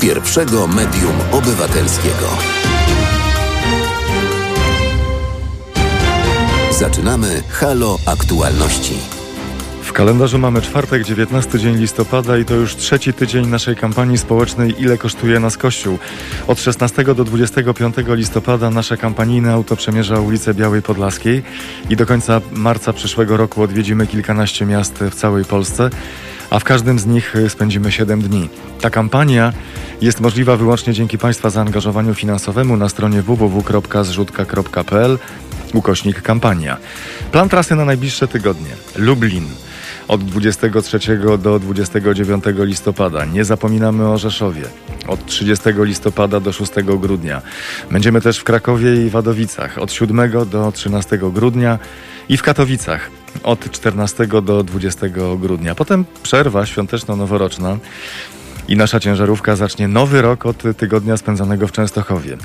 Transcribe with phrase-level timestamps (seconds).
[0.00, 2.28] pierwszego medium obywatelskiego.
[6.78, 8.94] Zaczynamy Halo Aktualności.
[9.82, 14.82] W kalendarzu mamy czwartek, 19 dzień listopada i to już trzeci tydzień naszej kampanii społecznej
[14.82, 15.98] Ile kosztuje nas Kościół.
[16.46, 21.42] Od 16 do 25 listopada nasze kampanijne auto przemierza ulicę Białej Podlaskiej
[21.90, 25.90] i do końca marca przyszłego roku odwiedzimy kilkanaście miast w całej Polsce,
[26.50, 28.48] a w każdym z nich spędzimy 7 dni.
[28.80, 29.52] Ta kampania
[30.00, 35.18] jest możliwa wyłącznie dzięki Państwa zaangażowaniu finansowemu na stronie www.zrzutka.pl
[35.74, 36.76] ukośnik kampania.
[37.32, 38.70] Plan trasy na najbliższe tygodnie.
[38.96, 39.46] Lublin
[40.08, 40.98] od 23
[41.38, 43.24] do 29 listopada.
[43.24, 44.62] Nie zapominamy o Rzeszowie.
[45.06, 47.42] Od 30 listopada do 6 grudnia.
[47.90, 51.78] Będziemy też w Krakowie i Wadowicach od 7 do 13 grudnia
[52.28, 53.10] i w Katowicach
[53.42, 55.06] od 14 do 20
[55.38, 55.74] grudnia.
[55.74, 57.78] Potem przerwa świąteczno-noworoczna
[58.68, 62.36] i nasza ciężarówka zacznie nowy rok od tygodnia spędzonego w Częstochowie.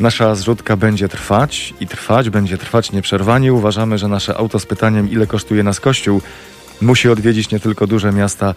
[0.00, 3.52] Nasza zrzutka będzie trwać i trwać, będzie trwać nieprzerwanie.
[3.52, 6.20] Uważamy, że nasze auto z pytaniem, ile kosztuje nas kościół,
[6.80, 8.54] musi odwiedzić nie tylko duże miasta,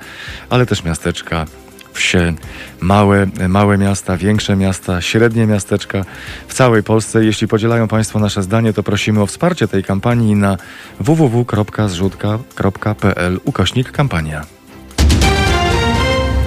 [0.49, 1.45] ale też miasteczka,
[1.93, 2.33] wsie,
[2.81, 6.05] małe, małe miasta, większe miasta, średnie miasteczka
[6.47, 7.25] w całej Polsce.
[7.25, 10.57] Jeśli podzielają Państwo nasze zdanie, to prosimy o wsparcie tej kampanii na
[10.99, 14.45] www.zrzutka.pl ukośnik kampania.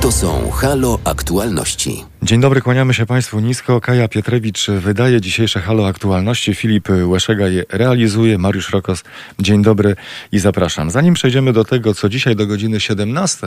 [0.04, 2.04] To są Halo Aktualności.
[2.22, 3.80] Dzień dobry, kłaniamy się Państwu nisko.
[3.80, 6.54] Kaja Pietrewicz wydaje dzisiejsze Halo Aktualności.
[6.54, 8.38] Filip Łeszega je realizuje.
[8.38, 9.04] Mariusz Rokos,
[9.38, 9.96] dzień dobry
[10.32, 10.90] i zapraszam.
[10.90, 13.46] Zanim przejdziemy do tego, co dzisiaj do godziny 17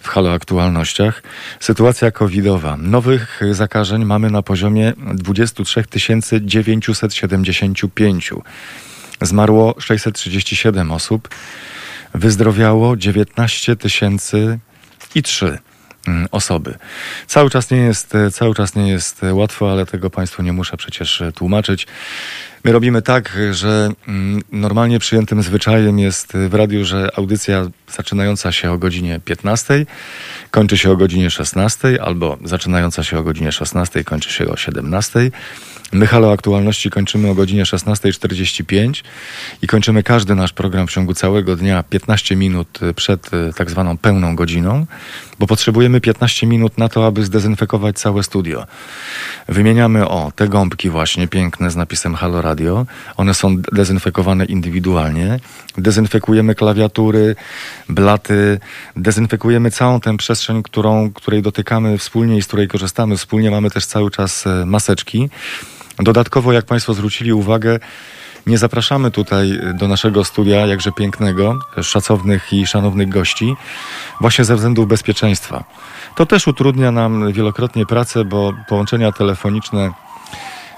[0.00, 1.22] w Halo Aktualnościach,
[1.60, 2.76] sytuacja covidowa.
[2.76, 5.84] Nowych zakażeń mamy na poziomie 23
[6.42, 8.30] 975.
[9.20, 11.28] Zmarło 637 osób.
[12.14, 14.58] Wyzdrowiało 19 tysięcy
[15.14, 15.58] i trzy.
[16.06, 16.74] Mm, osoby.
[17.26, 21.22] Cały czas, nie jest, cały czas nie jest łatwo, ale tego Państwu nie muszę przecież
[21.34, 21.86] tłumaczyć.
[22.64, 28.72] My robimy tak, że mm, normalnie przyjętym zwyczajem jest w radiu, że audycja zaczynająca się
[28.72, 29.86] o godzinie 15
[30.50, 35.30] kończy się o godzinie 16, albo zaczynająca się o godzinie 16 kończy się o 17.
[35.92, 39.02] My Halo Aktualności kończymy o godzinie 16.45
[39.62, 43.98] i kończymy każdy nasz program w ciągu całego dnia 15 minut przed e, tak zwaną
[43.98, 44.86] pełną godziną,
[45.38, 48.66] bo potrzebujemy 15 minut na to, aby zdezynfekować całe studio.
[49.48, 52.86] Wymieniamy o te gąbki właśnie piękne z napisem Halo Radio.
[53.16, 55.40] One są dezynfekowane indywidualnie.
[55.78, 57.36] Dezynfekujemy klawiatury,
[57.88, 58.60] blaty,
[58.96, 63.50] dezynfekujemy całą tę przestrzeń, którą, której dotykamy wspólnie i z której korzystamy wspólnie.
[63.50, 65.30] Mamy też cały czas e, maseczki.
[65.98, 67.78] Dodatkowo, jak Państwo zwrócili uwagę,
[68.46, 73.56] nie zapraszamy tutaj do naszego studia, jakże pięknego, szacownych i szanownych gości,
[74.20, 75.64] właśnie ze względów bezpieczeństwa.
[76.16, 79.92] To też utrudnia nam wielokrotnie pracę, bo połączenia telefoniczne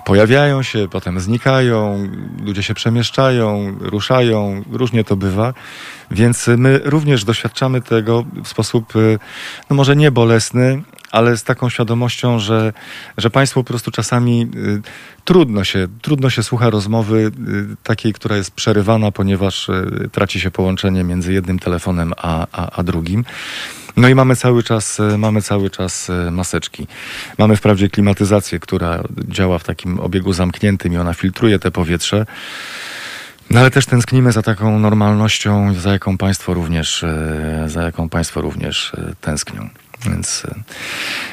[0.04, 2.08] pojawiają się, potem znikają,
[2.44, 5.54] ludzie się przemieszczają, ruszają, różnie to bywa.
[6.10, 8.92] Więc my również doświadczamy tego w sposób,
[9.70, 12.72] no może nie bolesny, ale z taką świadomością, że,
[13.18, 14.82] że państwo po prostu czasami y,
[15.24, 20.50] trudno się, trudno się słucha rozmowy y, takiej, która jest przerywana, ponieważ y, traci się
[20.50, 23.24] połączenie między jednym telefonem a, a, a drugim.
[23.96, 26.86] No i mamy cały czas, mamy cały czas maseczki.
[27.38, 32.26] Mamy wprawdzie klimatyzację, która działa w takim obiegu zamkniętym i ona filtruje te powietrze.
[33.50, 37.04] No ale też tęsknimy za taką normalnością, za jaką państwo również,
[37.66, 39.68] za jaką państwo również tęsknią.
[40.06, 40.54] Więc e,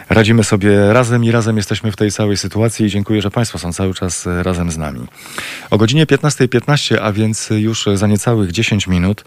[0.10, 3.74] radzimy sobie razem i razem jesteśmy w tej całej sytuacji i dziękuję, że Państwo są
[3.74, 5.08] cały czas e, razem z nami.
[5.70, 9.24] O godzinie 15.15, .15, a więc już za niecałych 10 minut,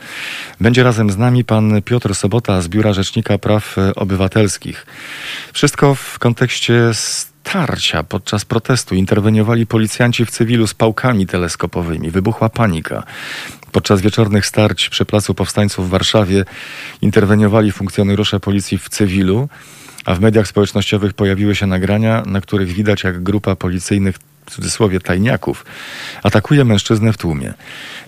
[0.61, 4.87] będzie razem z nami pan Piotr Sobota z Biura Rzecznika Praw Obywatelskich.
[5.53, 8.95] Wszystko w kontekście starcia podczas protestu.
[8.95, 12.11] Interweniowali policjanci w cywilu z pałkami teleskopowymi.
[12.11, 13.03] Wybuchła panika.
[13.73, 16.45] Podczas wieczornych starć przy Placu Powstańców w Warszawie
[17.03, 19.49] interweniowali funkcjonariusze policji w cywilu,
[20.05, 25.01] a w mediach społecznościowych pojawiły się nagrania, na których widać jak grupa policyjnych w cudzysłowie
[25.01, 25.65] tajniaków,
[26.23, 27.55] atakuje mężczyznę w tłumie.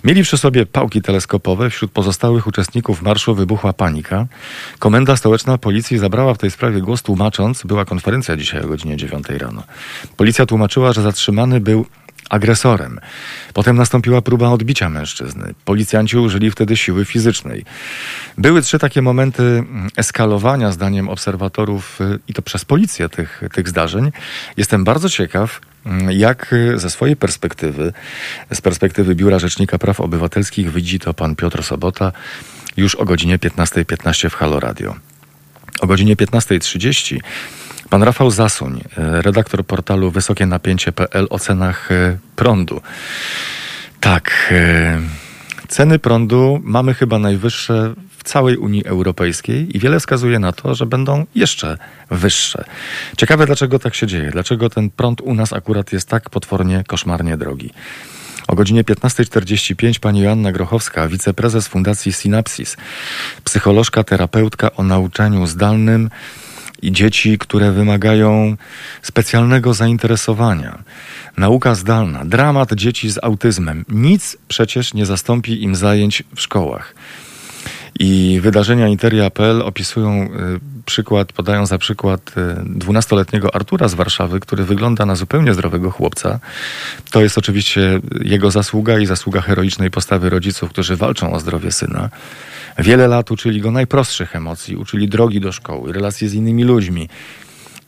[0.03, 4.25] Mieli przy sobie pałki teleskopowe, wśród pozostałych uczestników marszu wybuchła panika.
[4.79, 9.29] Komenda stołeczna policji zabrała w tej sprawie głos tłumacząc, była konferencja dzisiaj o godzinie 9
[9.29, 9.63] rano.
[10.17, 11.85] Policja tłumaczyła, że zatrzymany był
[12.33, 12.99] agresorem.
[13.53, 15.53] Potem nastąpiła próba odbicia mężczyzny.
[15.65, 17.65] Policjanci użyli wtedy siły fizycznej.
[18.37, 19.63] Były trzy takie momenty
[19.97, 24.11] eskalowania, zdaniem obserwatorów, i to przez policję tych, tych zdarzeń.
[24.57, 25.61] Jestem bardzo ciekaw,
[26.09, 27.93] jak ze swojej perspektywy,
[28.53, 32.11] z perspektywy Biura Rzecznika Praw Obywatelskich widzi to pan Piotr Sobota
[32.77, 34.95] już o godzinie 15.15 .15 w Halo Radio.
[35.81, 37.19] O godzinie 15.30
[37.93, 42.81] pan Rafał Zasuń, e, redaktor portalu wysokienapięcie.pl o cenach e, prądu.
[43.99, 45.01] Tak, e,
[45.67, 50.85] ceny prądu mamy chyba najwyższe w całej Unii Europejskiej i wiele wskazuje na to, że
[50.85, 51.77] będą jeszcze
[52.11, 52.63] wyższe.
[53.17, 57.37] Ciekawe, dlaczego tak się dzieje, dlaczego ten prąd u nas akurat jest tak potwornie, koszmarnie
[57.37, 57.69] drogi.
[58.47, 62.77] O godzinie 15.45 pani Joanna Grochowska, wiceprezes Fundacji Synapsis,
[63.43, 66.09] psycholożka, terapeutka o nauczaniu zdalnym
[66.83, 68.57] i dzieci, które wymagają
[69.01, 70.83] specjalnego zainteresowania.
[71.37, 73.85] Nauka zdalna, dramat dzieci z autyzmem.
[73.89, 76.95] Nic przecież nie zastąpi im zajęć w szkołach.
[77.99, 80.29] I wydarzenia Interia.pl opisują y,
[80.85, 82.31] przykład, podają za przykład
[82.77, 86.39] 12-letniego y, Artura z Warszawy, który wygląda na zupełnie zdrowego chłopca.
[87.11, 92.09] To jest oczywiście jego zasługa i zasługa heroicznej postawy rodziców, którzy walczą o zdrowie syna.
[92.77, 97.09] Wiele lat uczyli go najprostszych emocji, uczyli drogi do szkoły, relacji z innymi ludźmi.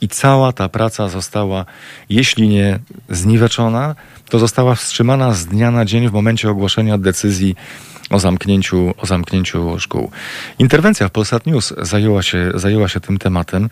[0.01, 1.65] I cała ta praca została,
[2.09, 2.79] jeśli nie
[3.09, 3.95] zniweczona,
[4.29, 7.55] to została wstrzymana z dnia na dzień w momencie ogłoszenia decyzji
[8.09, 10.11] o zamknięciu, o zamknięciu szkół.
[10.59, 13.69] Interwencja w Polsat News zajęła się, zajęła się tym tematem,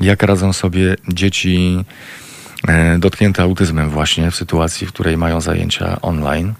[0.00, 1.84] jak radzą sobie dzieci
[2.68, 6.54] e, dotknięte autyzmem właśnie w sytuacji, w której mają zajęcia online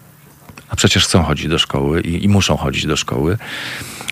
[0.71, 3.39] a przecież chcą chodzić do szkoły i, i muszą chodzić do szkoły.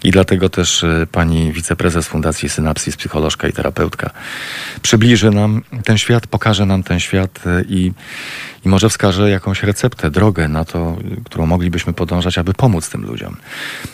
[0.04, 4.10] I dlatego też e, pani wiceprezes Fundacji Synapsis, psycholożka i terapeutka,
[4.82, 7.92] przybliży nam ten świat, pokaże nam ten świat e, i,
[8.64, 13.36] i może wskaże jakąś receptę, drogę na to, którą moglibyśmy podążać, aby pomóc tym ludziom.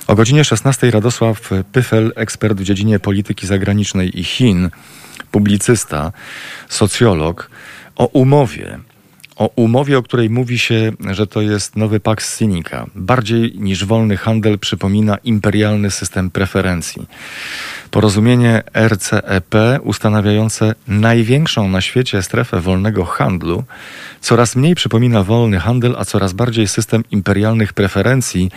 [0.07, 4.71] O godzinie 16 Radosław Pyfel, ekspert w dziedzinie polityki zagranicznej i Chin,
[5.31, 6.13] publicysta,
[6.69, 7.51] socjolog,
[7.97, 8.79] o umowie
[9.37, 12.87] o umowie, o której mówi się, że to jest nowy Pax Sinica.
[12.95, 17.07] Bardziej niż wolny handel przypomina imperialny system preferencji.
[17.91, 23.65] Porozumienie RCEP ustanawiające największą na świecie strefę wolnego handlu
[24.21, 28.51] coraz mniej przypomina wolny handel, a coraz bardziej system imperialnych preferencji,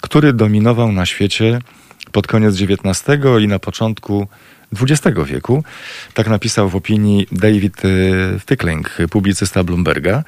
[0.00, 1.58] który dominował na świecie
[2.12, 4.28] pod koniec XIX i na początku
[4.72, 5.64] XX wieku.
[6.14, 10.24] Tak napisał w opinii David y, Fickling, publicysta Bloomberga.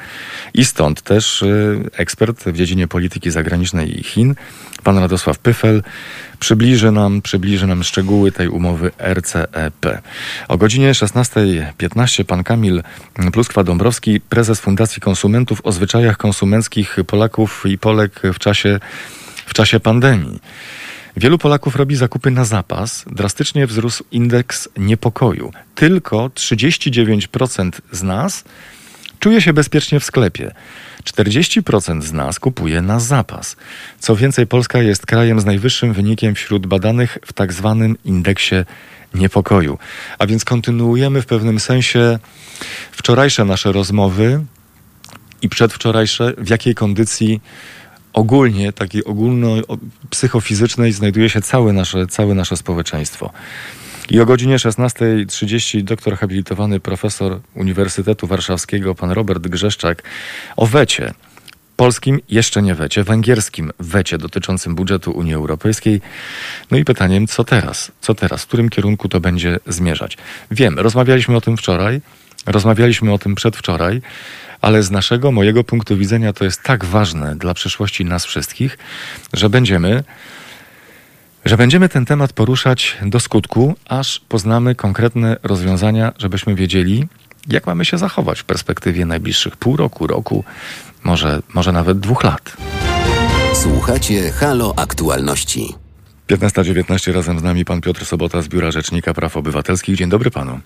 [0.55, 4.35] I stąd też y, ekspert w dziedzinie polityki zagranicznej i Chin,
[4.83, 5.83] pan Radosław Pyfel,
[6.39, 10.03] przybliży nam, przybliży nam szczegóły tej umowy RCEP.
[10.49, 12.83] O godzinie 16.15 pan Kamil
[13.17, 18.81] Pluskwa-Dąbrowski, prezes Fundacji Konsumentów o zwyczajach konsumenckich Polaków i Polek w czasie,
[19.47, 20.41] w czasie pandemii.
[21.17, 23.05] Wielu Polaków robi zakupy na zapas.
[23.13, 25.53] Drastycznie wzrósł indeks niepokoju.
[25.75, 28.45] Tylko 39% z nas
[29.21, 30.55] czuje się bezpiecznie w sklepie.
[31.05, 33.57] 40% z nas kupuje na zapas.
[33.99, 38.57] Co więcej, Polska jest krajem z najwyższym wynikiem wśród badanych w tak zwanym indeksie
[39.15, 39.79] niepokoju.
[40.19, 42.19] A więc kontynuujemy w pewnym sensie
[42.93, 44.45] wczorajsze nasze rozmowy
[45.43, 47.41] i przedwczorajsze, w jakiej kondycji
[48.13, 49.57] ogólnie, takiej ogólno
[50.11, 53.33] psychofizycznej znajduje się całe nasze, całe nasze społeczeństwo.
[54.11, 60.03] I o godzinie 16.30 doktor habilitowany profesor Uniwersytetu Warszawskiego, pan Robert Grzeszczak,
[60.57, 61.15] o wecie.
[61.77, 66.01] Polskim jeszcze nie wecie, węgierskim wecie dotyczącym budżetu Unii Europejskiej.
[66.71, 67.93] No i pytaniem, co teraz?
[68.01, 68.43] Co teraz?
[68.43, 70.19] W którym kierunku to będzie zmierzać?
[70.51, 72.01] Wiem, rozmawialiśmy o tym wczoraj,
[72.47, 74.03] rozmawialiśmy o tym przedwczoraj,
[74.61, 78.79] ale z naszego, mojego punktu widzenia to jest tak ważne dla przyszłości nas wszystkich,
[79.33, 80.05] że będziemy
[81.45, 87.09] że będziemy ten temat poruszać do skutku, aż poznamy konkretne rozwiązania, żebyśmy wiedzieli,
[87.49, 90.45] jak mamy się zachować w perspektywie najbliższych pół roku, roku,
[91.05, 92.57] może, może nawet dwóch lat.
[93.55, 95.75] Słuchacie Halo Aktualności.
[96.29, 99.97] 15.19 razem z nami pan Piotr Sobota z Biura Rzecznika Praw Obywatelskich.
[99.97, 100.61] Dzień dobry panu.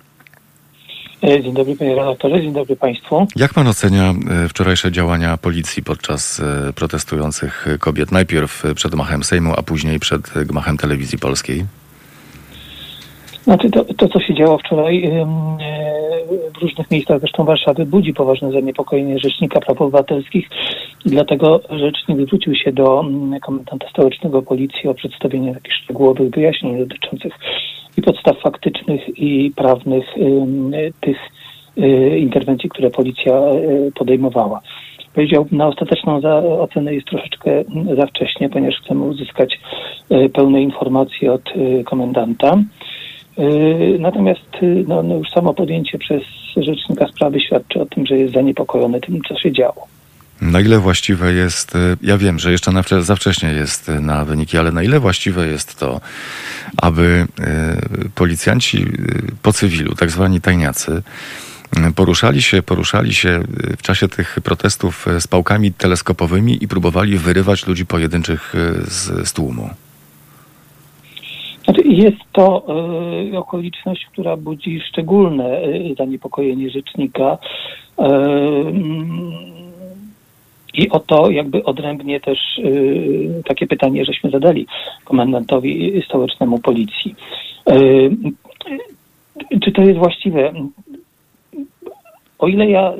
[1.28, 3.26] E, dzień dobry panie redaktorze, dzień dobry państwu.
[3.36, 4.14] Jak pan ocenia
[4.44, 8.12] e, wczorajsze działania policji podczas e, protestujących kobiet?
[8.12, 11.64] Najpierw przed gmachem Sejmu, a później przed gmachem Telewizji Polskiej?
[13.44, 15.10] Znaczy to, to, co się działo wczoraj
[16.54, 20.48] w różnych miejscach, zresztą Warszawy, budzi poważne zaniepokojenie Rzecznika Praw Obywatelskich
[21.06, 23.04] dlatego Rzecznik zwrócił się do
[23.42, 27.32] komendanta stołecznego Policji o przedstawienie takich szczegółowych wyjaśnień dotyczących
[27.96, 30.04] i podstaw faktycznych i prawnych
[31.00, 31.18] tych
[31.78, 34.60] y, interwencji, które policja y, podejmowała.
[35.14, 36.20] Powiedziałbym, na ostateczną
[36.60, 37.64] ocenę jest troszeczkę
[37.96, 39.60] za wcześnie, ponieważ chcemy uzyskać
[40.12, 41.42] y, pełne informacje od
[41.84, 42.58] komendanta.
[43.98, 44.48] Natomiast
[44.86, 46.22] no, no już samo podjęcie przez
[46.56, 49.86] rzecznika sprawy świadczy o tym, że jest zaniepokojony tym, co się działo.
[50.40, 51.72] Na ile właściwe jest,
[52.02, 52.72] ja wiem, że jeszcze
[53.02, 56.00] za wcześnie jest na wyniki, ale na ile właściwe jest to,
[56.76, 57.26] aby
[58.14, 58.86] policjanci
[59.42, 61.02] po cywilu, tak zwani tajniacy,
[61.94, 63.42] poruszali się, poruszali się
[63.78, 68.54] w czasie tych protestów z pałkami teleskopowymi i próbowali wyrywać ludzi pojedynczych
[68.88, 69.70] z, z tłumu.
[71.64, 72.66] Znaczy jest to
[73.32, 77.38] y, okoliczność, która budzi szczególne y, zaniepokojenie rzecznika.
[78.00, 78.04] Y,
[80.74, 82.38] I o to jakby odrębnie też
[83.44, 84.66] takie pytanie, żeśmy zadali
[85.04, 87.14] komendantowi stołecznemu policji.
[89.64, 90.52] Czy to jest właściwe?
[92.38, 92.92] O ile ja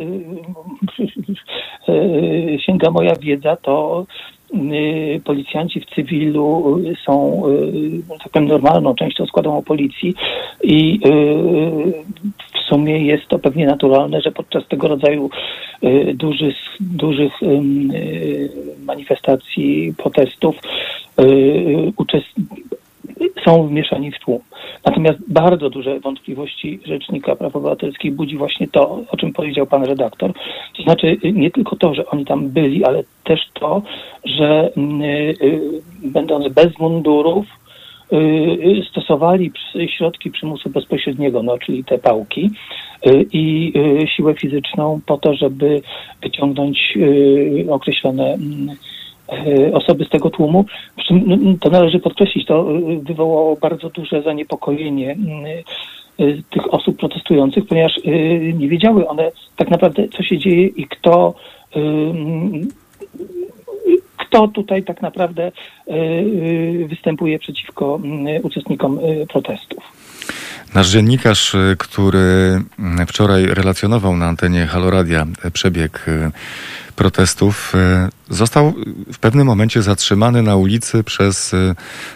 [2.67, 4.07] sięga moja wiedza, to
[5.25, 10.15] policjanci w cywilu są y, tak powiem, normalną częścią składu policji
[10.63, 12.05] i y,
[12.55, 15.31] w sumie jest to pewnie naturalne, że podczas tego rodzaju
[16.15, 17.33] dużych, dużych
[18.87, 20.57] manifestacji, protestów
[23.45, 24.41] są wmieszani w tłum.
[24.85, 30.33] Natomiast bardzo duże wątpliwości Rzecznika Praw Obywatelskich budzi właśnie to, o czym powiedział pan redaktor.
[30.77, 33.83] To znaczy nie tylko to, że oni tam byli, ale też to,
[34.25, 35.61] że y,
[36.03, 37.47] będąc bez mundurów,
[38.13, 39.53] y, stosowali
[39.87, 42.51] środki przymusu bezpośredniego, no, czyli te pałki
[43.07, 43.73] y, i
[44.17, 45.83] siłę fizyczną po to, żeby
[46.23, 46.99] wyciągnąć
[47.71, 48.77] określone E,
[49.73, 50.65] osoby z tego tłumu.
[51.11, 55.17] No, to należy podkreślić, to e, wywołało bardzo duże zaniepokojenie
[56.19, 58.01] e, tych osób protestujących, ponieważ
[58.55, 61.35] nie wiedziały one tak naprawdę, co się dzieje i kto,
[64.17, 65.53] kto tutaj tak naprawdę
[66.87, 68.01] występuje przeciwko
[68.43, 70.04] uczestnikom protestów.
[70.75, 72.63] Nasz dziennikarz, który
[73.07, 76.07] wczoraj relacjonował na antenie Haloradia przebieg
[76.97, 78.75] protestów e, został
[79.13, 81.55] w pewnym momencie zatrzymany na ulicy przez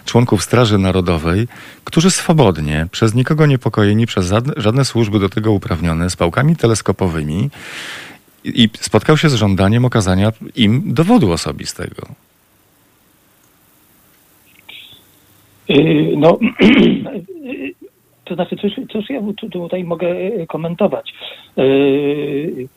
[0.05, 1.47] członków Straży Narodowej,
[1.83, 7.49] którzy swobodnie, przez nikogo niepokojeni, przez żadne służby do tego uprawnione, z pałkami teleskopowymi
[8.43, 12.07] i spotkał się z żądaniem okazania im dowodu osobistego.
[15.69, 16.39] Y, no,
[18.29, 19.21] to znaczy, cóż, cóż ja
[19.51, 20.07] tutaj mogę
[20.47, 21.13] komentować?
[21.57, 22.67] Y,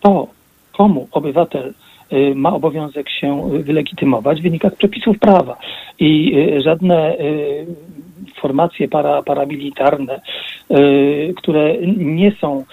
[0.00, 0.26] to,
[0.72, 1.74] komu obywatel
[2.12, 5.56] y, ma obowiązek się wylegitymować, wynika z przepisów prawa.
[5.98, 7.16] I żadne
[8.36, 10.20] formacje para, paramilitarne,
[11.36, 12.64] które nie są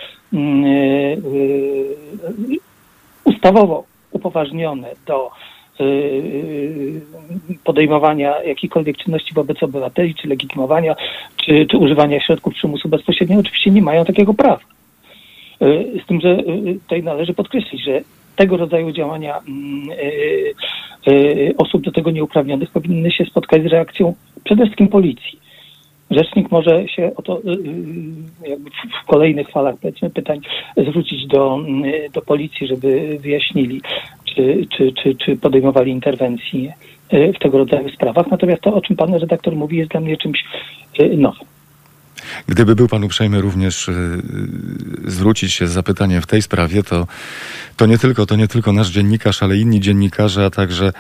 [3.24, 5.32] ustawowo upoważnione do
[7.64, 10.96] podejmowania jakichkolwiek czynności wobec obywateli, czy legitymowania,
[11.46, 14.60] czy, czy używania środków przymusu bezpośredniego, oczywiście nie mają takiego prawa.
[15.62, 16.38] E, z tym, że
[16.84, 18.02] tutaj należy podkreślić, że
[18.36, 19.90] tego rodzaju działania mm,
[21.58, 25.40] osób do tego nieuprawnionych powinny się spotkać z reakcją przede wszystkim policji.
[26.12, 27.42] Rzecznik może się o to
[29.04, 29.76] w kolejnych falach
[30.14, 30.40] pytań
[30.78, 31.60] zwrócić do,
[32.14, 33.82] do policji, żeby wyjaśnili,
[34.36, 36.74] czy, czy, czy, czy podejmowali interwencje
[37.12, 38.32] w tego rodzaju sprawach.
[38.32, 40.44] Natomiast to, o czym pan redaktor mówi, jest dla mnie czymś
[41.18, 41.48] nowym.
[42.48, 44.22] Gdyby był pan uprzejmy również y,
[45.06, 47.08] zwrócić się z zapytaniem w tej sprawie, to,
[47.78, 50.94] to, nie tylko, to nie tylko nasz dziennikarz, ale inni dziennikarze, a także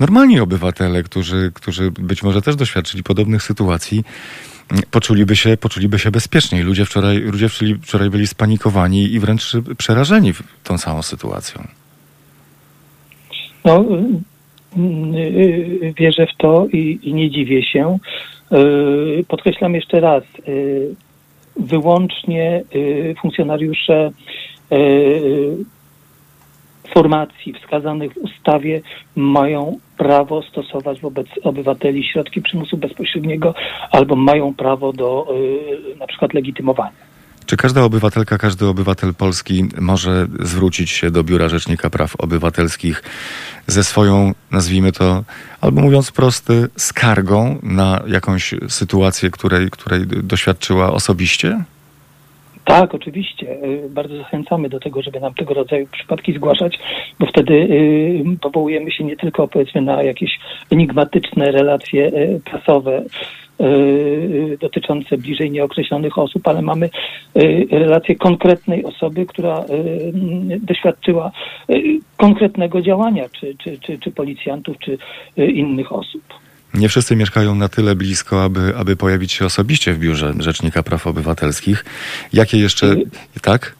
[0.00, 4.04] normalni obywatele, którzy, którzy być może też doświadczyli podobnych sytuacji,
[4.90, 6.62] poczuliby się, poczuliby się bezpieczniej.
[6.62, 7.48] Ludzie wczoraj, ludzie
[7.82, 10.32] wczoraj byli spanikowani i wręcz przerażeni
[10.64, 11.79] tą samą sytuacją.
[13.64, 13.84] No,
[14.76, 17.98] y, y, wierzę w to i, i nie dziwię się.
[19.28, 20.24] Podkreślam jeszcze raz,
[21.56, 22.62] wyłącznie
[23.20, 24.10] funkcjonariusze
[26.94, 28.80] formacji wskazanych w ustawie
[29.16, 33.54] mają prawo stosować wobec obywateli środki przymusu bezpośredniego
[33.90, 35.26] albo mają prawo do
[35.98, 37.09] na przykład legitymowania.
[37.50, 43.02] Czy każda obywatelka, każdy obywatel Polski może zwrócić się do Biura Rzecznika Praw Obywatelskich
[43.66, 45.24] ze swoją, nazwijmy to,
[45.60, 51.64] albo mówiąc prosty, skargą na jakąś sytuację, której, której doświadczyła osobiście?
[52.64, 53.46] Tak, oczywiście.
[53.64, 56.78] Y, bardzo zachęcamy do tego, żeby nam tego rodzaju przypadki zgłaszać,
[57.18, 60.38] bo wtedy y, powołujemy się nie tylko powiedzmy na jakieś
[60.70, 63.02] enigmatyczne relacje y, prasowe
[64.60, 66.90] dotyczące bliżej nieokreślonych osób, ale mamy
[67.36, 71.32] y, relację konkretnej osoby, która y, doświadczyła
[72.16, 74.98] konkretnego działania, czy, czy, czy, czy policjantów, czy
[75.36, 76.22] innych osób.
[76.74, 81.06] Nie wszyscy mieszkają na tyle blisko, aby, aby pojawić się osobiście w biurze Rzecznika Praw
[81.06, 81.84] Obywatelskich.
[82.32, 82.86] Jakie jeszcze.
[82.86, 83.74] Y- Tak?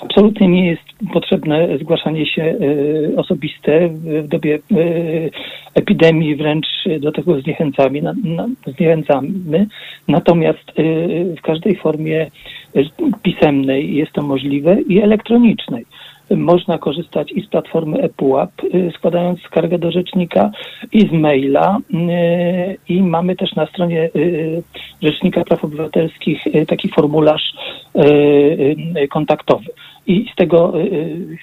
[0.00, 5.30] Absolutnie nie jest potrzebne zgłaszanie się y, osobiste w dobie y,
[5.74, 6.66] epidemii, wręcz
[7.00, 8.02] do tego zniechęcamy.
[8.66, 9.66] Zniechęcamy.
[10.08, 12.30] Natomiast y, w każdej formie
[13.22, 15.86] pisemnej jest to możliwe i elektronicznej.
[16.30, 18.52] Można korzystać i z platformy ePUAP,
[18.94, 20.50] składając skargę do rzecznika,
[20.92, 21.78] i z maila.
[22.88, 24.10] I mamy też na stronie
[25.02, 27.52] Rzecznika Praw Obywatelskich taki formularz
[29.10, 29.66] kontaktowy.
[30.08, 31.38] I z tego, y,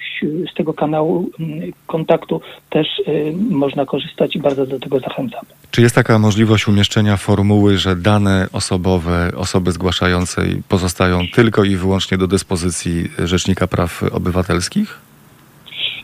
[0.52, 5.48] z tego kanału y, kontaktu też y, można korzystać i bardzo do tego zachęcamy.
[5.70, 12.18] Czy jest taka możliwość umieszczenia formuły, że dane osobowe osoby zgłaszającej pozostają tylko i wyłącznie
[12.18, 15.00] do dyspozycji Rzecznika Praw Obywatelskich?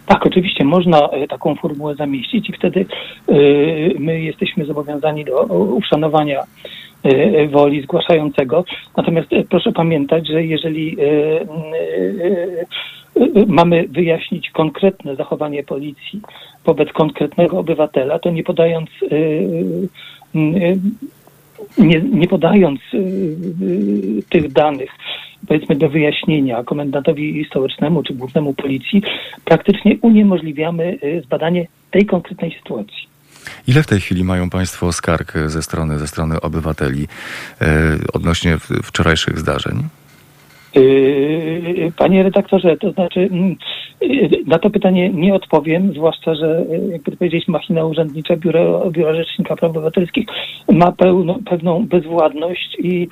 [0.07, 2.87] Tak, oczywiście można taką formułę zamieścić i wtedy
[3.31, 6.82] y, my jesteśmy zobowiązani do uszanowania y,
[7.51, 8.65] woli zgłaszającego.
[8.97, 10.97] Natomiast y, proszę pamiętać, że jeżeli
[13.47, 16.21] mamy wyjaśnić konkretne zachowanie policji
[16.65, 18.91] wobec konkretnego obywatela, to nie podając
[21.79, 22.81] nie, nie podając
[24.29, 24.91] tych danych,
[25.49, 29.03] powiedzmy do wyjaśnienia komendantowi stołecznemu czy głównemu policji,
[29.45, 33.12] praktycznie uniemożliwiamy zbadanie tej konkretnej sytuacji.
[33.67, 37.09] Ile w tej chwili mają Państwo skarg ze strony, ze strony obywateli
[37.61, 37.67] e,
[38.13, 39.89] odnośnie wczorajszych zdarzeń?
[40.75, 43.57] Yy, Panie redaktorze, to znaczy mm,
[44.01, 49.57] yy, na to pytanie nie odpowiem, zwłaszcza, że jakby powiedzieć machina urzędnicza Biura, Biura Rzecznika
[49.57, 50.27] Praw Obywatelskich
[50.73, 53.09] ma pełno, pewną bezwładność i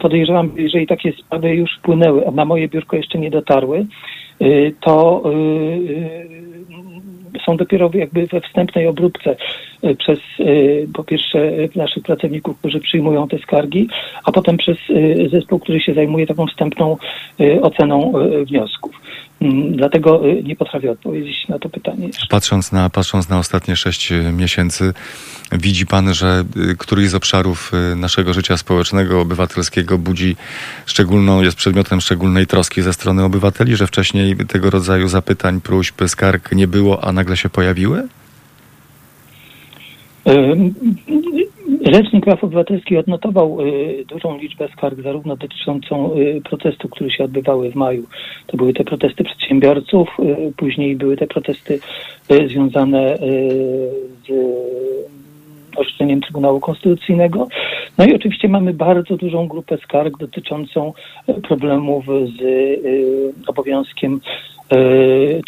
[0.00, 3.86] podejrzewam, że jeżeli takie sprawy już wpłynęły, a na moje biurko jeszcze nie dotarły,
[4.80, 5.22] to
[7.46, 9.36] są dopiero jakby we wstępnej obróbce
[9.84, 13.88] y, przez y, po pierwsze y, naszych pracowników, którzy przyjmują te skargi,
[14.24, 14.76] a potem przez
[15.30, 16.96] zespół, który się zajmuje taką wstępną
[17.62, 18.12] oceną
[18.46, 19.00] wniosków.
[19.40, 22.06] Mm, Dlatego y, nie potrafię odpowiedzieć na to pytanie.
[22.06, 22.26] jeszcze.
[22.30, 24.94] Patrząc na, patrząc na ostatnie sześć e, miesięcy,
[25.52, 30.36] widzi Pan, że y, któryś z obszarów y, naszego życia społecznego, obywatelskiego budzi
[30.86, 36.52] szczególną, jest przedmiotem szczególnej troski ze strony obywateli, że wcześniej tego rodzaju zapytań, próśb, skarg
[36.52, 38.08] nie było, a nagle się pojawiły?
[41.92, 47.70] Rzecznik Praw Obywatelskich odnotował y, dużą liczbę skarg, zarówno dotyczącą y, protestów, które się odbywały
[47.70, 48.06] w maju.
[48.46, 51.80] To były te protesty przedsiębiorców, y, później były te protesty
[52.30, 53.18] y, związane y,
[54.26, 54.44] z y,
[55.76, 57.48] orzeczeniem Trybunału Konstytucyjnego.
[57.98, 60.92] No i oczywiście mamy bardzo dużą grupę skarg dotyczącą
[61.28, 62.42] y, problemów z
[63.46, 64.20] obowiązkiem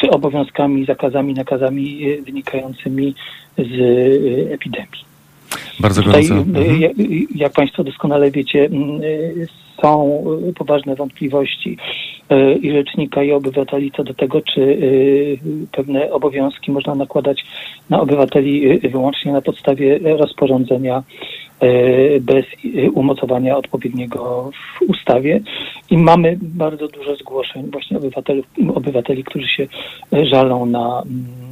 [0.00, 3.14] czy obowiązkami, zakazami, nakazami wynikającymi
[3.58, 3.72] z
[4.52, 5.15] epidemii.
[5.80, 6.50] Bardzo Tutaj, gorąco.
[6.60, 6.80] y, Mhm.
[6.80, 6.92] jak,
[7.34, 9.46] jak Państwo doskonale wiecie, mm, y,
[9.82, 11.76] są y, poważne wątpliwości
[12.62, 14.78] i rzecznika, i obywateli co do tego, czy
[15.72, 17.44] pewne obowiązki można nakładać
[17.90, 21.02] na obywateli wyłącznie na podstawie rozporządzenia
[22.20, 22.44] bez
[22.94, 25.40] umocowania odpowiedniego w ustawie.
[25.90, 28.42] I mamy bardzo dużo zgłoszeń właśnie obywateli,
[28.74, 29.66] obywateli którzy się
[30.12, 31.45] żalą na mm,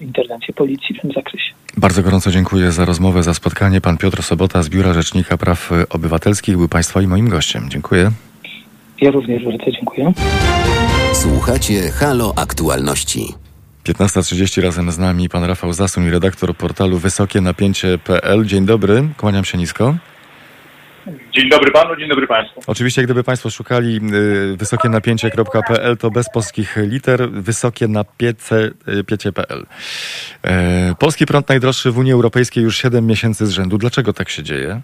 [0.00, 1.52] interwencję policji w tym zakresie.
[1.76, 3.80] Bardzo gorąco dziękuję za rozmowę, za spotkanie.
[3.80, 7.70] Pan Piotr Sobota z Biura Rzecznika Praw Obywatelskich był Państwa i moim gościem.
[7.70, 8.10] Dziękuję.
[9.00, 10.12] Ja również bardzo dziękuję.
[11.12, 13.34] Słuchacie Halo Aktualności.
[13.84, 18.46] 15.30 razem z nami pan Rafał Zasuń, redaktor portalu wysokienapięcie.pl.
[18.46, 19.94] Dzień dobry, kłaniam się nisko.
[21.06, 22.60] Dzień dobry panu, dzień dobry państwu.
[22.66, 24.00] Oczywiście, gdyby Państwo szukali y,
[24.56, 29.66] wysokienapięcie.pl, to bez polskich liter wysokienapiece.pl.
[30.44, 33.78] E, Polski prąd najdroższy w Unii Europejskiej już 7 miesięcy z rzędu.
[33.78, 34.80] Dlaczego tak się dzieje?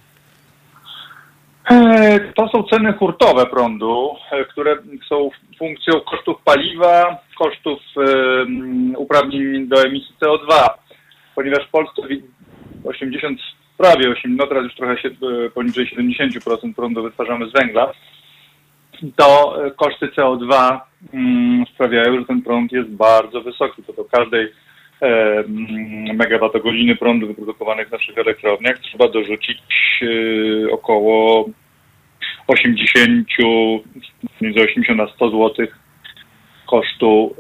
[1.71, 4.77] E, To są ceny hurtowe prądu, e, które
[5.09, 7.79] są funkcją kosztów paliwa, kosztów
[8.97, 10.69] uprawnień do emisji CO2,
[11.35, 12.23] ponieważ w Polsce wi-
[12.85, 13.41] 80,
[13.79, 17.93] prawie 8, no teraz już trochę się, e, poniżej 70% prądu wytwarzamy z węgla,
[19.17, 20.79] to e, koszty CO2
[21.13, 23.83] mm, sprawiają, że ten prąd jest bardzo wysoki.
[23.83, 24.53] To do każdej
[25.03, 25.07] e,
[25.39, 29.59] mm, megawattogodziny prądu wyprodukowanych w naszych elektrowniach trzeba dorzucić
[30.71, 31.49] około
[32.47, 33.29] 80,
[34.41, 35.67] między 80 a 100 zł
[36.67, 37.35] kosztu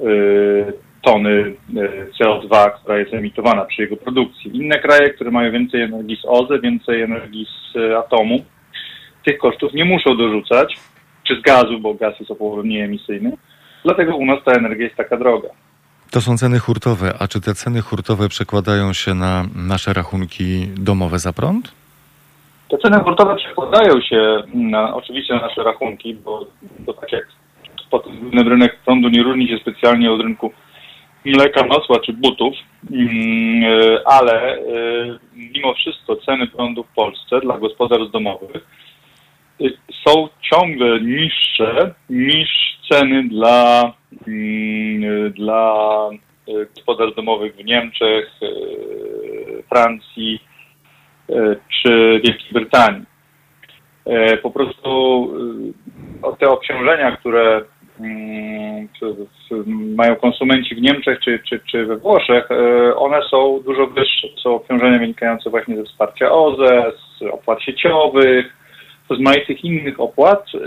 [1.09, 4.57] tony e, CO2, która jest emitowana przy jego produkcji.
[4.57, 8.45] Inne kraje, które mają więcej energii z OZE, więcej energii z e, atomu,
[9.25, 10.79] tych kosztów nie muszą dorzucać,
[11.27, 13.33] czy z gazu, bo gaz jest o połowę mniej emisyjny.
[13.85, 15.49] Dlatego u nas ta energia jest taka droga.
[16.11, 21.19] To są ceny hurtowe, a czy te ceny hurtowe przekładają się na nasze rachunki domowe
[21.19, 21.73] za prąd?
[22.71, 26.47] Te ceny hurtowe przekładają się na, oczywiście na nasze rachunki, bo
[26.87, 27.27] to tak jak
[27.91, 30.53] względem rynek prądu nie różni się specjalnie od rynku
[31.25, 32.55] mleka, masła czy butów,
[32.91, 34.61] mm, e, ale e,
[35.35, 38.67] mimo wszystko ceny prądu w Polsce dla gospodarstw domowych
[39.61, 39.65] e,
[40.07, 43.93] są ciągle niższe niż ceny dla,
[44.29, 45.75] mm, dla
[46.77, 48.31] gospodarstw domowych w Niemczech,
[49.69, 50.43] Francji
[51.83, 53.05] czy Wielkiej Brytanii.
[54.43, 54.91] Po prostu
[56.39, 57.65] te obciążenia, które
[59.97, 64.29] mają konsumenci w Niemczech czy, czy, czy we Włoszech, e, one są dużo wyższe.
[64.43, 68.57] Są obciążenia wynikające właśnie ze wsparcia OZE, z opłat sieciowych,
[69.07, 70.59] z rozmaitych innych opłat e,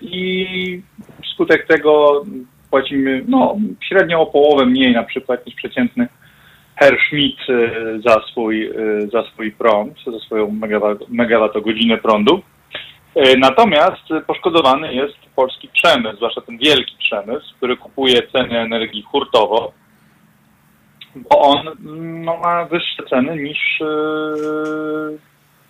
[0.00, 0.82] i
[1.24, 2.22] wskutek tego
[2.70, 3.56] płacimy no,
[3.88, 6.08] średnio o połowę mniej na przykład niż przeciętny
[6.76, 8.70] Herr Schmidt e, za swój,
[9.12, 10.60] za swój prąd, za swoją
[11.08, 12.42] megawattogodzinę prądu.
[13.18, 19.72] E, natomiast poszkodowany jest polski przemysł, zwłaszcza ten wielki przemysł, który kupuje ceny energii hurtowo,
[21.16, 21.66] bo on
[22.24, 25.18] no, ma wyższe ceny niż yy,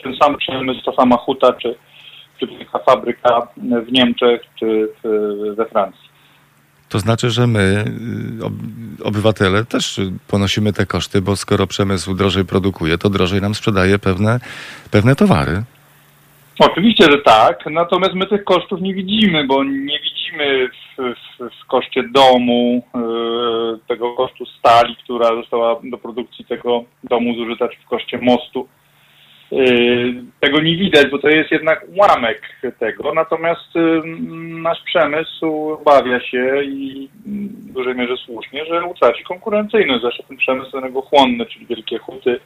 [0.03, 1.75] ten sam przemysł, ta sama huta, czy,
[2.41, 3.49] czy taka fabryka
[3.87, 6.09] w Niemczech, czy w, we Francji.
[6.89, 7.85] To znaczy, że my,
[9.01, 13.99] y, obywatele, też ponosimy te koszty, bo skoro przemysł drożej produkuje, to drożej nam sprzedaje
[13.99, 14.41] pewne,
[14.91, 15.63] pewne towary.
[16.59, 21.67] Oczywiście, że tak, natomiast my tych kosztów nie widzimy, bo nie widzimy w, w, w
[21.67, 27.89] koszcie domu yy, tego kosztu stali, która została do produkcji tego domu zużyta, czy w
[27.89, 28.69] koszcie mostu.
[29.51, 32.43] Yy, tego nie widać, bo to jest jednak ułamek
[32.79, 34.03] tego, natomiast yy,
[34.63, 40.79] nasz przemysł obawia się i w dużej mierze słusznie, że utraci konkurencyjność, zwłaszcza ten przemysł
[40.79, 42.41] energochłonny, czyli wielkie huty,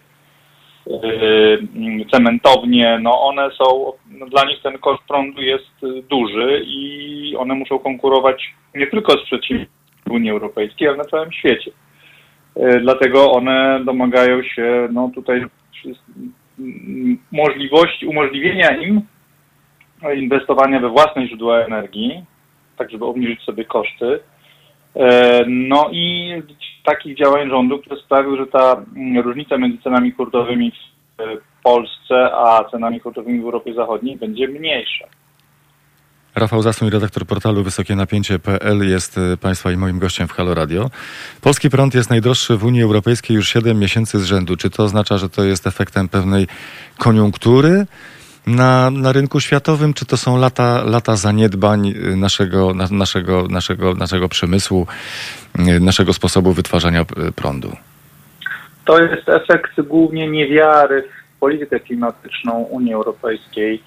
[2.10, 7.54] cementownie, no one są, no dla nich ten koszt prądu jest y, duży i one
[7.54, 11.70] muszą konkurować nie tylko z przedsiębiorstwami Unii Europejskiej, ale na całym świecie.
[12.56, 15.44] Yy, dlatego one domagają się no tutaj
[17.32, 19.00] możliwości, umożliwienia im
[20.16, 22.24] inwestowania we własne źródła energii,
[22.76, 24.20] tak żeby obniżyć sobie koszty,
[25.46, 26.32] no i
[26.84, 30.72] takich działań rządu, które sprawił, że ta mm, różnica między cenami hurtowymi
[31.18, 35.06] w Polsce a cenami hurtowymi w Europie Zachodniej będzie mniejsza.
[36.34, 40.90] Rafał Zasuń, redaktor portalu Wysokie Napięcie.pl jest e, Państwa i moim gościem w Halo Radio.
[41.40, 44.56] Polski prąd jest najdroższy w Unii Europejskiej już 7 miesięcy z rzędu.
[44.56, 46.46] Czy to oznacza, że to jest efektem pewnej
[46.98, 47.86] koniunktury?
[48.46, 53.94] Na, na rynku światowym, czy to są lata, lata zaniedbań y, naszego, na, naszego, naszego,
[53.94, 54.86] naszego przemysłu,
[55.58, 57.72] y, naszego sposobu wytwarzania y, prądu?
[58.84, 63.82] To jest efekt głównie niewiary w politykę klimatyczną Unii Europejskiej.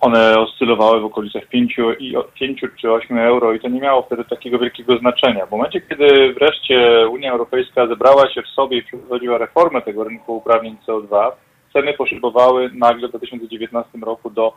[0.00, 4.24] One oscylowały w okolicach 5, i 5 czy 8 euro i to nie miało wtedy
[4.24, 5.46] takiego wielkiego znaczenia.
[5.46, 10.36] W momencie, kiedy wreszcie Unia Europejska zebrała się w sobie i przeprowadziła reformę tego rynku
[10.36, 11.30] uprawnień CO2,
[11.72, 14.52] ceny poszybowały nagle w 2019 roku do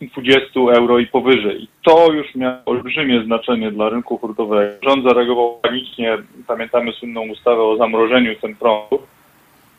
[0.00, 1.62] 20 euro i powyżej.
[1.62, 4.72] I to już miało olbrzymie znaczenie dla rynku hurtowego.
[4.82, 8.98] Rząd zareagował panicznie, pamiętamy słynną ustawę o zamrożeniu cen prądu,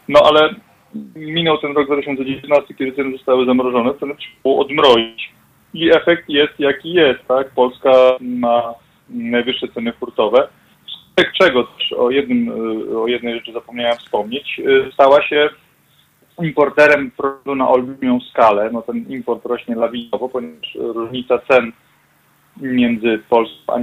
[0.08, 0.56] no ale
[1.16, 5.34] minął ten rok 2019, kiedy ceny zostały zamrożone, ceny trzeba odmrozić.
[5.74, 7.50] I efekt jest jaki jest, tak?
[7.50, 8.74] Polska ma
[9.10, 10.48] najwyższe ceny hurtowe.
[11.18, 11.68] Z czego
[11.98, 12.52] o, jednym,
[12.98, 14.62] o jednej rzeczy zapomniałem wspomnieć,
[14.94, 15.50] stała się
[16.44, 18.70] importerem prądu na olbrzymią skalę.
[18.74, 21.72] No ten import rośnie lawinowo, ponieważ różnica cen
[22.62, 23.74] między Polską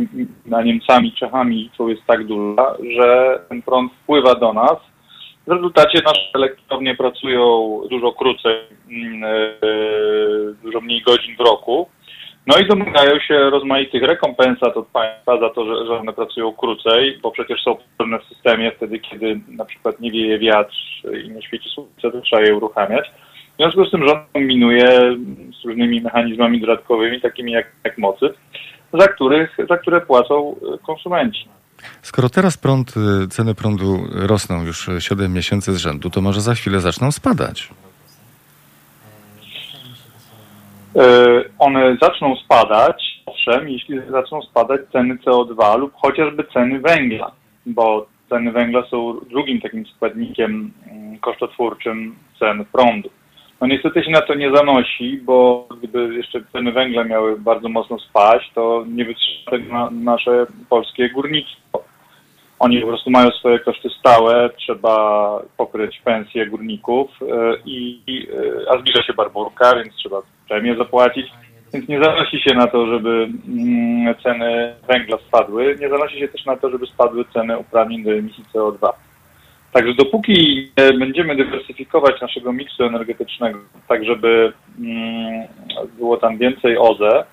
[0.53, 4.94] a Niemcami, Czechami i jest tak duża, że ten prąd wpływa do nas
[5.47, 8.57] w rezultacie nasze elektrownie pracują dużo krócej,
[8.91, 9.49] mm, e,
[10.63, 11.89] dużo mniej godzin w roku.
[12.47, 17.19] No i domagają się rozmaitych rekompensat od państwa za to, że, że one pracują krócej,
[17.23, 20.75] bo przecież są potrzebne w systemie wtedy, kiedy na przykład nie wieje wiatr
[21.25, 23.11] i nie świeci słońce, to trzeba je uruchamiać.
[23.55, 25.17] W związku z tym rząd kombinuje
[25.63, 28.35] z różnymi mechanizmami dodatkowymi, takimi jak, jak mocy,
[28.93, 31.49] za, których, za które płacą konsumenci.
[32.03, 36.55] Skoro teraz prąd, y, ceny prądu rosną już 7 miesięcy z rzędu, to może za
[36.55, 37.69] chwilę zaczną spadać?
[40.97, 41.05] E,
[41.59, 47.31] one zaczną spadać, owszem, jeśli zaczną spadać ceny CO2 lub chociażby ceny węgla,
[47.67, 53.11] bo ceny węgla są drugim takim składnikiem mm, kosztotwórczym cen prądu.
[53.65, 57.99] No niestety się na to nie zanosi, bo gdyby jeszcze ceny węgla miały bardzo mocno
[57.99, 61.85] spaść, to nie wytrzyma tego na, nasze polskie górnictwo.
[62.59, 67.27] Oni po prostu mają swoje koszty stałe, trzeba pokryć pensje górników e,
[67.67, 71.27] i, i e, a zbliża się barburka, więc trzeba premię zapłacić.
[71.75, 76.45] Więc nie zanosi się na to, żeby mm, ceny węgla spadły, nie zanosi się też
[76.45, 78.89] na to, żeby spadły ceny uprawnień do emisji CO2.
[79.75, 83.59] Także dopóki będziemy dywersyfikować naszego miksu energetycznego,
[83.89, 85.49] tak żeby mm,
[85.99, 87.25] było tam więcej OZE,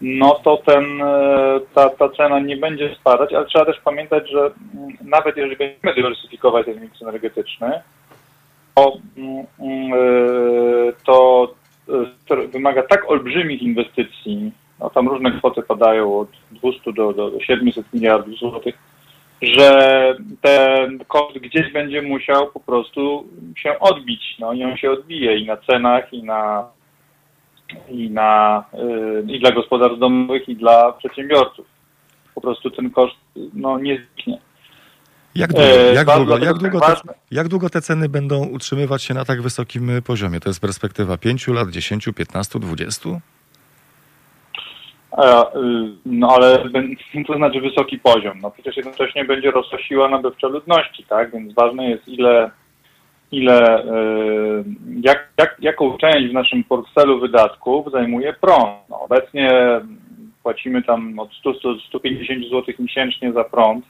[0.00, 4.40] no to ten, e, ta, ta cena nie będzie spadać, ale trzeba też pamiętać, że
[4.40, 7.80] mm, nawet jeżeli będziemy dywersyfikować ten miks energetyczny,
[8.74, 9.46] to, mm,
[9.92, 11.54] e, to,
[12.26, 17.92] to wymaga tak olbrzymich inwestycji, no tam różne kwoty padają od 200 do, do 700
[17.92, 18.89] miliardów złotych,
[19.42, 24.22] że ten koszt gdzieś będzie musiał po prostu się odbić.
[24.38, 26.68] No i on się odbije i na cenach, i na
[27.88, 31.66] i, na, y, i dla gospodarstw domowych, i dla przedsiębiorców.
[32.34, 33.16] Po prostu ten koszt
[33.54, 34.38] no, nie zniknie.
[35.34, 36.94] Jak długo, jak, długo, jak, długo te,
[37.30, 40.40] jak długo te ceny będą utrzymywać się na tak wysokim poziomie?
[40.40, 43.08] To jest perspektywa 5 lat, 10, 15, 20?
[46.06, 46.58] No ale
[47.26, 48.38] to znaczy wysoki poziom.
[48.42, 51.32] No przecież jednocześnie będzie rosła siła nabywcza ludności, tak?
[51.32, 52.50] Więc ważne jest ile
[53.32, 54.64] ile, y,
[55.02, 58.88] jak, jak, jaką część w naszym portfelu wydatków zajmuje prąd.
[58.88, 59.50] No, obecnie
[60.42, 61.30] płacimy tam od
[61.94, 63.84] 100-150 zł miesięcznie za prąd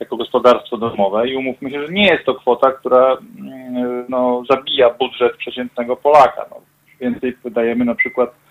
[0.00, 3.18] jako gospodarstwo domowe i umówmy się, że nie jest to kwota, która y,
[4.08, 6.46] no, zabija budżet przeciętnego Polaka.
[6.50, 6.56] No,
[7.00, 8.49] więcej wydajemy na przykład y,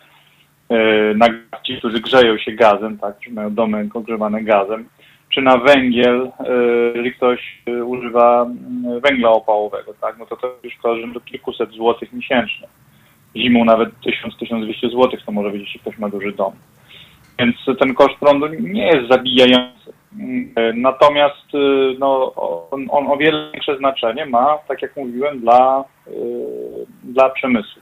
[1.15, 1.27] na
[1.63, 4.86] ci, którzy grzeją się gazem, tak, czy mają domy ogrzewane gazem,
[5.29, 6.32] czy na węgiel, y,
[6.95, 8.47] jeżeli ktoś y, używa
[8.97, 12.67] y, węgla opałowego, tak, no to to już kojarzy do kilkuset złotych miesięcznie.
[13.36, 16.53] Zimą nawet 1000-1200 złotych to może być, jeśli ktoś ma duży dom.
[17.39, 19.93] Więc ten koszt prądu nie jest zabijający.
[20.73, 21.45] Natomiast
[21.99, 22.34] no,
[22.71, 25.84] on, on o wiele większe znaczenie ma, tak jak mówiłem, dla,
[27.03, 27.82] dla przemysłu.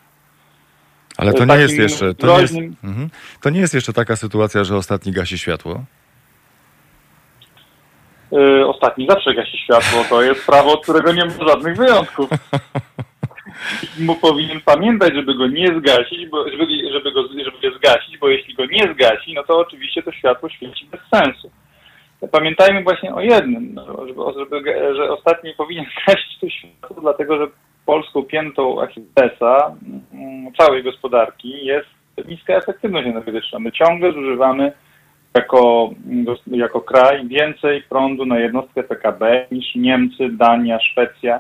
[1.18, 2.14] Ale to nie jest jeszcze.
[2.14, 3.10] To nie jest, mhm.
[3.42, 5.84] to nie jest jeszcze taka sytuacja, że ostatni gasi światło.
[8.34, 10.06] Y, ostatni zawsze gasi światło.
[10.10, 12.30] To jest prawo, od którego nie ma żadnych wyjątków.
[14.00, 18.30] Mu powinien pamiętać, żeby go nie zgasić, bo, żeby, żeby, go, żeby go zgasić, bo
[18.30, 21.52] jeśli go nie zgasi, no to oczywiście to światło świeci bez sensu.
[22.32, 27.48] Pamiętajmy właśnie o jednym, no, żeby, żeby, że ostatni powinien gasić to światło, dlatego że
[27.88, 29.76] polską piętą Achillesa
[30.14, 31.88] mm, całej gospodarki jest
[32.28, 33.60] niska efektywność energetyczna.
[33.60, 34.72] My ciągle zużywamy
[35.36, 35.90] jako,
[36.48, 41.40] jako kraj więcej prądu na jednostkę PKB niż Niemcy, Dania, Szwecja.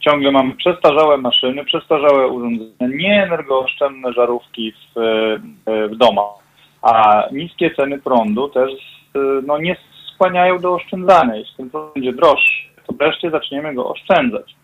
[0.00, 5.00] Ciągle mamy przestarzałe maszyny, przestarzałe urządzenia, nieenergooszczędne żarówki w,
[5.66, 6.34] w domach,
[6.82, 8.70] a niskie ceny prądu też
[9.46, 9.76] no, nie
[10.14, 11.36] skłaniają do oszczędzania.
[11.36, 14.54] Jeśli ten prąd będzie droższy, to wreszcie zaczniemy go oszczędzać.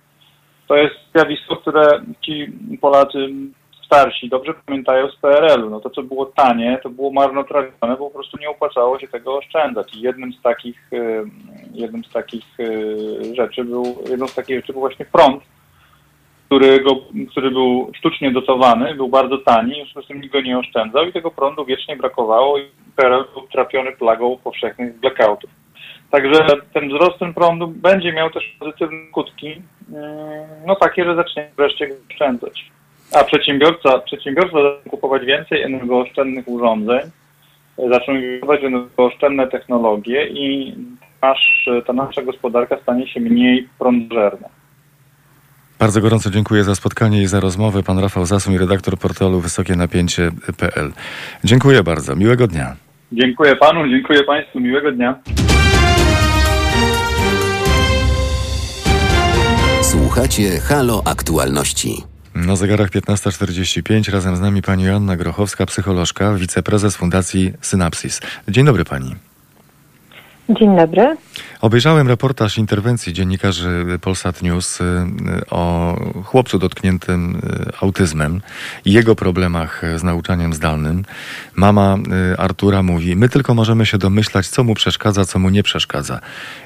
[0.68, 2.46] To jest zjawisko, które ci
[2.80, 3.28] Polacy
[3.88, 5.70] starsi dobrze pamiętają z PRL-u.
[5.70, 9.36] No to, co było tanie, to było marnotrawione, bo po prostu nie opłacało się tego
[9.36, 9.94] oszczędzać.
[9.94, 11.24] I jednym z takich, y,
[11.72, 15.42] jednym z takich y, rzeczy był, jedną z takich rzeczy był właśnie prąd,
[16.46, 16.90] który, go,
[17.30, 21.12] który był sztucznie dotowany, był bardzo tani, związku z tym nikt go nie oszczędzał i
[21.12, 22.62] tego prądu wiecznie brakowało i
[22.96, 25.50] PRL był trapiony plagą powszechnych blackoutów.
[26.10, 29.62] Także ten wzrost ten prądu będzie miał też pozytywne skutki, y,
[30.66, 32.70] no takie, że zacznie wreszcie oszczędzać.
[33.14, 37.00] A przedsiębiorca, przedsiębiorca zacznie kupować więcej energooszczędnych urządzeń,
[37.90, 40.74] zaczną kupować energooszczędne technologie i
[41.22, 44.48] nasz, ta nasza gospodarka stanie się mniej prądżerna.
[45.78, 47.82] Bardzo gorąco dziękuję za spotkanie i za rozmowę.
[47.82, 50.92] Pan Rafał Zasuń, redaktor portalu Wysokie Napięcie.pl.
[51.44, 52.16] Dziękuję bardzo.
[52.16, 52.87] Miłego dnia.
[53.12, 54.60] Dziękuję panu, dziękuję państwu.
[54.60, 55.20] Miłego dnia.
[59.82, 62.02] Słuchacie Halo Aktualności.
[62.34, 68.20] Na zegarach 15.45 razem z nami pani Joanna Grochowska, psycholożka, wiceprezes Fundacji Synapsis.
[68.48, 69.27] Dzień dobry pani.
[70.48, 71.16] Dzień dobry.
[71.60, 74.84] Obejrzałem reportaż interwencji dziennikarzy Polsat News y,
[75.50, 77.40] o chłopcu dotkniętym y,
[77.80, 78.40] autyzmem
[78.84, 81.04] i jego problemach z nauczaniem zdalnym.
[81.56, 81.96] Mama
[82.32, 86.20] y, Artura mówi: My tylko możemy się domyślać, co mu przeszkadza, co mu nie przeszkadza.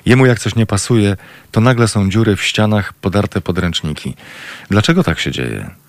[0.07, 1.17] Jemu jak coś nie pasuje,
[1.51, 4.15] to nagle są dziury w ścianach, podarte podręczniki.
[4.71, 5.82] Dlaczego tak się dzieje?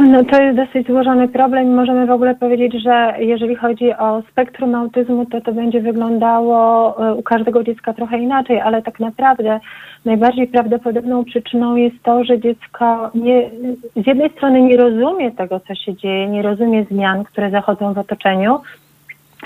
[0.00, 1.74] No to jest dosyć złożony problem.
[1.74, 6.56] Możemy w ogóle powiedzieć, że jeżeli chodzi o spektrum autyzmu, to to będzie wyglądało
[6.98, 9.60] e, u każdego dziecka trochę inaczej, ale tak naprawdę
[10.04, 13.50] najbardziej prawdopodobną przyczyną jest to, że dziecko nie,
[13.96, 17.98] z jednej strony nie rozumie tego, co się dzieje, nie rozumie zmian, które zachodzą w
[17.98, 18.60] otoczeniu,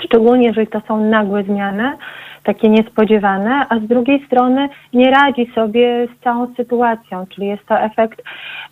[0.01, 1.91] szczególnie jeżeli to są nagłe zmiany,
[2.43, 7.79] takie niespodziewane, a z drugiej strony nie radzi sobie z całą sytuacją, czyli jest to
[7.79, 8.21] efekt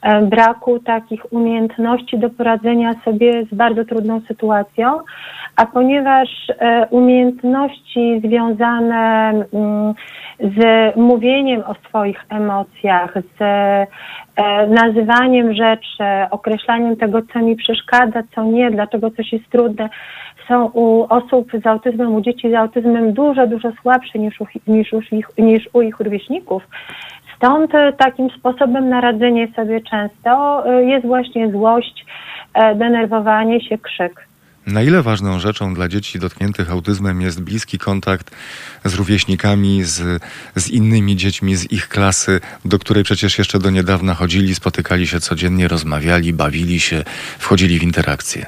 [0.02, 5.00] e, braku takich umiejętności do poradzenia sobie z bardzo trudną sytuacją,
[5.56, 9.94] a ponieważ e, umiejętności związane mm,
[10.40, 13.88] z mówieniem o swoich emocjach, z e,
[14.68, 19.90] nazywaniem rzeczy, określaniem tego, co mi przeszkadza, co nie, dlaczego coś jest trudne,
[20.48, 24.94] są u osób z autyzmem, u dzieci z autyzmem dużo, dużo słabsze niż u, niż
[24.94, 26.64] u, ich, niż u ich rówieśników.
[27.38, 32.06] Stąd e, takim sposobem na radzenie sobie często e, jest właśnie złość,
[32.54, 34.28] e, denerwowanie się, krzyk.
[34.68, 38.36] Na ile ważną rzeczą dla dzieci dotkniętych autyzmem jest bliski kontakt
[38.86, 40.24] z rówieśnikami, z,
[40.56, 45.20] z innymi dziećmi z ich klasy, do której przecież jeszcze do niedawna chodzili, spotykali się
[45.20, 47.04] codziennie, rozmawiali, bawili się,
[47.38, 48.46] wchodzili w interakcje?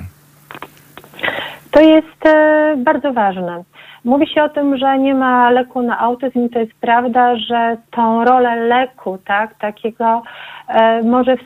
[1.71, 3.63] To jest e, bardzo ważne.
[4.05, 6.49] Mówi się o tym, że nie ma leku na autyzm.
[6.49, 10.21] To jest prawda, że tą rolę leku, tak, takiego
[10.67, 11.38] e, może,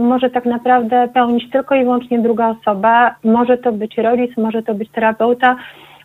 [0.00, 3.14] może tak naprawdę pełnić tylko i wyłącznie druga osoba.
[3.24, 5.56] Może to być rodzic, może to być terapeuta,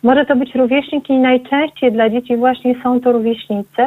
[0.02, 3.82] może to być rówieśnik i najczęściej dla dzieci właśnie są to rówieśnicy.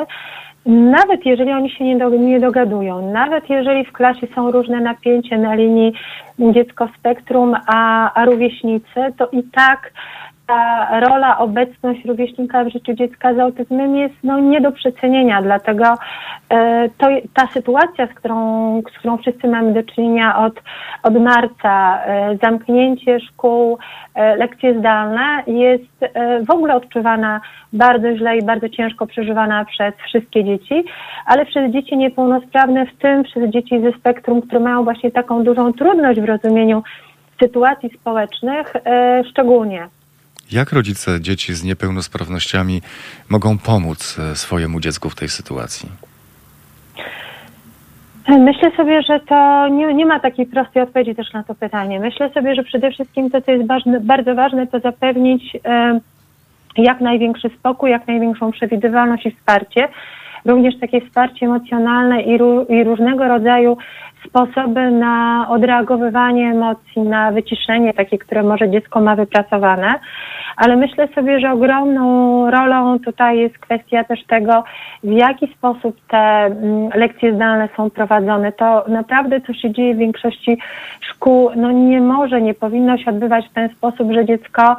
[0.68, 5.38] Nawet jeżeli oni się nie, do, nie dogadują, nawet jeżeli w klasie są różne napięcia
[5.38, 5.94] na linii
[6.40, 9.92] dziecko spektrum, a, a rówieśnicy, to i tak
[10.48, 15.84] ta rola, obecność rówieśnika w życiu dziecka z autyzmem jest no, nie do przecenienia, dlatego
[16.50, 20.54] e, to, ta sytuacja, z którą, z którą wszyscy mamy do czynienia od,
[21.04, 23.78] od marca, e, zamknięcie szkół,
[24.16, 27.42] e, lekcje zdalne, jest e, w ogóle odczuwana
[27.74, 30.84] bardzo źle i bardzo ciężko przeżywana przez wszystkie dzieci,
[31.26, 35.74] ale przez dzieci niepełnosprawne, w tym przez dzieci ze spektrum, które mają właśnie taką dużą
[35.74, 36.84] trudność w rozumieniu
[37.42, 39.88] sytuacji społecznych, e, szczególnie.
[40.52, 42.82] Jak rodzice dzieci z niepełnosprawnościami
[43.30, 45.90] mogą pomóc e, swojemu dziecku w tej sytuacji?
[48.30, 52.00] Myślę sobie, że to nie, nie, ma takiej prostej odpowiedzi też na to pytanie.
[52.00, 55.58] Myślę sobie, że przede wszystkim to, co jest ważne, bardzo ważne, to zapewnić
[56.78, 59.88] jak największy spokój, jak największą przewidywalność i wsparcie.
[60.46, 62.34] Również takie wsparcie emocjonalne i,
[62.70, 63.78] i różnego rodzaju
[64.28, 70.00] sposoby na odreagowywanie emocji, na wyciszenie takie, które może dziecko ma wypracowane,
[70.58, 74.64] ale myślę sobie, że ogromną rolą tutaj jest kwestia też tego,
[75.04, 78.52] w jaki sposób te mm, lekcje zdalne są prowadzone.
[78.52, 80.58] To naprawdę, co się dzieje w większości
[81.02, 84.76] szkół, no nie może, nie powinno się odbywać w ten sposób, że dziecko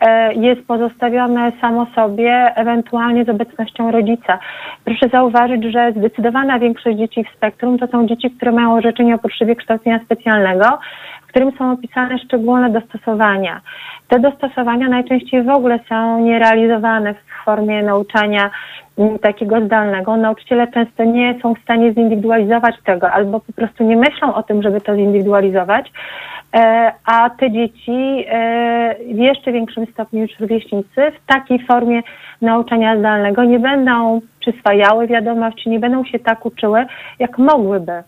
[0.00, 4.38] e, jest pozostawione samo sobie, ewentualnie z obecnością rodzica.
[4.84, 9.18] Proszę zauważyć, że zdecydowana większość dzieci w spektrum to są dzieci, które mają orzeczenie o
[9.18, 10.78] potrzebie kształcenia specjalnego,
[11.22, 13.60] w którym są opisane szczególne dostosowania.
[14.08, 18.50] Te dostosowania najczęściej w ogóle są nierealizowane w formie nauczania
[18.98, 20.16] mm, takiego zdalnego.
[20.16, 24.62] Nauczyciele często nie są w stanie zindywidualizować tego albo po prostu nie myślą o tym,
[24.62, 25.92] żeby to zindywidualizować,
[26.54, 32.02] e, a te dzieci e, w jeszcze większym stopniu niż rówieśnicy w takiej formie
[32.42, 36.86] nauczania zdalnego nie będą przyswajały wiadomości, nie będą się tak uczyły,
[37.18, 38.02] jak mogłyby.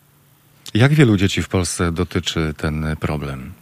[0.75, 3.53] Jak wielu dzieci w Polsce dotyczy ten problem?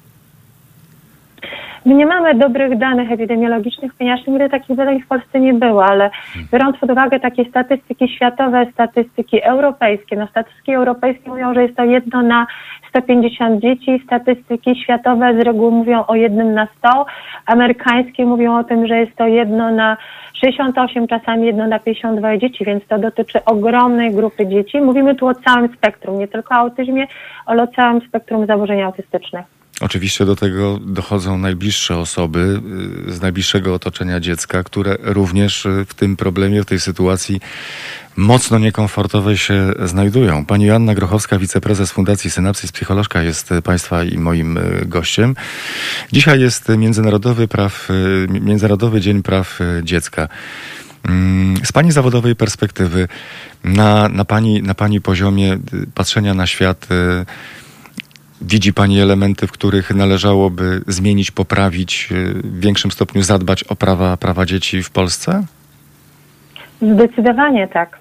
[1.84, 6.10] My nie mamy dobrych danych epidemiologicznych, ponieważ nigdy takich badań w Polsce nie było, ale
[6.52, 11.84] biorąc pod uwagę takie statystyki światowe, statystyki europejskie, no statystyki europejskie mówią, że jest to
[11.84, 12.46] jedno na
[12.88, 17.06] 150 dzieci, statystyki światowe z reguły mówią o jednym na 100,
[17.46, 19.96] amerykańskie mówią o tym, że jest to jedno na
[20.32, 24.80] 68, czasami jedno na 52 dzieci, więc to dotyczy ogromnej grupy dzieci.
[24.80, 27.06] Mówimy tu o całym spektrum, nie tylko o autyzmie,
[27.46, 29.57] ale o całym spektrum zaburzeń autystycznych.
[29.80, 32.60] Oczywiście do tego dochodzą najbliższe osoby
[33.08, 37.40] y, z najbliższego otoczenia dziecka, które również y, w tym problemie, w tej sytuacji
[38.16, 40.44] mocno niekomfortowej się znajdują.
[40.44, 45.36] Pani Joanna Grochowska, wiceprezes Fundacji Synapsys, psycholożka, jest Państwa i moim y, gościem.
[46.12, 47.88] Dzisiaj jest Międzynarodowy, praw,
[48.28, 50.28] Międzynarodowy Dzień Praw Dziecka.
[51.08, 53.08] Mm, z Pani zawodowej perspektywy,
[53.64, 55.58] na, na, pani, na Pani poziomie
[55.94, 56.86] patrzenia na świat,
[58.40, 64.16] Widzi Pani elementy, w których należałoby zmienić, poprawić, y, w większym stopniu zadbać o prawa,
[64.16, 65.44] prawa dzieci w Polsce?
[66.82, 67.98] Zdecydowanie tak.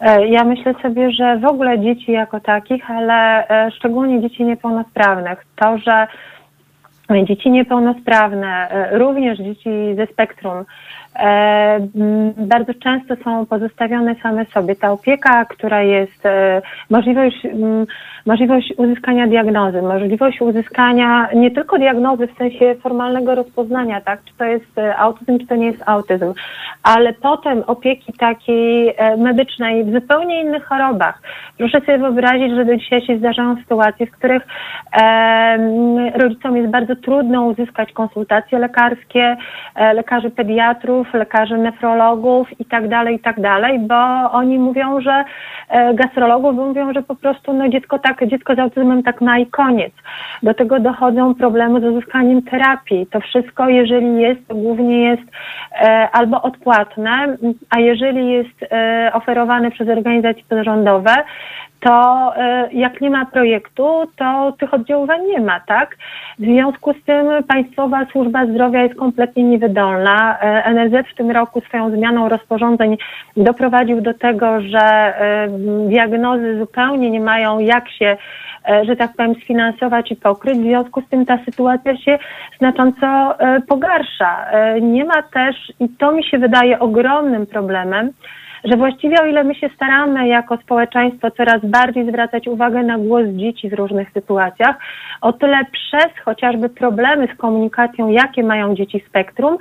[0.00, 5.46] E, Ja myślę sobie, że w ogóle dzieci jako takich, ale e, szczególnie dzieci niepełnosprawnych,
[5.56, 6.06] to, że
[7.24, 10.64] dzieci niepełnosprawne, e, również dzieci ze spektrum,
[12.36, 14.76] bardzo często są pozostawione same sobie.
[14.76, 17.86] Ta opieka, która jest, e, możliwość, m,
[18.26, 24.44] możliwość uzyskania diagnozy, możliwość uzyskania nie tylko diagnozy w sensie formalnego rozpoznania, tak, czy to
[24.44, 26.32] jest e, autyzm, czy to nie jest autyzm,
[26.82, 31.22] ale potem opieki takiej e, medycznej w zupełnie innych chorobach.
[31.58, 34.42] Proszę sobie wyobrazić, że do dzisiaj się zdarzają sytuacje, w których
[36.14, 39.36] rodzicom jest bardzo trudno uzyskać konsultacje lekarskie,
[39.74, 45.24] e, lekarzy pediatrów, lekarzy nefrologów i tak dalej, i tak dalej, bo oni mówią, że
[45.68, 49.46] e, gastrologów mówią, że po prostu no dziecko tak, dziecko z autyzmem tak ma i
[49.46, 49.92] koniec.
[50.42, 53.06] Do tego dochodzą problemy z uzyskaniem terapii.
[53.06, 55.22] To wszystko, jeżeli jest, to głównie jest
[55.72, 57.36] e, albo odpłatne,
[57.70, 61.14] a jeżeli jest e, oferowane przez organizacje pozarządowe,
[61.82, 65.96] to e, jak nie ma projektu, to tych oddziaływań nie ma, tak?
[66.38, 70.38] W związku z tym Państwowa Służba Zdrowia jest kompletnie niewydolna.
[70.40, 72.96] E, NFZ w tym roku swoją zmianą rozporządzeń
[73.36, 75.48] doprowadził do tego, że e,
[75.88, 78.16] diagnozy zupełnie nie mają jak się
[78.82, 80.58] że tak powiem, sfinansować i pokryć.
[80.58, 82.18] W związku z tym ta sytuacja się
[82.58, 83.34] znacząco
[83.68, 84.46] pogarsza.
[84.80, 88.10] Nie ma też, i to mi się wydaje ogromnym problemem,
[88.64, 93.26] że właściwie o ile my się staramy jako społeczeństwo coraz bardziej zwracać uwagę na głos
[93.26, 94.76] dzieci w różnych sytuacjach,
[95.20, 99.56] o tyle przez chociażby problemy z komunikacją, jakie mają dzieci spektrum,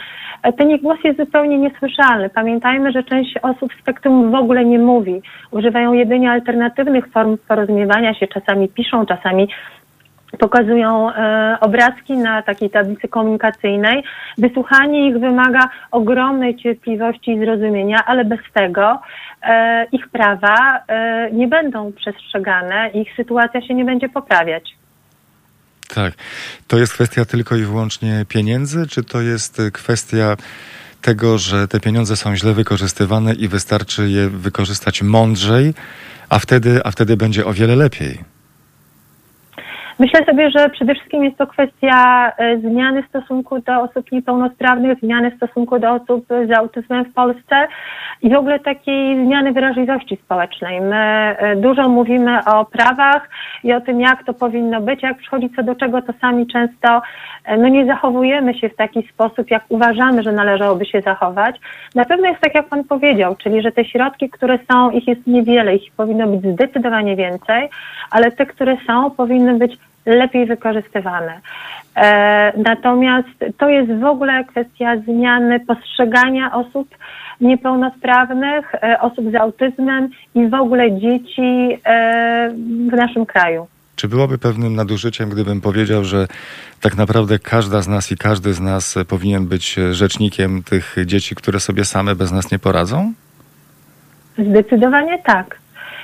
[0.58, 2.30] ten ich głos jest zupełnie niesłyszalny.
[2.30, 5.22] Pamiętajmy, że część osób w spektrum w ogóle nie mówi.
[5.52, 9.48] Używają jedynie alternatywnych form porozumiewania się, czasami piszą, czasami
[10.40, 14.04] pokazują e, obrazki na takiej tablicy komunikacyjnej.
[14.38, 19.02] Wysłuchanie ich wymaga ogromnej cierpliwości i zrozumienia, ale bez tego
[19.42, 24.76] e, ich prawa e, nie będą przestrzegane, ich sytuacja się nie będzie poprawiać.
[25.96, 26.14] Tak.
[26.68, 30.38] To jest kwestia tylko i wyłącznie pieniędzy, czy to jest kwestia
[31.02, 35.74] tego, że te pieniądze są źle wykorzystywane i wystarczy je wykorzystać mądrzej,
[36.30, 38.31] a wtedy, a wtedy będzie o wiele lepiej?
[40.02, 45.32] Myślę sobie, że przede wszystkim jest to kwestia e, zmiany stosunku do osób niepełnosprawnych, zmiany
[45.38, 47.68] stosunku do osób z autyzmem w Polsce
[48.22, 50.82] i w ogóle takiej zmiany wrażliwości społecznej.
[50.82, 53.30] My e, dużo mówimy o prawach
[53.64, 57.02] i o tym, jak to powinno być, jak przychodzi co do czego, to sami często
[57.46, 61.56] e, no, nie zachowujemy się w taki sposób, jak uważamy, że należałoby się zachować.
[61.96, 65.28] Na pewno jest tak, jak Pan powiedział, czyli że te środki, które są, ich jest
[65.28, 67.70] niewiele, ich powinno być zdecydowanie więcej,
[68.12, 71.40] ale te, które są, powinny być lepiej wykorzystywane.
[71.96, 73.28] E, natomiast
[73.58, 76.96] to jest w ogóle kwestia zmiany postrzegania osób
[77.42, 82.50] niepełnosprawnych, e, osób z autyzmem i w ogóle dzieci e,
[82.92, 83.68] w naszym kraju.
[83.96, 86.28] Czy byłoby pewnym nadużyciem, gdybym powiedział, że
[86.82, 91.60] tak naprawdę każda z nas i każdy z nas powinien być rzecznikiem tych dzieci, które
[91.60, 93.14] sobie same bez nas nie poradzą?
[94.38, 95.60] Zdecydowanie tak.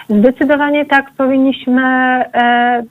[0.10, 2.84] Zdecydowanie tak powinniśmy, e,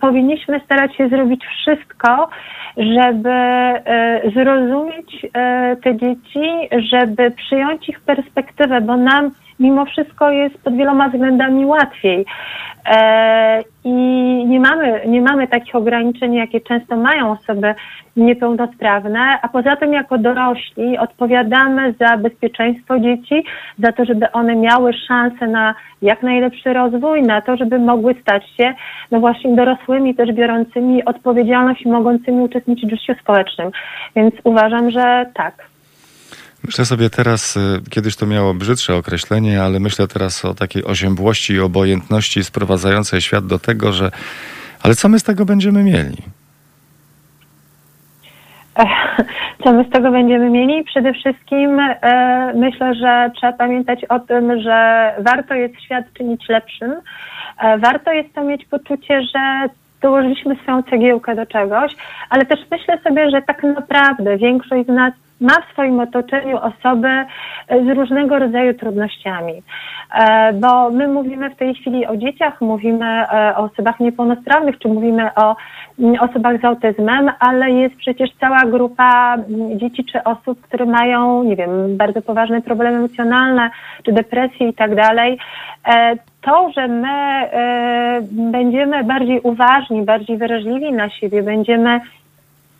[0.00, 2.28] powinniśmy starać się zrobić wszystko,
[2.76, 6.44] żeby e, zrozumieć e, te dzieci,
[6.90, 9.30] żeby przyjąć ich perspektywę, bo nam
[9.60, 12.26] mimo wszystko jest pod wieloma względami łatwiej.
[12.86, 13.92] E, I
[14.46, 17.74] nie mamy, nie mamy takich ograniczeń, jakie często mają osoby
[18.16, 23.44] niepełnosprawne, a poza tym jako dorośli odpowiadamy za bezpieczeństwo dzieci,
[23.78, 28.50] za to, żeby one miały szansę na jak najlepszy rozwój, na to, żeby mogły stać
[28.50, 28.74] się
[29.10, 33.70] no właśnie dorosłymi, też biorącymi odpowiedzialność i mogącymi uczestniczyć w życiu społecznym.
[34.16, 35.75] Więc uważam, że tak.
[36.64, 41.52] Myślę sobie teraz, y, kiedyś to miało brzydsze określenie, ale myślę teraz o takiej oziębłości
[41.52, 44.10] i obojętności sprowadzającej świat do tego, że
[44.82, 46.16] ale co my z tego będziemy mieli?
[49.64, 50.84] Co my z tego będziemy mieli?
[50.84, 56.94] Przede wszystkim e, myślę, że trzeba pamiętać o tym, że warto jest świat czynić lepszym.
[57.60, 59.68] E, warto jest to mieć poczucie, że
[60.02, 61.92] dołożyliśmy swoją cegiełkę do czegoś,
[62.30, 67.08] ale też myślę sobie, że tak naprawdę większość z nas ma w swoim otoczeniu osoby
[67.08, 67.26] e,
[67.84, 69.62] z różnego rodzaju trudnościami.
[70.14, 74.88] E, Bo my mówimy w tej chwili o dzieciach, mówimy e, o osobach niepełnosprawnych, czy
[74.88, 75.56] mówimy o
[75.98, 81.44] mm, osobach z autyzmem, ale jest przecież cała grupa mm, dzieci czy osób, które mają,
[81.44, 83.70] nie wiem, bardzo poważne problemy emocjonalne,
[84.04, 85.38] czy depresje i tak dalej.
[86.40, 87.14] To, że my
[88.30, 92.00] będziemy bardziej uważni, bardziej wrażliwi na siebie, będziemy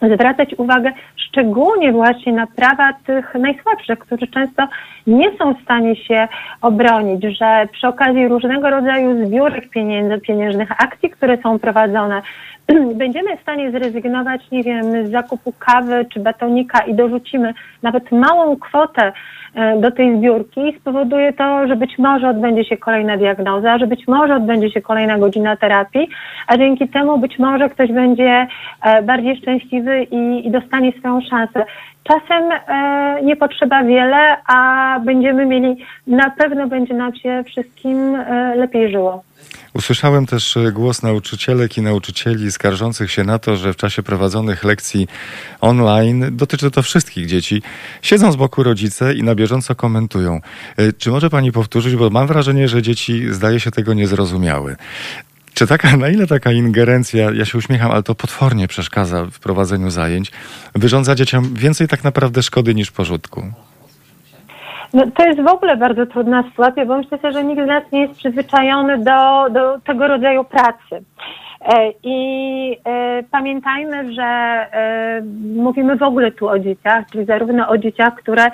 [0.03, 4.68] zwracać uwagę szczególnie właśnie na prawa tych najsłabszych, którzy często
[5.07, 6.28] nie są w stanie się
[6.62, 12.22] obronić, że przy okazji różnego rodzaju zbiórek pieniędzy, pieniężnych akcji, które są prowadzone,
[12.95, 18.57] będziemy w stanie zrezygnować, nie wiem, z zakupu kawy czy batonika i dorzucimy nawet małą
[18.57, 19.12] kwotę
[19.55, 24.09] e, do tej zbiórki, spowoduje to, że być może odbędzie się kolejna diagnoza, że być
[24.09, 26.09] może odbędzie się kolejna godzina terapii,
[26.47, 28.47] a dzięki temu być może ktoś będzie
[28.83, 31.64] e, bardziej szczęśliwy i, i dostanie swoją szansę.
[32.07, 38.54] Czasem e, nie potrzeba wiele, a będziemy mieli, na pewno będzie nam się wszystkim e,
[38.57, 39.24] lepiej żyło.
[39.74, 44.64] Usłyszałem też e, głos nauczycielek i nauczycieli skarżących się na to, że w czasie prowadzonych
[44.64, 45.09] lekcji
[45.61, 47.62] online, dotyczy to wszystkich dzieci,
[48.02, 50.40] siedzą z boku rodzice i na bieżąco komentują.
[50.76, 54.76] E, czy może pani powtórzyć, bo mam wrażenie, że dzieci zdaje się tego nie zrozumiały.
[55.59, 59.90] Czy taka, na ile taka ingerencja, ja się uśmiecham, ale to potwornie przeszkadza w prowadzeniu
[59.90, 60.32] zajęć,
[60.74, 63.42] wyrządza dzieciom więcej tak naprawdę szkody niż pożytku?
[64.94, 68.00] No, to jest w ogóle bardzo trudna sytuacja, bo myślę, że nikt z nas nie
[68.00, 71.04] jest przyzwyczajony do, do tego rodzaju pracy.
[71.61, 75.22] E, I e, pamiętajmy, że e,
[75.57, 78.50] mówimy w ogóle tu o dzieciach, czyli zarówno o dzieciach, które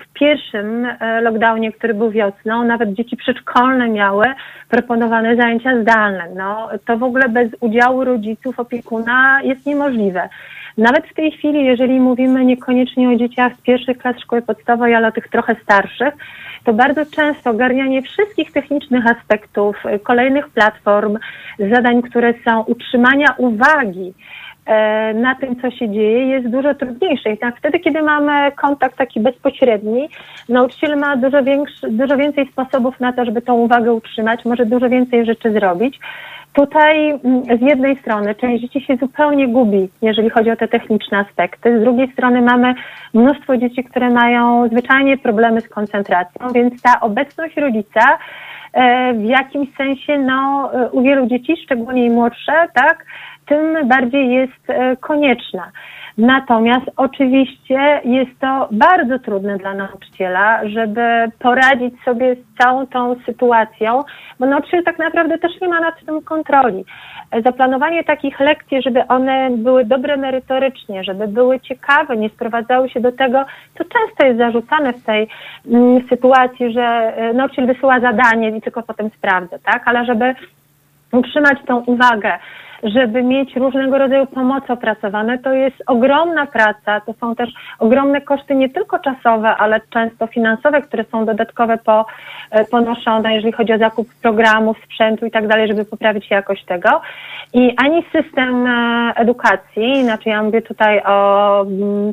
[0.00, 0.86] w pierwszym
[1.22, 4.26] lockdownie, który był wiosną, nawet dzieci przedszkolne miały
[4.68, 6.28] proponowane zajęcia zdalne.
[6.36, 10.28] No, to w ogóle bez udziału rodziców, opiekuna jest niemożliwe.
[10.78, 15.08] Nawet w tej chwili, jeżeli mówimy niekoniecznie o dzieciach z pierwszych klas szkoły podstawowej, ale
[15.08, 16.14] o tych trochę starszych,
[16.64, 21.18] to bardzo często ogarnianie wszystkich technicznych aspektów, y, kolejnych platform,
[21.58, 24.14] zadań, które są utrzymania uwagi
[24.66, 27.32] e, na tym, co się dzieje, jest dużo trudniejsze.
[27.32, 30.08] I tak wtedy, kiedy mamy kontakt taki bezpośredni,
[30.48, 34.88] nauczyciel ma dużo, większy, dużo więcej sposobów na to, żeby tą uwagę utrzymać, może dużo
[34.88, 36.00] więcej rzeczy zrobić.
[36.52, 41.18] Tutaj mm, z jednej strony część dzieci się zupełnie gubi, jeżeli chodzi o te techniczne
[41.18, 41.80] aspekty.
[41.80, 42.74] Z drugiej strony mamy
[43.14, 48.18] mnóstwo dzieci, które mają zwyczajnie problemy z koncentracją, więc ta obecność rodzica
[48.72, 53.04] e, w jakimś sensie no, e, u wielu dzieci, szczególnie młodsze, tak,
[53.46, 55.70] tym bardziej jest e, konieczna.
[56.20, 64.02] Natomiast oczywiście jest to bardzo trudne dla nauczyciela, żeby poradzić sobie z całą tą sytuacją,
[64.40, 66.84] bo nauczyciel tak naprawdę też nie ma nad tym kontroli.
[67.44, 73.12] Zaplanowanie takich lekcji, żeby one były dobre merytorycznie, żeby były ciekawe, nie sprowadzały się do
[73.12, 73.44] tego,
[73.78, 75.28] co często jest zarzucane w tej
[75.66, 79.82] mm, sytuacji, że e, nauczyciel wysyła zadanie i tylko potem sprawdza, tak?
[79.88, 80.34] Ale żeby
[81.12, 82.38] utrzymać tą uwagę,
[82.82, 88.54] żeby mieć różnego rodzaju pomocy opracowane, to jest ogromna praca, to są też ogromne koszty
[88.54, 92.06] nie tylko czasowe, ale często finansowe, które są dodatkowe po,
[92.50, 97.00] e, ponoszone, jeżeli chodzi o zakup programów, sprzętu i tak dalej, żeby poprawić jakość tego.
[97.52, 101.66] I ani system e, edukacji, inaczej ja mówię tutaj o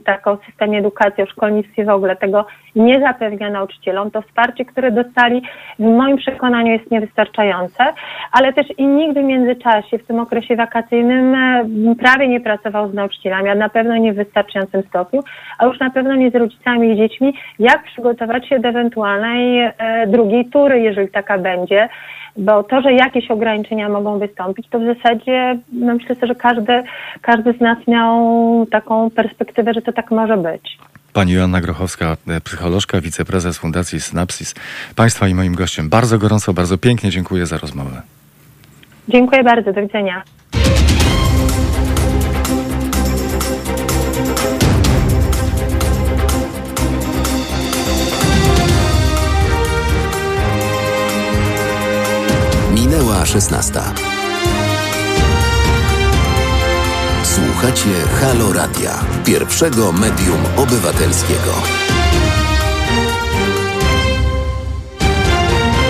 [0.05, 2.45] takim systemie edukacji, o szkolnictwie w ogóle, tego
[2.77, 4.11] nie zapewnia nauczycielom.
[4.11, 5.41] To wsparcie, które dostali,
[5.79, 7.83] w moim przekonaniu jest niewystarczające,
[8.31, 11.65] ale też i nigdy w międzyczasie, w tym okresie wakacyjnym e,
[11.99, 15.23] prawie nie pracował z nauczycielami, a na pewno nie w wystarczającym stopniu,
[15.57, 19.73] a już na pewno nie z rodzicami i dziećmi, jak przygotować się do ewentualnej e,
[20.07, 21.89] drugiej tury, jeżeli taka będzie
[22.37, 26.83] bo to, że jakieś ograniczenia mogą wystąpić, to w zasadzie no myślę, że każdy,
[27.21, 30.77] każdy z nas miał taką perspektywę, że to tak może być.
[31.17, 34.55] Pani Joanna Grochowska, e, psycholożka, wiceprezes Fundacji Synapsis.
[34.95, 38.01] Państwa i moim gościem bardzo gorąco, bardzo pięknie dziękuję za rozmowę.
[39.09, 40.23] Dziękuję bardzo, do widzenia.
[52.75, 54.16] Minęła 16.
[57.59, 57.89] Słuchacie
[58.21, 61.53] Halo Radia, pierwszego medium obywatelskiego.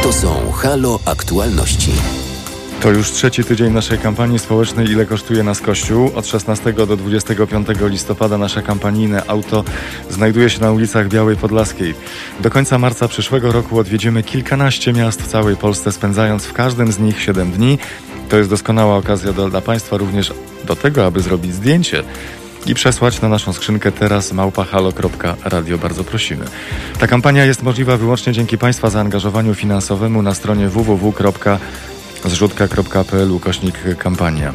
[0.03, 1.91] To są Halo Aktualności.
[2.81, 6.11] To już trzeci tydzień naszej kampanii społecznej Ile kosztuje nas Kościół?
[6.15, 9.63] Od 16 do 25 listopada nasze kampanijne auto
[10.09, 11.93] znajduje się na ulicach Białej Podlaskiej.
[12.39, 16.99] Do końca marca przyszłego roku odwiedzimy kilkanaście miast w całej Polsce, spędzając w każdym z
[16.99, 17.77] nich 7 dni.
[18.29, 20.33] To jest doskonała okazja do, dla Państwa również
[20.65, 22.03] do tego, aby zrobić zdjęcie
[22.65, 25.77] i przesłać na naszą skrzynkę teraz małpahalo.radio.
[25.77, 26.45] Bardzo prosimy.
[26.99, 34.53] Ta kampania jest możliwa wyłącznie dzięki Państwa zaangażowaniu finansowemu na stronie www.zrzutka.pl ukośnik kampania.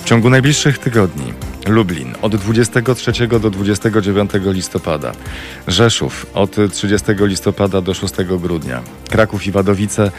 [0.00, 1.32] W ciągu najbliższych tygodni
[1.66, 5.12] Lublin od 23 do 29 listopada,
[5.66, 10.10] Rzeszów od 30 listopada do 6 grudnia, Kraków i Wadowice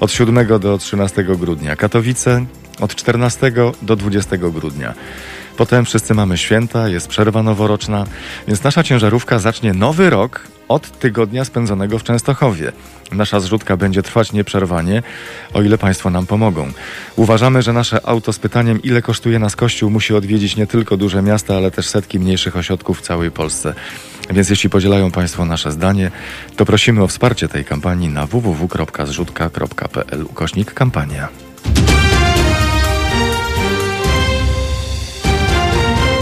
[0.00, 2.44] od 7 do 13 grudnia, Katowice
[2.80, 4.94] od 14 do 20 grudnia.
[5.60, 8.04] Potem wszyscy mamy święta, jest przerwa noworoczna,
[8.48, 12.72] więc nasza ciężarówka zacznie nowy rok od tygodnia spędzonego w Częstochowie.
[13.12, 15.02] Nasza zrzutka będzie trwać nieprzerwanie,
[15.54, 16.72] o ile Państwo nam pomogą.
[17.16, 21.22] Uważamy, że nasze auto z pytaniem, ile kosztuje nas kościół, musi odwiedzić nie tylko duże
[21.22, 23.74] miasta, ale też setki mniejszych ośrodków w całej Polsce.
[24.30, 26.10] Więc jeśli podzielają Państwo nasze zdanie,
[26.56, 31.28] to prosimy o wsparcie tej kampanii na www.zrzutka.pl ukośnik kampania.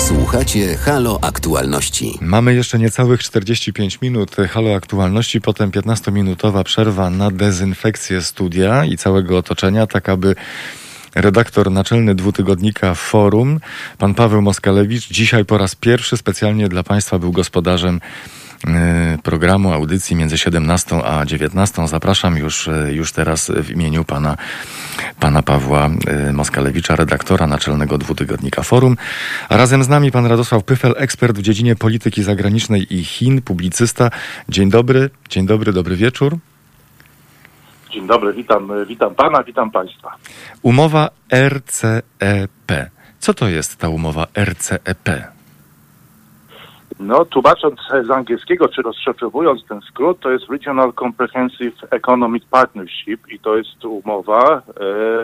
[0.09, 2.19] Słuchacie Halo Aktualności.
[2.21, 9.39] Mamy jeszcze niecałych 45 minut Halo Aktualności, potem 15-minutowa przerwa na dezynfekcję studia i całego
[9.39, 10.35] otoczenia, tak aby
[11.15, 13.61] redaktor naczelny dwutygodnika Forum,
[13.99, 18.01] pan Paweł Moskalewicz, dzisiaj po raz pierwszy specjalnie dla Państwa był gospodarzem
[19.23, 21.87] programu, audycji między 17 a 19.
[21.89, 24.37] Zapraszam już, y, już teraz w imieniu pana,
[25.21, 25.91] pana Pawła
[26.29, 28.97] y, Moskalewicza, redaktora naczelnego dwutygodnika Forum.
[29.49, 34.11] A razem z nami pan Radosław Pyfel, ekspert w dziedzinie polityki zagranicznej i Chin, publicysta.
[34.49, 36.37] Dzień dobry, dzień dobry, dobry wieczór.
[37.91, 40.15] Dzień dobry, witam, witam pana, witam państwa.
[40.63, 42.91] Umowa RCEP.
[43.19, 45.38] Co to jest ta umowa RCEP?
[47.01, 53.39] No, tłumacząc z angielskiego, czy rozszyfrowując ten skrót, to jest Regional Comprehensive Economic Partnership i
[53.39, 55.23] to jest umowa, e,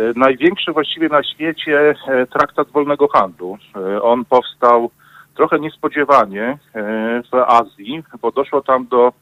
[0.00, 3.58] e, największy właściwie na świecie e, traktat wolnego handlu.
[3.76, 4.90] E, on powstał
[5.34, 9.12] trochę niespodziewanie e, w Azji, bo doszło tam do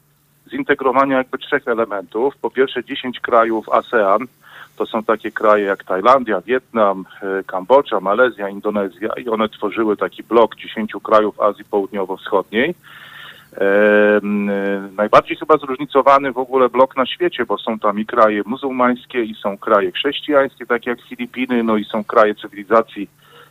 [0.49, 2.37] zintegrowania jakby trzech elementów.
[2.37, 4.19] Po pierwsze 10 krajów ASEAN,
[4.75, 10.23] to są takie kraje jak Tajlandia, Wietnam, e, Kambodża, Malezja, Indonezja i one tworzyły taki
[10.23, 12.75] blok 10 krajów Azji Południowo-Wschodniej.
[13.57, 14.21] E, e,
[14.97, 19.35] najbardziej chyba zróżnicowany w ogóle blok na świecie, bo są tam i kraje muzułmańskie, i
[19.35, 23.09] są kraje chrześcijańskie, takie jak Filipiny, no i są kraje cywilizacji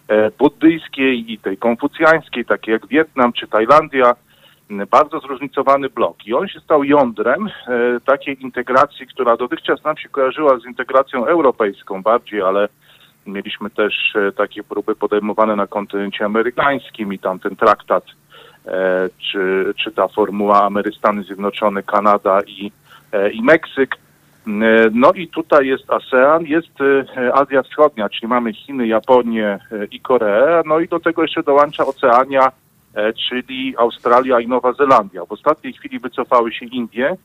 [0.08, 4.14] e, buddyjskiej i tej konfucjańskiej, takie jak Wietnam czy Tajlandia
[4.70, 6.26] bardzo zróżnicowany blok.
[6.26, 7.50] I on się stał jądrem e,
[8.06, 12.68] takiej integracji, która dotychczas nam się kojarzyła z integracją europejską bardziej, ale
[13.26, 18.04] mieliśmy też e, takie próby podejmowane na kontynencie amerykańskim i tam ten traktat,
[18.66, 22.72] e, czy, czy ta formuła Amery Stany Zjednoczone, Kanada i,
[23.32, 23.96] i Meksyk.
[24.92, 26.78] No i tutaj jest ASEAN, jest
[27.34, 29.58] Azja Wschodnia, czyli mamy Chiny, Japonię
[29.90, 32.52] i Koreę, no i do tego jeszcze dołącza Oceania,
[33.28, 35.24] czyli Australia i Nowa Zelandia.
[35.24, 37.16] W ostatniej chwili wycofały się Indie,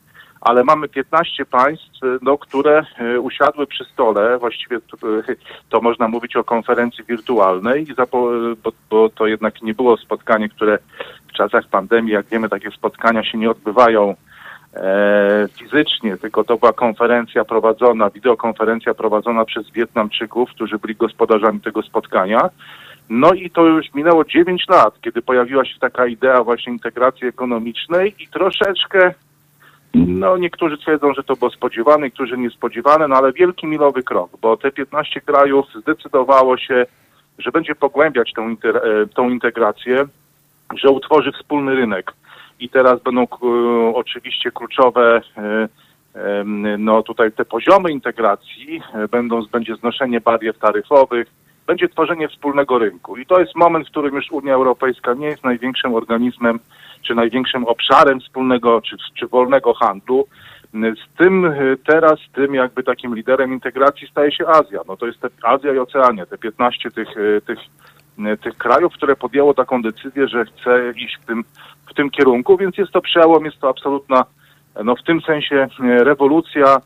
[0.42, 5.36] ale mamy 15 państw, e, no, które e, usiadły przy stole, właściwie to, e,
[5.70, 10.78] to można mówić o konferencji wirtualnej, bo, bo to jednak nie było spotkanie, które
[11.28, 14.16] w czasach pandemii, jak wiemy, takie spotkania się nie odbywają
[14.74, 21.82] e, fizycznie, tylko to była konferencja prowadzona, wideokonferencja prowadzona przez Wietnamczyków, którzy byli gospodarzami tego
[21.82, 22.50] spotkania.
[23.10, 28.16] No i to już minęło 9 lat, kiedy pojawiła się taka idea właśnie integracji ekonomicznej
[28.20, 29.14] i troszeczkę,
[29.94, 34.58] no niektórzy twierdzą, że to było spodziewane, niektórzy niespodziewane, no ale wielki milowy krok, bo
[34.58, 36.86] te 15 krajów zdecydowało się,
[37.38, 38.56] że będzie pogłębiać tą, e,
[39.16, 40.06] tą integrację,
[40.76, 42.14] że utworzy wspólny rynek.
[42.60, 43.38] I teraz będą k-
[43.94, 45.68] oczywiście kluczowe e,
[46.78, 51.28] no tutaj te poziomy integracji, e, będą, będzie znoszenie barier taryfowych,
[51.70, 53.18] będzie tworzenie wspólnego rynku.
[53.18, 56.60] I to jest moment, w którym już Unia Europejska nie jest największym organizmem,
[57.02, 60.28] czy największym obszarem wspólnego, czy, czy wolnego handlu.
[60.74, 64.80] Z tym y, teraz, tym jakby takim liderem integracji staje się Azja.
[64.88, 67.60] No to jest te, Azja i Oceania, te 15 tych, y, tych,
[68.20, 71.44] y, tych krajów, które podjęło taką decyzję, że chce iść w tym,
[71.90, 74.26] w tym kierunku, więc jest to przełom, jest to absolutna,
[74.84, 76.82] no w tym sensie rewolucja,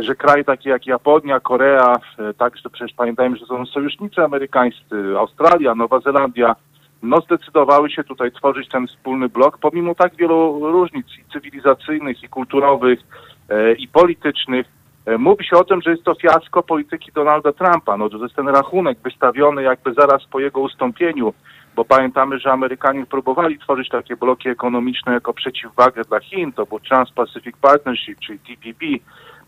[0.00, 5.74] że kraje takie jak Japonia, Korea, e, także przecież pamiętajmy, że są sojusznicy amerykańscy, Australia,
[5.74, 6.56] Nowa Zelandia,
[7.02, 12.28] no zdecydowały się tutaj tworzyć ten wspólny blok, pomimo tak wielu różnic i cywilizacyjnych, i
[12.28, 13.00] kulturowych,
[13.48, 14.66] e, i politycznych.
[15.06, 18.24] E, Mówi się o tym, że jest to fiasko polityki Donalda Trumpa, no, że to
[18.24, 21.34] jest ten rachunek wystawiony jakby zaraz po jego ustąpieniu,
[21.76, 26.78] bo pamiętamy, że Amerykanie próbowali tworzyć takie bloki ekonomiczne jako przeciwwagę dla Chin, to był
[26.80, 28.86] Trans-Pacific Partnership, czyli TPP.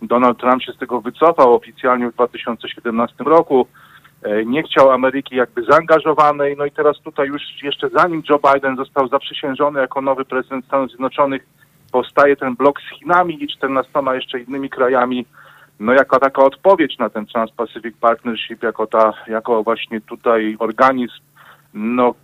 [0.02, 3.66] Donald Trump się z tego wycofał oficjalnie w 2017 roku.
[4.22, 8.76] E, Nie chciał Ameryki jakby zaangażowanej, no i teraz tutaj już jeszcze zanim Joe Biden
[8.76, 11.46] został zaprzysiężony jako nowy prezydent Stanów Zjednoczonych,
[11.92, 15.26] powstaje ten blok z Chinami i 14 jeszcze innymi krajami,
[15.80, 21.22] no jako taka odpowiedź na ten Trans-Pacific Partnership, jako ta, jako właśnie tutaj organizm,
[21.78, 22.14] no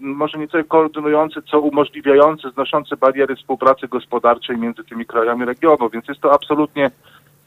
[0.00, 6.08] może nie tyle koordynujący, co umożliwiający, znoszący bariery współpracy gospodarczej między tymi krajami regionu, więc
[6.08, 6.90] jest to absolutnie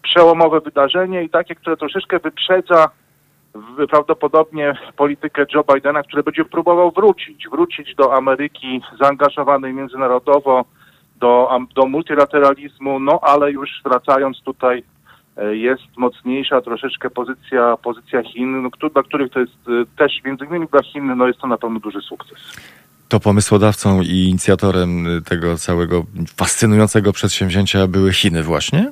[0.01, 2.89] przełomowe wydarzenie i takie, które troszeczkę wyprzedza
[3.89, 10.65] prawdopodobnie politykę Joe Bidena, który będzie próbował wrócić, wrócić do Ameryki zaangażowanej międzynarodowo,
[11.15, 14.83] do, do multilateralizmu, no ale już wracając tutaj
[15.43, 20.67] jest mocniejsza troszeczkę pozycja, pozycja Chin, no, dla których to jest e, też między innymi
[20.71, 22.37] dla Chin, no jest to na pewno duży sukces.
[23.07, 26.05] To pomysłodawcą i inicjatorem y, tego całego
[26.37, 28.91] fascynującego przedsięwzięcia były Chiny właśnie?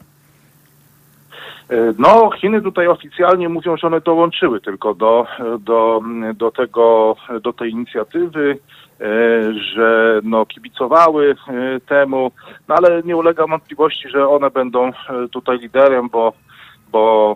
[1.70, 5.28] E, No, Chiny tutaj oficjalnie mówią, że one dołączyły tylko do,
[5.60, 6.02] do,
[6.36, 8.58] do, tego, do tej inicjatywy,
[9.02, 12.32] e, że no, kibicowały e, temu,
[12.68, 14.92] no ale nie ulega wątpliwości, że one będą
[15.32, 16.34] tutaj liderem, bo,
[16.92, 17.36] bo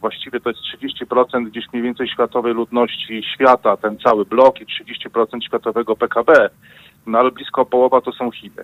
[0.00, 0.60] właściwie to jest
[1.10, 6.50] 30% gdzieś mniej więcej światowej ludności świata, ten cały blok i 30% światowego PKB
[7.06, 8.62] no ale blisko połowa to są Chiny.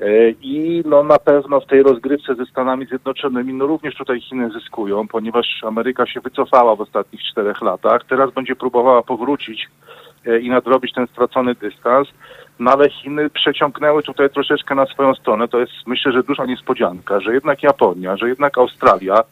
[0.00, 4.50] E, I no na pewno w tej rozgrywce ze Stanami Zjednoczonymi, no również tutaj Chiny
[4.50, 8.04] zyskują, ponieważ Ameryka się wycofała w ostatnich czterech latach.
[8.08, 9.68] Teraz będzie próbowała powrócić
[10.26, 12.08] e, i nadrobić ten stracony dystans.
[12.58, 15.48] No ale Chiny przeciągnęły tutaj troszeczkę na swoją stronę.
[15.48, 19.22] To jest myślę, że duża niespodzianka, że jednak Japonia, że jednak Australia,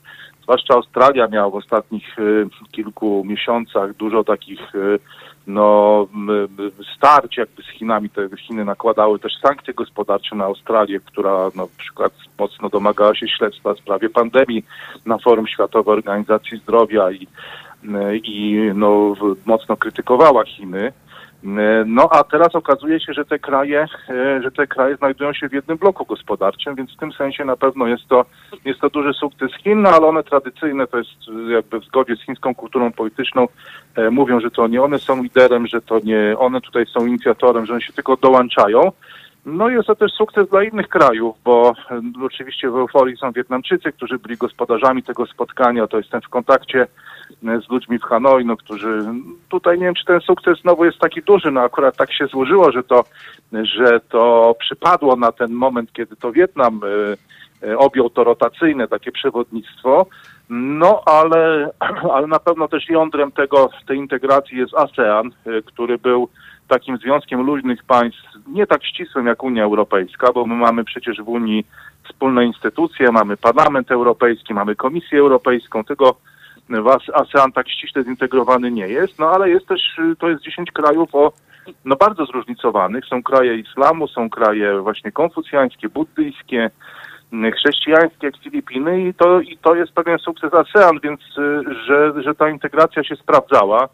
[0.43, 2.23] zwłaszcza Australia miała w ostatnich e,
[2.73, 4.61] kilku miesiącach dużo takich
[5.47, 6.07] no,
[6.97, 8.11] starć jakby z Chinami.
[8.11, 13.29] Te Chiny nakładały też sankcje gospodarcze na Australię, która no, na przykład mocno domagała się
[13.29, 14.65] śledztwa w sprawie pandemii
[15.07, 17.27] na forum Światowej Organizacji Zdrowia i,
[18.23, 19.15] i no,
[19.47, 20.93] mocno krytykowała Chiny.
[21.87, 25.53] No a teraz okazuje się, że te kraje, e, że te kraje znajdują się w
[25.53, 28.25] jednym bloku gospodarczym, więc w tym sensie na pewno jest to,
[28.65, 31.11] jest to duży sukces Chin, no ale one tradycyjne, to jest
[31.49, 33.49] e, jakby w zgodzie z chińską kulturą polityczną,
[33.97, 37.67] e, mówią, że to nie one są liderem, że to nie one tutaj są inicjatorem,
[37.67, 38.93] że one się tylko dołączają.
[39.47, 43.93] No jest to też sukces dla innych krajów, bo e, oczywiście w euforii są Wietnamczycy,
[43.93, 46.87] którzy byli gospodarzami tego spotkania, to jestem w kontakcie e,
[47.45, 49.03] z ludźmi w Hanoi, no, którzy
[49.49, 52.73] tutaj nie wiem, czy ten sukces znowu jest taki duży, no akurat tak się złożyło,
[52.73, 53.05] że to,
[53.53, 56.81] że to przypadło na ten moment, kiedy to Wietnam
[57.63, 60.07] e, e, objął to rotacyjne takie przewodnictwo,
[60.51, 61.71] no ale,
[62.15, 66.29] ale na pewno też jądrem tego, tej integracji jest ASEAN, e, który był
[66.69, 71.29] takim związkiem luźnych państw, nie tak ścisłym jak Unia Europejska, bo my mamy przecież w
[71.29, 71.67] Unii
[72.09, 76.17] wspólne instytucje, mamy Parlament Europejski, mamy Komisję Europejską, tego
[77.15, 81.15] ASEAN tak ściśle zintegrowany nie jest, no ale jest też, y, to jest 10 krajów
[81.15, 81.33] o
[81.85, 83.05] no bardzo zróżnicowanych.
[83.07, 86.71] Są kraje islamu, są kraje właśnie konfucjańskie, buddyjskie,
[87.33, 92.23] y, chrześcijańskie jak Filipiny i to, i to jest pewien sukces ASEAN, więc y, że,
[92.23, 93.89] że ta integracja się sprawdzała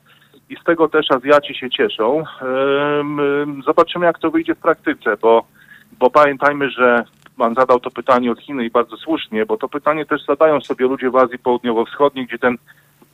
[0.50, 2.24] i z tego też Azjaci się cieszą.
[3.00, 5.44] Ym, ym, Zobaczymy, jak to wyjdzie w praktyce, bo,
[5.98, 7.04] bo pamiętajmy, że
[7.40, 10.86] Pan zadał to pytanie od Chiny i bardzo słusznie, bo to pytanie też zadają sobie
[10.86, 12.56] ludzie w Azji Południowo-Wschodniej, gdzie ten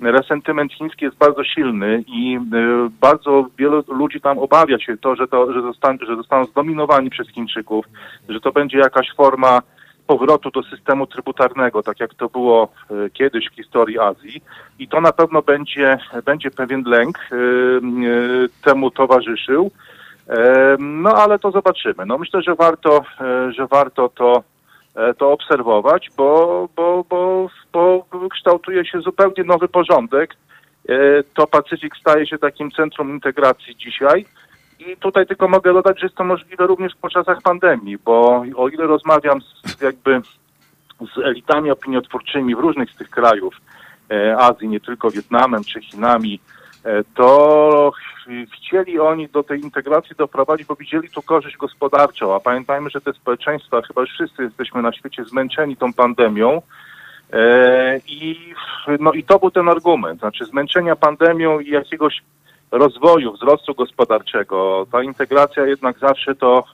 [0.01, 5.29] resentyment chiński jest bardzo silny i y, bardzo wielu ludzi tam obawia się to, że,
[5.29, 7.85] to, że, zostan, że zostaną zdominowani przez Chińczyków,
[8.29, 9.63] że to będzie jakaś forma
[10.07, 14.43] powrotu do systemu trybutarnego, tak jak to było y, kiedyś w historii Azji.
[14.79, 19.71] I to na pewno będzie, będzie pewien lęk y, temu towarzyszył.
[20.79, 22.07] No ale to zobaczymy.
[22.07, 24.43] No myślę, że warto, e, że warto to,
[24.95, 30.37] e, to obserwować, bo, bo, bo, bo kształtuje się zupełnie nowy porządek.
[30.89, 30.95] E,
[31.35, 34.27] To Pacyfik staje się takim centrum integracji dzisiaj.
[34.79, 38.69] I tutaj tylko mogę dodać, że jest to możliwe również po czasach pandemii, bo o
[38.69, 40.21] ile rozmawiam z, jakby
[41.15, 43.55] z elitami opiniotwórczymi w różnych z tych krajów
[44.39, 46.41] Azji, nie tylko Wietnamem czy Chinami,
[47.15, 52.91] to ch- chcieli oni do tej integracji doprowadzić, bo widzieli tu korzyść gospodarczą, a pamiętajmy,
[52.91, 56.63] że te społeczeństwa, chyba wszyscy jesteśmy na świecie zmęczeni tą pandemią,
[57.33, 58.55] E, I,
[59.01, 62.23] no, I to był ten argument, znaczy zmęczenia pandemią i jakiegoś
[62.71, 64.87] rozwoju, wzrostu gospodarczego.
[64.93, 66.65] Ta integracja jednak zawsze to,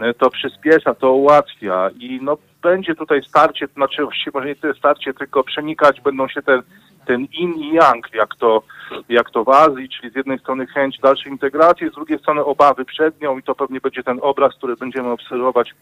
[0.00, 4.74] e, to przyspiesza, to ułatwia i no, będzie tutaj starcie, znaczy właściwie może nie tyle
[4.74, 6.62] starcie, tylko przenikać będą się ten,
[7.06, 8.62] ten in i yang, jak to,
[9.08, 12.84] jak to w Azji, czyli z jednej strony chęć dalszej integracji, z drugiej strony obawy
[12.84, 15.74] przed nią i to pewnie będzie ten obraz, który będziemy obserwować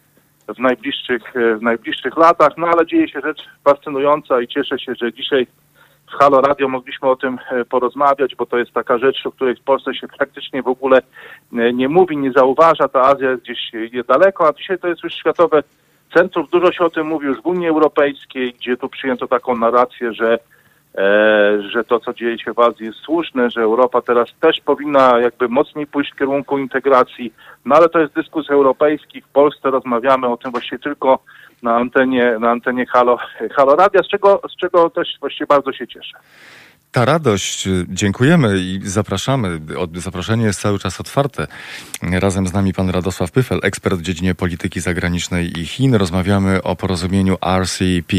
[0.47, 4.95] w najbliższych, e, w najbliższych latach, no ale dzieje się rzecz fascynująca i cieszę się,
[4.95, 5.47] że dzisiaj
[6.13, 9.55] w Halo Radio mogliśmy o tym e, porozmawiać, bo to jest taka rzecz, o której
[9.55, 11.01] w Polsce się praktycznie w ogóle
[11.53, 12.87] e, nie mówi, nie zauważa.
[12.87, 15.63] Ta Azja jest gdzieś e, daleko, a dzisiaj to jest już światowe
[16.13, 16.47] centrum.
[16.51, 20.39] Dużo się o tym mówi już w Unii Europejskiej, gdzie tu przyjęto taką narrację, że
[21.71, 25.47] że to, co dzieje się w Azji jest słuszne, że Europa teraz też powinna jakby
[25.47, 27.33] mocniej pójść w kierunku integracji,
[27.65, 29.21] no ale to jest dyskus europejski.
[29.21, 31.19] W Polsce rozmawiamy o tym właściwie tylko
[31.63, 33.17] na antenie, na antenie Halo,
[33.51, 36.17] Halo Radia, z czego, z czego też właściwie bardzo się cieszę.
[36.93, 39.59] Ta radość, dziękujemy i zapraszamy.
[39.95, 41.47] Zaproszenie jest cały czas otwarte.
[42.01, 45.95] Razem z nami pan Radosław Pyfel, ekspert w dziedzinie polityki zagranicznej i Chin.
[45.95, 48.11] Rozmawiamy o porozumieniu RCEP.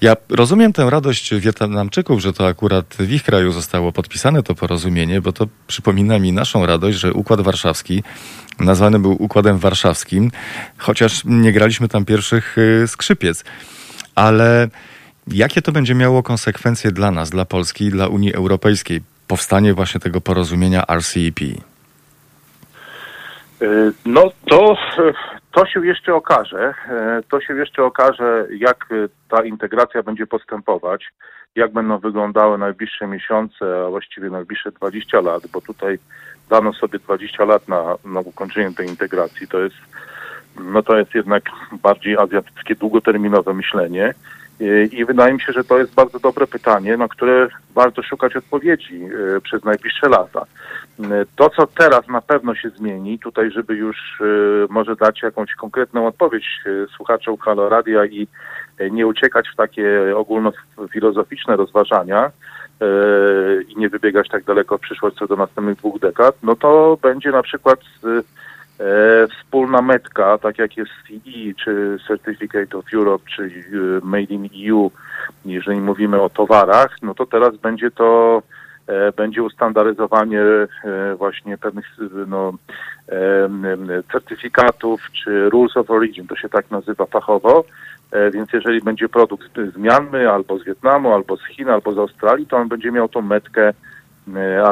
[0.00, 5.20] Ja rozumiem tę radość Wietnamczyków, że to akurat w ich kraju zostało podpisane to porozumienie,
[5.20, 8.02] bo to przypomina mi naszą radość, że Układ Warszawski
[8.58, 10.30] nazwany był Układem Warszawskim,
[10.78, 13.44] chociaż nie graliśmy tam pierwszych y, skrzypiec.
[14.14, 14.68] Ale
[15.26, 20.00] Jakie to będzie miało konsekwencje dla nas, dla Polski i dla Unii Europejskiej, powstanie właśnie
[20.00, 21.40] tego porozumienia RCEP?
[23.62, 23.66] E,
[24.06, 24.76] no to,
[25.52, 26.74] to się jeszcze okaże.
[26.88, 28.88] E, to się jeszcze okaże, jak
[29.28, 31.04] ta integracja będzie postępować,
[31.56, 35.98] jak będą wyglądały najbliższe miesiące, a właściwie najbliższe 20 lat, bo tutaj
[36.50, 39.48] dano sobie 20 lat na, na ukończenie tej integracji.
[39.48, 39.76] To jest,
[40.60, 41.44] no to jest jednak
[41.82, 44.14] bardziej azjatyckie, długoterminowe myślenie.
[44.92, 49.00] I wydaje mi się, że to jest bardzo dobre pytanie, na które warto szukać odpowiedzi
[49.36, 50.46] e, przez najbliższe lata.
[51.00, 51.04] E,
[51.36, 54.24] to, co teraz na pewno się zmieni, tutaj, żeby już e,
[54.68, 56.44] może dać jakąś konkretną odpowiedź
[56.96, 58.28] słuchaczom Halo Radia i
[58.90, 62.30] nie uciekać w takie ogólnofilozoficzne rozważania
[63.68, 67.30] i nie wybiegać tak daleko w przyszłość co do następnych dwóch dekad, no to będzie
[67.30, 67.80] na przykład
[69.30, 74.90] wspólna metka, tak jak jest CE, czy Certificate of Europe, czy e, Made in EU,
[75.44, 78.42] jeżeli mówimy o towarach, no to teraz będzie to
[78.86, 80.68] e, będzie ustandaryzowanie e,
[81.14, 81.86] właśnie pewnych
[82.26, 82.52] no,
[83.08, 87.64] e, certyfikatów czy Rules of Origin, to się tak nazywa fachowo,
[88.12, 91.98] e, więc jeżeli będzie produkt z Mianmy, albo z Wietnamu, albo z Chin, albo z
[91.98, 93.72] Australii, to on będzie miał tą metkę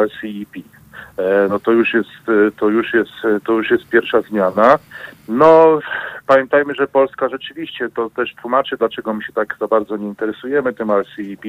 [0.04, 0.73] RCEP.
[1.18, 4.78] E, no to już jest, e, to już jest, e, to już jest pierwsza zmiana.
[5.28, 5.78] No,
[6.26, 10.72] pamiętajmy, że Polska rzeczywiście, to też tłumaczy, dlaczego my się tak za bardzo nie interesujemy
[10.72, 11.44] tym RCEP,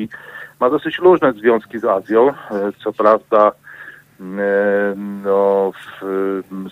[0.60, 2.34] ma dosyć różne związki z Azją.
[2.84, 3.52] Co prawda,
[5.24, 5.72] no,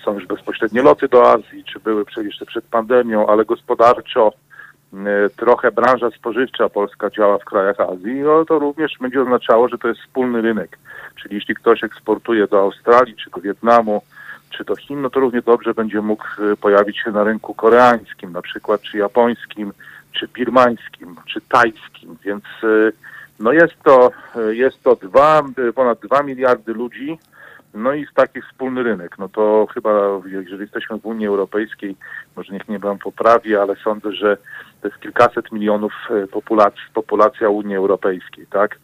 [0.03, 4.33] są już bezpośrednie loty do Azji, czy były jeszcze przed pandemią, ale gospodarczo
[5.35, 9.87] trochę branża spożywcza polska działa w krajach Azji, no to również będzie oznaczało, że to
[9.87, 10.79] jest wspólny rynek.
[11.21, 14.01] Czyli jeśli ktoś eksportuje do Australii, czy do Wietnamu,
[14.49, 18.31] czy do Chin, no to równie dobrze będzie mógł y, pojawić się na rynku koreańskim,
[18.31, 19.73] na przykład, czy japońskim,
[20.11, 22.91] czy birmańskim, czy tajskim, więc y,
[23.39, 24.11] no jest to,
[24.49, 25.43] y, jest to dwa,
[25.75, 27.17] ponad 2 miliardy ludzi,
[27.73, 29.17] no i taki wspólny rynek.
[29.19, 29.91] No to chyba,
[30.25, 31.95] jeżeli jesteśmy w Unii Europejskiej,
[32.35, 34.37] może niech mnie pan poprawi, ale sądzę, że
[34.81, 35.93] to jest kilkaset milionów
[36.31, 38.79] populacji, populacja Unii Europejskiej, tak?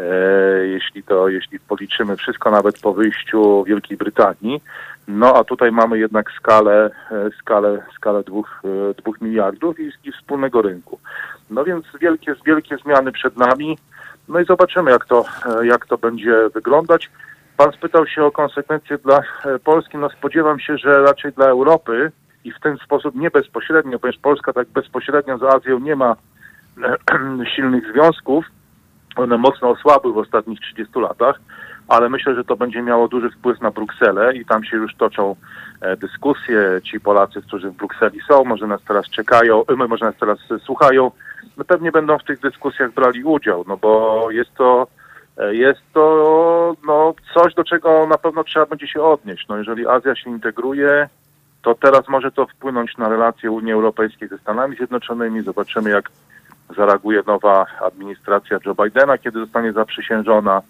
[0.00, 4.62] E, jeśli to, jeśli policzymy wszystko nawet po wyjściu Wielkiej Brytanii.
[5.08, 10.12] No a tutaj mamy jednak skalę, e, skalę, skalę dwóch, e, dwóch miliardów i, i
[10.12, 10.98] wspólnego rynku.
[11.50, 13.78] No więc wielkie, wielkie zmiany przed nami.
[14.28, 15.24] No i zobaczymy, jak to,
[15.62, 17.10] jak to będzie wyglądać.
[17.62, 19.20] Pan spytał się o konsekwencje dla
[19.64, 19.98] Polski.
[19.98, 22.12] No spodziewam się, że raczej dla Europy
[22.44, 26.16] i w ten sposób nie bezpośrednio, ponieważ Polska tak bezpośrednio z Azją nie ma
[27.56, 28.44] silnych związków,
[29.16, 31.40] one mocno osłabły w ostatnich 30 latach,
[31.88, 35.36] ale myślę, że to będzie miało duży wpływ na Brukselę i tam się już toczą
[35.80, 36.80] e, dyskusje.
[36.84, 41.10] Ci Polacy, którzy w Brukseli są, może nas teraz czekają, e, może nas teraz słuchają,
[41.56, 45.01] no pewnie będą w tych dyskusjach brali udział, no bo jest to e,
[45.50, 49.48] jest to no, coś, do czego na pewno trzeba będzie się odnieść.
[49.48, 51.08] No, jeżeli Azja się integruje,
[51.62, 55.42] to teraz może to wpłynąć na relacje Unii Europejskiej ze Stanami Zjednoczonymi.
[55.42, 56.10] Zobaczymy, jak
[56.76, 60.62] zareaguje nowa administracja Joe Bidena, kiedy zostanie zaprzysiężona.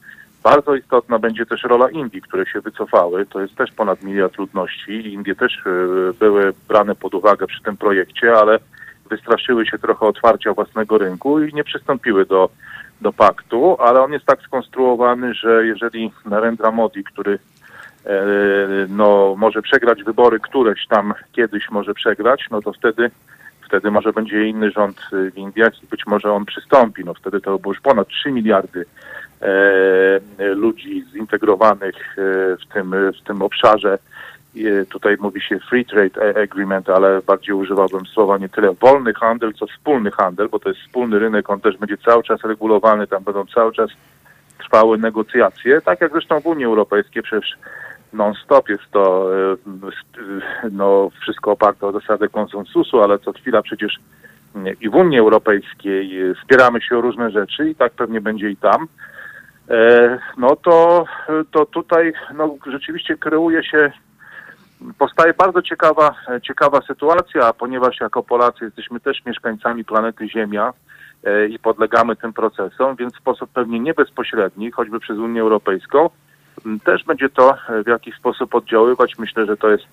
[0.42, 3.26] Bardzo istotna będzie też rola Indii, które się wycofały.
[3.26, 5.12] To jest też ponad miliard ludności.
[5.12, 5.70] Indie też e,
[6.18, 8.58] były brane pod uwagę przy tym projekcie, ale
[9.10, 12.48] wystraszyły się trochę otwarcia własnego rynku i nie przystąpiły do,
[13.02, 17.38] do paktu, ale on jest tak skonstruowany, że jeżeli Narendra Modi, który
[18.06, 18.26] e,
[18.88, 23.10] no, może przegrać wybory któreś tam kiedyś może przegrać, no to wtedy
[23.72, 27.04] wtedy może będzie inny rząd y, w Indiach i być może on przystąpi.
[27.04, 28.84] No wtedy to było już ponad 3 miliardy
[29.40, 33.98] e, ludzi zintegrowanych e, w, tym, w tym obszarze.
[34.88, 39.66] Tutaj mówi się free trade agreement, ale bardziej używałbym słowa nie tyle wolny handel, co
[39.66, 43.46] wspólny handel, bo to jest wspólny rynek, on też będzie cały czas regulowany, tam będą
[43.46, 43.90] cały czas
[44.58, 47.58] trwały negocjacje, tak jak zresztą w Unii Europejskiej przecież
[48.12, 49.56] non-stop jest to e,
[50.70, 53.98] no, wszystko oparte o zasadę konsensusu, ale co chwila przecież
[54.80, 58.88] i w Unii Europejskiej spieramy się o różne rzeczy i tak pewnie będzie i tam.
[59.70, 61.04] E, no to,
[61.50, 63.92] to tutaj no, rzeczywiście kreuje się,
[64.98, 70.72] powstaje bardzo ciekawa, ciekawa sytuacja, ponieważ jako Polacy jesteśmy też mieszkańcami planety Ziemia
[71.24, 76.10] e, i podlegamy tym procesom, więc w sposób pewnie nie bezpośredni, choćby przez Unię Europejską,
[76.84, 79.18] też będzie to e, w jakiś sposób oddziaływać.
[79.18, 79.84] Myślę, że to jest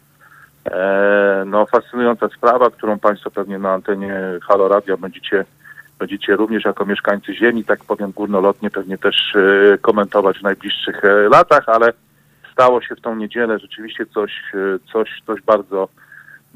[0.71, 5.45] e, no, fascynująca sprawa, którą Państwo pewnie na antenie Halo Radio będziecie,
[5.99, 11.29] będziecie również jako mieszkańcy Ziemi, tak powiem górnolotnie, pewnie też e, komentować w najbliższych e,
[11.29, 11.93] latach, ale
[12.59, 15.89] stało się w tą niedzielę rzeczywiście coś, e, coś, coś bardzo,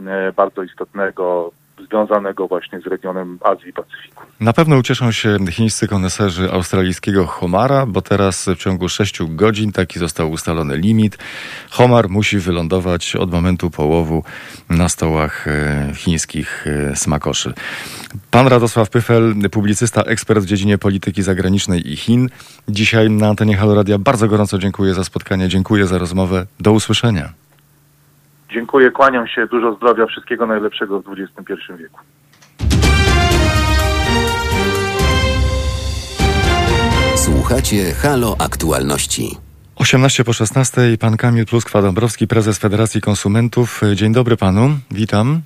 [0.08, 4.24] e, bardzo istotnego, związanego właśnie z regionem Azji i Pacyfiku.
[4.40, 10.00] Na pewno ucieszą się chińscy koneserzy australijskiego homara, bo teraz w ciągu 6 godzin taki
[10.00, 11.18] został ustalony limit.
[11.70, 14.24] Homar musi wylądować od momentu połowu
[14.70, 17.54] na stołach e, chińskich e, smakoszy.
[18.32, 22.30] Pan Radosław Pyfel, publicysta, ekspert w dziedzinie polityki zagranicznej i Chin.
[22.70, 26.46] Dzisiaj na antenie Halo Radia bardzo gorąco dziękuję za spotkanie, dziękuję za rozmowę.
[26.60, 27.34] Do usłyszenia.
[28.54, 32.00] Dziękuję, kłaniam się, dużo zdrowia, wszystkiego najlepszego w XXI wieku.
[37.16, 39.38] Słuchacie Halo Aktualności.
[39.76, 43.82] 18 po 16, pan Kamil Pluskwa-Dąbrowski, prezes Federacji Konsumentów.
[43.96, 45.42] Dzień dobry panu, witam.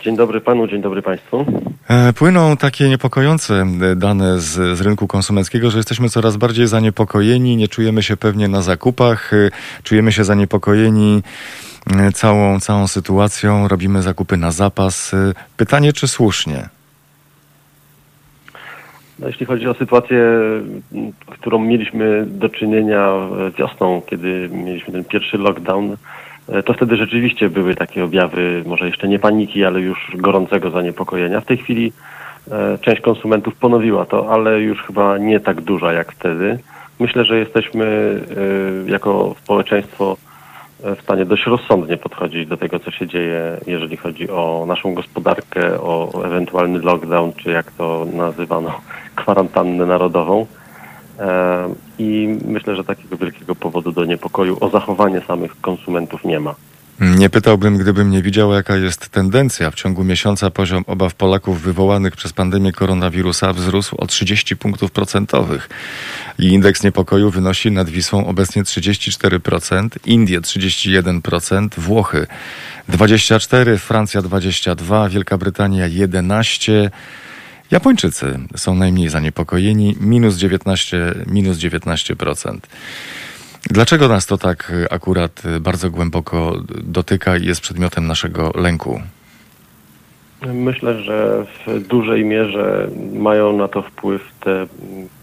[0.00, 1.46] Dzień dobry panu, dzień dobry państwu.
[1.88, 7.56] E, Płyną takie niepokojące e, dane z, z rynku konsumenckiego, że jesteśmy coraz bardziej zaniepokojeni,
[7.56, 9.50] nie czujemy się pewnie na zakupach, e,
[9.82, 11.22] czujemy się zaniepokojeni
[12.14, 15.14] całą, całą sytuacją, robimy zakupy na zapas.
[15.56, 16.68] Pytanie, czy słusznie?
[19.18, 20.18] No, jeśli chodzi o sytuację,
[21.28, 23.12] którą mieliśmy do czynienia
[23.58, 25.96] wiosną, kiedy mieliśmy ten pierwszy lockdown,
[26.64, 31.40] to wtedy rzeczywiście były takie objawy, może jeszcze nie paniki, ale już gorącego zaniepokojenia.
[31.40, 31.92] W tej chwili
[32.50, 36.58] e, część konsumentów ponowiła to, ale już chyba nie tak duża jak wtedy.
[37.00, 37.86] Myślę, że jesteśmy
[38.86, 40.16] e, jako społeczeństwo
[40.84, 44.94] e, w stanie dość rozsądnie podchodzić do tego, co się dzieje, jeżeli chodzi o naszą
[44.94, 48.80] gospodarkę, o ewentualny lockdown, czy jak to nazywano,
[49.16, 50.46] kwarantannę narodową.
[51.98, 56.54] I myślę, że takiego wielkiego powodu do niepokoju o zachowanie samych konsumentów nie ma.
[57.00, 59.70] Nie pytałbym, gdybym nie widział, jaka jest tendencja.
[59.70, 65.68] W ciągu miesiąca poziom obaw Polaków wywołanych przez pandemię koronawirusa wzrósł o 30 punktów procentowych.
[66.38, 72.26] I indeks niepokoju wynosi nad Wisłą obecnie 34%, Indie 31%, Włochy
[72.90, 76.90] 24%, Francja 22%, Wielka Brytania 11%.
[77.70, 82.58] Japończycy są najmniej zaniepokojeni, minus 19, minus 19%.
[83.70, 89.00] Dlaczego nas to tak akurat bardzo głęboko dotyka i jest przedmiotem naszego lęku?
[90.46, 94.66] Myślę, że w dużej mierze mają na to wpływ te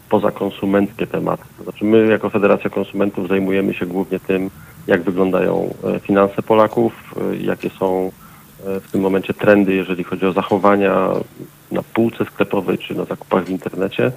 [0.09, 1.43] pozakonsumenckie tematy.
[1.63, 4.49] Znaczy my jako Federacja Konsumentów zajmujemy się głównie tym,
[4.87, 8.11] jak wyglądają e, finanse Polaków, e, jakie są
[8.65, 11.09] w tym momencie trendy, jeżeli chodzi o zachowania
[11.71, 14.11] na półce sklepowej czy na zakupach w internecie.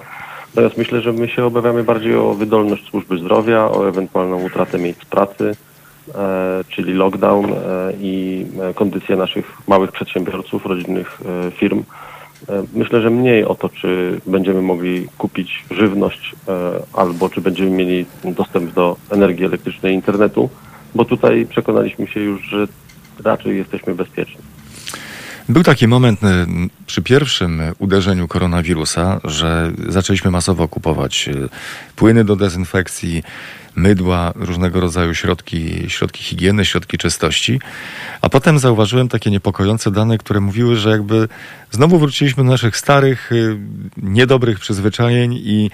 [0.49, 5.05] Natomiast myślę, że my się obawiamy bardziej o wydolność służby zdrowia, o ewentualną utratę miejsc
[5.05, 5.55] pracy,
[6.15, 7.55] e, czyli lockdown e,
[8.01, 11.83] i e, kondycję naszych małych przedsiębiorców, rodzinnych e, firm.
[12.49, 16.53] E, Myślę, że mniej o to, czy będziemy mogli kupić żywność e,
[16.93, 20.49] albo czy będziemy mieli dostęp do energii elektrycznej i internetu,
[20.95, 22.67] bo tutaj przekonaliśmy się już, że
[23.19, 24.41] raczej jesteśmy bezpieczni.
[25.49, 26.27] Był taki moment y,
[26.85, 31.49] przy pierwszym uderzeniu koronawirusa, że zaczęliśmy masowo kupować y,
[31.95, 33.23] płyny do dezynfekcji,
[33.75, 37.59] mydła, różnego rodzaju środki, środki higieny, środki czystości.
[38.21, 41.27] A potem zauważyłem takie niepokojące dane, które mówiły, że jakby
[41.71, 43.29] znowu wróciliśmy do naszych starych,
[43.97, 45.71] niedobrych przyzwyczajeń i,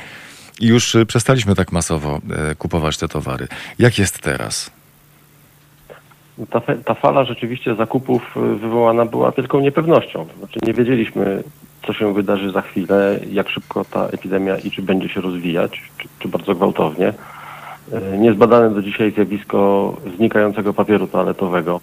[0.60, 2.22] i już przestaliśmy tak masowo
[2.58, 3.48] kupować te towary.
[3.80, 4.72] Jak jest teraz?
[6.50, 10.26] Ta, ta fala rzeczywiście zakupów y, wywołana była wielką niepewnością.
[10.40, 11.44] Znaczy nie wiedzieliśmy,
[11.88, 16.08] co się wydarzy za chwilę, jak szybko ta epidemia i czy będzie się rozwijać, czy,
[16.20, 17.14] czy bardzo gwałtownie.
[18.14, 21.82] Y, Niezbadane do dzisiaj zjawisko znikającego papieru toaletowego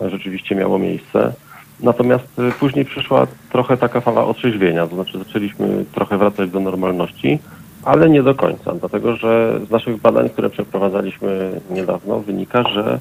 [0.00, 1.32] rzeczywiście miało miejsce.
[1.80, 7.38] Natomiast y, później przyszła trochę taka fala otrzeźwienia, to znaczy zaczęliśmy trochę wracać do normalności,
[7.84, 13.00] ale nie do końca, dlatego że z naszych badań, które przeprowadzaliśmy niedawno, wynika, że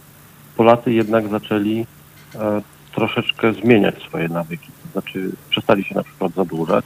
[0.59, 1.85] Polacy jednak zaczęli
[2.35, 2.61] e,
[2.95, 4.67] troszeczkę zmieniać swoje nawyki.
[4.67, 6.85] To znaczy przestali się na przykład zadłużać,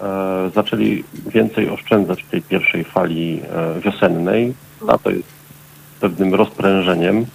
[0.00, 4.54] e, zaczęli więcej oszczędzać w tej pierwszej fali e, wiosennej.
[4.86, 5.28] Lato jest
[6.00, 7.26] pewnym rozprężeniem.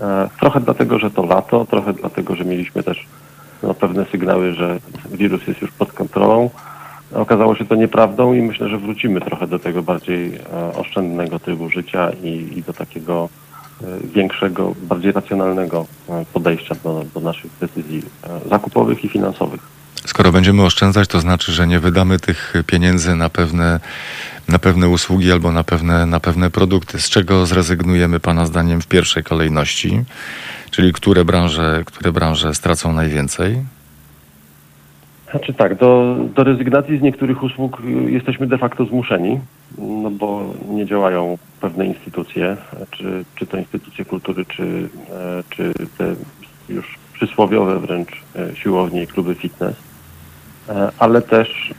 [0.00, 3.06] E, trochę dlatego, że to lato, trochę dlatego, że mieliśmy też
[3.62, 4.78] no, pewne sygnały, że
[5.10, 6.50] wirus jest już pod kontrolą.
[7.14, 11.70] Okazało się to nieprawdą i myślę, że wrócimy trochę do tego bardziej e, oszczędnego trybu
[11.70, 13.28] życia i, i do takiego
[14.14, 19.60] większego, bardziej racjonalnego e, podejścia do, do naszych decyzji e, zakupowych i finansowych.
[20.06, 23.80] Skoro będziemy oszczędzać, to znaczy, że nie wydamy tych pieniędzy na pewne,
[24.48, 27.00] na pewne usługi albo na pewne, na pewne produkty.
[27.00, 30.04] Z czego zrezygnujemy Pana zdaniem w pierwszej kolejności?
[30.70, 33.64] Czyli które branże, które branże stracą najwięcej?
[35.32, 39.40] Znaczy tak, do, do rezygnacji z niektórych usług y, jesteśmy de facto zmuszeni,
[39.78, 42.56] no bo nie działają pewne instytucje,
[42.90, 46.14] czy, czy to instytucje kultury, czy, e, czy te
[46.68, 49.76] już przysłowiowe wręcz e, siłownie i kluby fitness,
[50.68, 51.74] E, ale też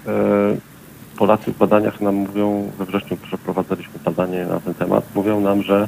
[1.17, 5.87] Polacy w badaniach nam mówią, we wrześniu przeprowadzaliśmy badanie na ten temat, mówią nam, że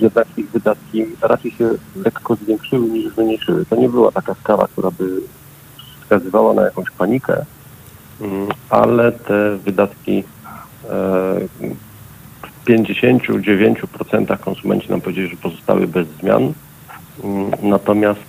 [0.00, 1.70] jednak ich wydatki raczej się
[2.04, 3.64] lekko zwiększyły niż zmniejszyły.
[3.66, 5.20] To nie była taka skala, która by
[6.12, 7.44] wskazywała na jakąś panikę,
[8.20, 10.24] mm, ale te wydatki e,
[12.42, 16.52] w 59% konsumenci nam powiedzieli, że pozostały bez zmian,
[17.24, 18.20] Mm, natomiast,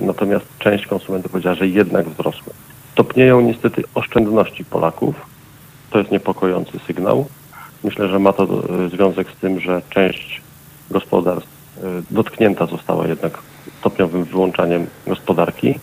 [0.00, 2.52] e, natomiast część konsumentów powiedziała, że jednak wzrosły.
[2.94, 5.14] Topnieją niestety oszczędności Polaków.
[5.90, 7.26] To jest niepokojący sygnał.
[7.84, 10.42] Myślę, że ma to e, związek z tym, że część
[10.90, 11.48] gospodarstw
[12.10, 13.38] dotknięta została jednak
[13.80, 15.74] stopniowym wyłączaniem gospodarki,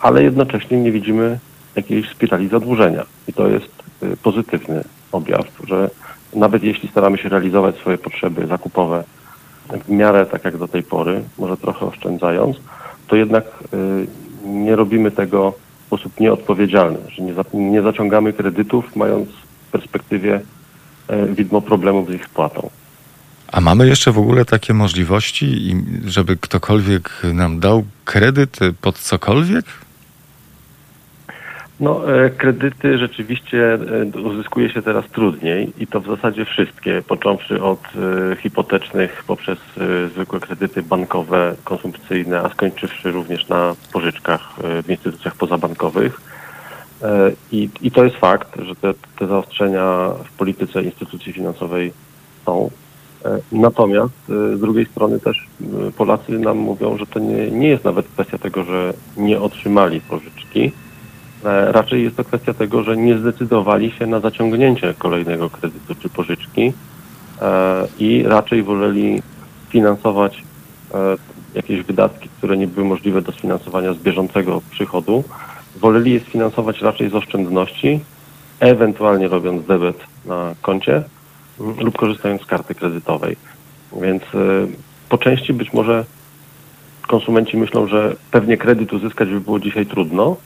[0.00, 1.38] ale jednocześnie nie widzimy
[1.76, 3.06] jakiejś spirali zadłużenia.
[3.28, 5.90] I to jest y, pozytywny objaw, że
[6.34, 9.04] nawet jeśli staramy się realizować swoje potrzeby zakupowe
[9.68, 12.56] w miarę tak jak do tej pory, może trochę oszczędzając,
[13.06, 13.44] to jednak
[13.74, 14.06] y,
[14.44, 15.52] nie robimy tego
[15.82, 17.22] w sposób nieodpowiedzialny, że
[17.54, 19.28] nie zaciągamy kredytów, mając
[19.68, 20.40] w perspektywie
[21.10, 22.70] y, widmo problemów z ich spłatą.
[23.52, 29.64] A mamy jeszcze w ogóle takie możliwości, żeby ktokolwiek nam dał kredyt pod cokolwiek?
[31.80, 37.62] No, e, kredyty rzeczywiście e, uzyskuje się teraz trudniej i to w zasadzie wszystkie, począwszy
[37.62, 37.80] od
[38.32, 39.58] e, hipotecznych poprzez
[40.12, 44.40] zwykłe kredyty bankowe, konsumpcyjne, a skończywszy również na pożyczkach
[44.84, 46.20] w instytucjach pozabankowych.
[47.52, 51.92] I, I to jest fakt, że te, te zaostrzenia w polityce instytucji finansowej
[52.46, 52.70] są.
[53.24, 55.46] E, Natomiast e, z drugiej strony też
[55.88, 60.00] e, Polacy nam mówią, że to nie, nie jest nawet kwestia tego, że nie otrzymali
[60.00, 60.72] pożyczki,
[61.44, 66.72] Raczej jest to kwestia tego, że nie zdecydowali się na zaciągnięcie kolejnego kredytu czy pożyczki
[67.98, 69.22] i raczej woleli
[69.68, 70.42] finansować
[71.54, 75.24] jakieś wydatki, które nie były możliwe do sfinansowania z bieżącego przychodu.
[75.76, 78.00] Woleli je sfinansować raczej z oszczędności,
[78.60, 79.96] ewentualnie robiąc debet
[80.26, 81.02] na koncie
[81.58, 83.36] lub korzystając z karty kredytowej.
[84.02, 84.28] Więc e,
[85.08, 86.04] po części być może
[87.08, 90.36] konsumenci myślą, że pewnie kredyt uzyskać by było dzisiaj trudno,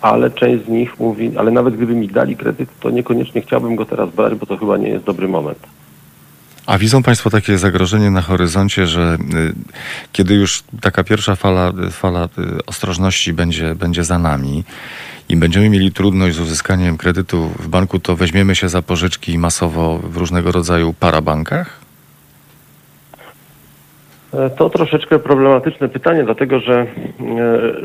[0.00, 3.84] ale część z nich mówi, ale nawet gdyby mi dali kredyt, to niekoniecznie chciałbym go
[3.84, 5.58] teraz brać, bo to chyba nie jest dobry moment.
[6.66, 9.54] A widzą Państwo takie zagrożenie na horyzoncie, że y,
[10.12, 14.64] kiedy już taka pierwsza fala, fala y, ostrożności będzie, będzie za nami
[15.34, 19.98] i będziemy mieli trudność z uzyskaniem kredytu w banku, to weźmiemy się za pożyczki masowo
[19.98, 21.80] w różnego rodzaju parabankach?
[24.34, 26.86] E, To troszeczkę problematyczne pytanie, dlatego że e,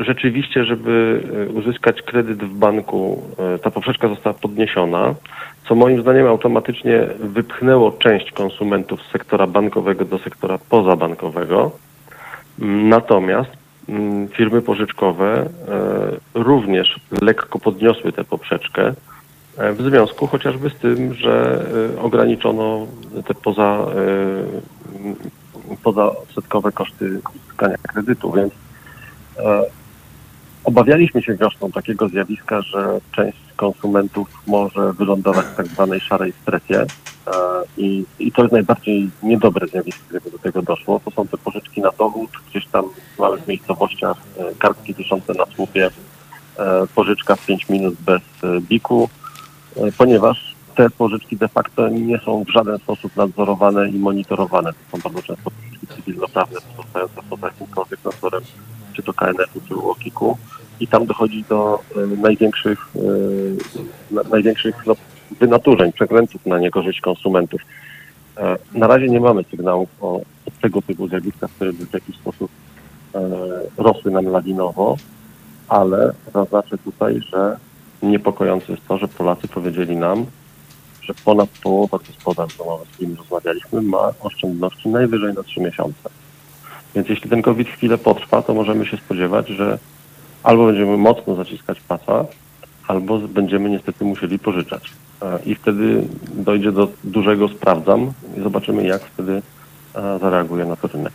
[0.04, 3.22] rzeczywiście, żeby e, uzyskać kredyt w banku,
[3.62, 5.14] ta poprzeczka została podniesiona,
[5.68, 11.70] co moim zdaniem automatycznie wypchnęło część konsumentów z sektora bankowego do sektora pozabankowego.
[12.94, 13.59] Natomiast
[14.36, 15.48] firmy pożyczkowe e,
[16.34, 18.92] również lekko podniosły tę poprzeczkę
[19.58, 21.64] e, w związku chociażby z tym, że
[21.96, 22.86] e, ograniczono
[23.26, 23.86] te poza
[25.72, 28.52] e, pozaodsetkowe koszty uzyskania kredytu, więc
[30.64, 36.86] obawialiśmy się wiosną takiego zjawiska, że część konsumentów może wylądować w tak zwanej szarej strefie
[37.76, 41.00] i, i to jest najbardziej niedobre zjawisko, gdyby do tego doszło.
[41.04, 42.84] To są te pożyczki na dowód, gdzieś tam
[43.16, 45.90] w małych miejscowościach, e, kartki wiszące na słupie,
[46.58, 49.08] e, pożyczka w 5 minut bez e, biku,
[49.98, 54.72] ponieważ te pożyczki de facto nie są w żaden sposób nadzorowane i monitorowane.
[54.72, 58.42] To są bardzo często pożyczki cywilnoprawne pozostające poza jakimkolwiek nadzorem,
[58.92, 60.38] czy to KNF-u, czy UOKiK-u
[60.80, 61.78] i tam dochodzi do
[62.22, 62.88] największych,
[64.10, 64.94] na, największych no,
[65.40, 67.60] wynaturzeń, przekrętów na niekorzyść konsumentów.
[68.38, 70.20] E, na razie nie mamy sygnałów o,
[70.62, 72.50] tego typu zjawiskach, które by w jakiś sposób
[73.14, 73.20] e,
[73.78, 74.96] rosły nam lawinowo,
[75.68, 77.56] ale zaznaczę tutaj, że
[78.02, 80.26] niepokojące jest to, że Polacy powiedzieli nam,
[81.02, 86.10] że ponad połowa gospodarstw domowych, z którymi rozmawialiśmy, ma oszczędności najwyżej na trzy miesiące.
[86.94, 89.78] Więc jeśli ten COVID chwilę potrwa, to możemy się spodziewać, że
[90.42, 92.24] albo będziemy mocno zaciskać pasa,
[92.88, 94.92] albo będziemy niestety musieli pożyczać.
[95.22, 96.02] E, I wtedy
[96.34, 99.42] dojdzie do dużego sprawdzam i zobaczymy, jak wtedy
[99.94, 101.12] e, zareaguje na to rynek.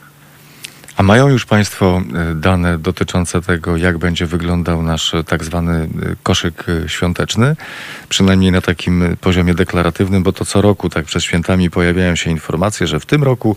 [0.97, 2.01] A mają już Państwo
[2.31, 5.87] e, dane dotyczące tego, jak będzie wyglądał nasz e, tak zwany e,
[6.23, 7.55] koszyk świąteczny?
[8.09, 12.87] Przynajmniej na takim poziomie deklaratywnym, bo to co roku, tak przed świętami pojawiają się informacje,
[12.87, 13.55] że w tym roku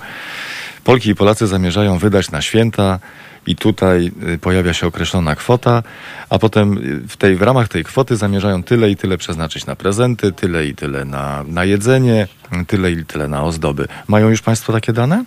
[0.85, 2.99] Polki i Polacy zamierzają wydać na święta
[3.47, 5.83] i tutaj pojawia się określona kwota,
[6.31, 10.33] a potem w, tej, w ramach tej kwoty zamierzają tyle i tyle przeznaczyć na prezenty,
[10.33, 12.29] tyle i tyle na, na jedzenie,
[12.67, 13.89] tyle i tyle na ozdoby.
[14.09, 15.25] Mają już Państwo takie dane?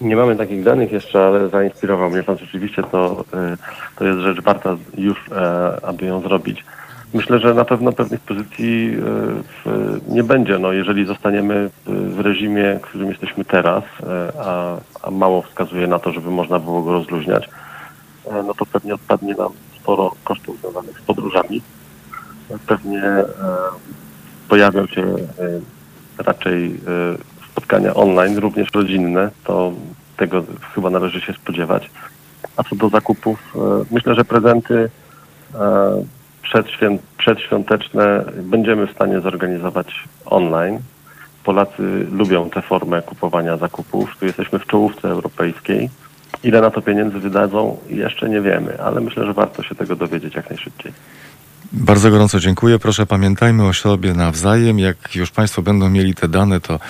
[0.00, 2.82] Nie mamy takich danych jeszcze, ale zainspirował mnie Pan rzeczywiście.
[2.82, 3.56] To, e,
[3.96, 6.64] to jest rzecz warta już, e, aby ją zrobić.
[7.14, 8.96] Myślę, że na pewno pewnych pozycji
[9.66, 9.70] e,
[10.08, 10.58] nie będzie.
[10.58, 13.84] No, jeżeli zostaniemy w reżimie, w którym jesteśmy teraz,
[14.38, 17.48] a, a mało wskazuje na to, żeby można było go rozluźniać,
[18.46, 21.62] no to pewnie odpadnie nam sporo kosztów związanych z podróżami.
[22.66, 23.02] Pewnie
[24.48, 25.14] pojawią się
[26.18, 26.80] raczej
[27.60, 29.72] spotkania online, również rodzinne, to
[30.16, 31.90] tego chyba należy się spodziewać.
[32.56, 33.58] A co do zakupów, e,
[33.90, 34.90] myślę, że prezenty
[35.54, 35.58] e,
[37.18, 40.78] przedświąteczne będziemy w stanie zorganizować online.
[41.44, 44.16] Polacy lubią tę formę kupowania zakupów.
[44.18, 45.90] Tu jesteśmy w czołówce europejskiej.
[46.42, 50.34] Ile na to pieniędzy wydadzą, jeszcze nie wiemy, ale myślę, że warto się tego dowiedzieć
[50.34, 50.92] jak najszybciej.
[51.72, 52.78] Bardzo gorąco dziękuję.
[52.78, 54.78] Proszę pamiętajmy o sobie nawzajem.
[54.78, 56.80] Jak już Państwo będą mieli te dane, to,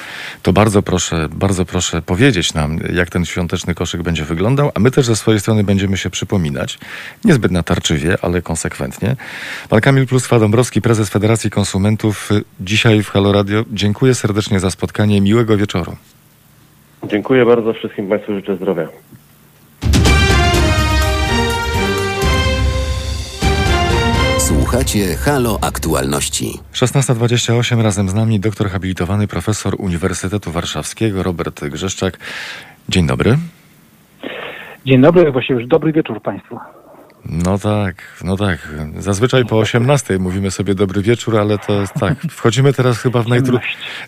[0.43, 4.91] to bardzo proszę, bardzo proszę powiedzieć nam, jak ten świąteczny koszyk będzie wyglądał, a my
[4.91, 6.79] też ze swojej strony będziemy się przypominać.
[7.25, 9.17] Niezbyt natarczywie, ale konsekwentnie.
[9.69, 12.29] Pan Kamil Plustwa Dąbrowski, prezes Federacji Konsumentów,
[12.61, 13.65] dzisiaj w Halo Radio.
[13.73, 15.21] Dziękuję serdecznie za spotkanie.
[15.21, 15.97] Miłego wieczoru.
[17.05, 18.35] Dziękuję bardzo wszystkim Państwu.
[18.35, 18.89] Życzę zdrowia.
[24.51, 26.59] Słuchacie Halo Aktualności.
[26.73, 32.19] 16.28 razem z nami doktor habilitowany profesor Uniwersytetu Warszawskiego Robert Grzeszczak.
[32.89, 33.37] Dzień dobry.
[34.87, 36.59] Dzień dobry, właściwie już dobry wieczór Państwu.
[37.25, 37.95] No tak,
[38.25, 38.69] no tak.
[38.99, 42.19] Zazwyczaj po 18 mówimy sobie dobry wieczór, ale to jest tak.
[42.19, 43.59] Wchodzimy teraz chyba w, najtru...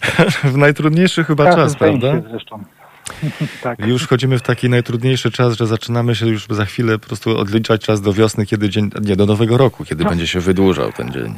[0.55, 2.12] w najtrudniejszy chyba czas, prawda?
[2.31, 2.64] Zresztą.
[3.62, 3.87] tak.
[3.87, 7.81] Już wchodzimy w taki najtrudniejszy czas, że zaczynamy się już za chwilę po prostu odliczać
[7.81, 10.11] czas do wiosny, kiedy dzień, nie, do nowego roku, kiedy no.
[10.11, 11.35] będzie się wydłużał ten dzień.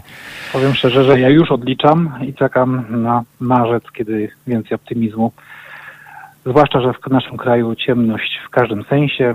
[0.52, 5.32] Powiem szczerze, że ja już odliczam i czekam na marzec, kiedy więcej optymizmu.
[6.46, 9.34] Zwłaszcza, że w naszym kraju ciemność w każdym sensie,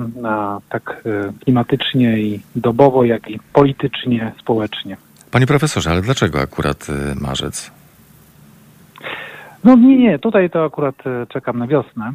[0.70, 4.98] tak e, klimatycznie i dobowo, jak i politycznie, społecznie.
[5.32, 7.79] Panie profesorze, ale dlaczego akurat e, marzec?
[9.64, 12.14] No nie, nie, tutaj to akurat e, czekam na wiosnę.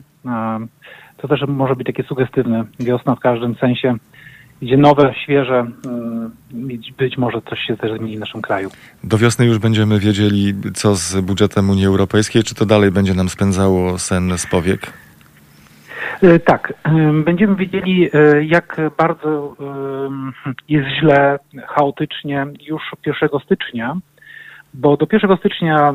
[1.16, 2.65] To też może być takie sugestywne.
[2.81, 3.95] Wiosna w każdym sensie
[4.61, 6.31] idzie nowe, świeże, mm,
[6.99, 8.71] być może coś się też zmieni w naszym kraju.
[9.05, 13.29] Do wiosny już będziemy wiedzieli, co z budżetem Unii Europejskiej, czy to dalej będzie nam
[13.29, 14.93] spędzało sen z powiek?
[16.23, 16.75] E, tak,
[17.25, 19.57] będziemy wiedzieli, e, jak bardzo
[20.69, 21.39] jest źle,
[21.69, 23.97] chaotycznie już 1 stycznia
[24.74, 25.94] bo do 1 stycznia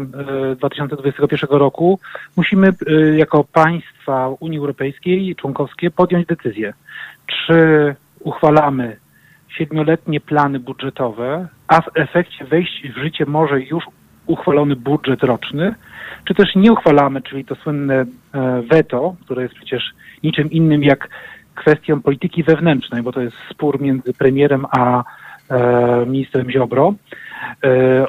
[0.58, 2.00] 2021 e, roku
[2.38, 6.74] musimy e, jako państwa Unii Europejskiej członkowskie podjąć decyzję,
[7.28, 7.56] czy
[8.20, 8.98] uchwalamy
[9.50, 13.84] siedmioletnie plany budżetowe, a w efekcie wejść w życie może już
[14.26, 15.76] uchwalony budżet roczny,
[16.26, 18.06] czy też nie uchwalamy, czyli to słynne e,
[18.62, 19.84] weto, które jest przecież
[20.24, 21.10] niczym innym jak
[21.56, 25.04] kwestią polityki wewnętrznej, bo to jest spór między premierem a
[26.08, 26.94] ministrem Ziobro,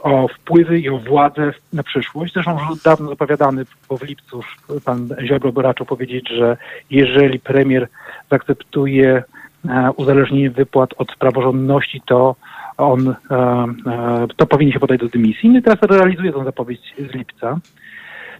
[0.02, 2.32] o wpływy i o władzę na przyszłość.
[2.34, 4.40] Zresztą już dawno zapowiadany, bo w lipcu
[4.84, 6.56] pan Ziobro raczył powiedzieć, że
[6.90, 7.88] jeżeli premier
[8.30, 9.22] zaakceptuje
[9.68, 12.36] e, uzależnienie wypłat od praworządności, to
[12.76, 15.50] on e, to powinien się podać do dymisji.
[15.50, 17.58] No teraz realizuje tę zapowiedź z lipca.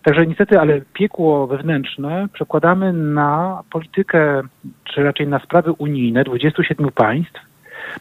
[0.03, 4.43] Także niestety, ale piekło wewnętrzne przekładamy na politykę,
[4.85, 7.41] czy raczej na sprawy unijne 27 państw.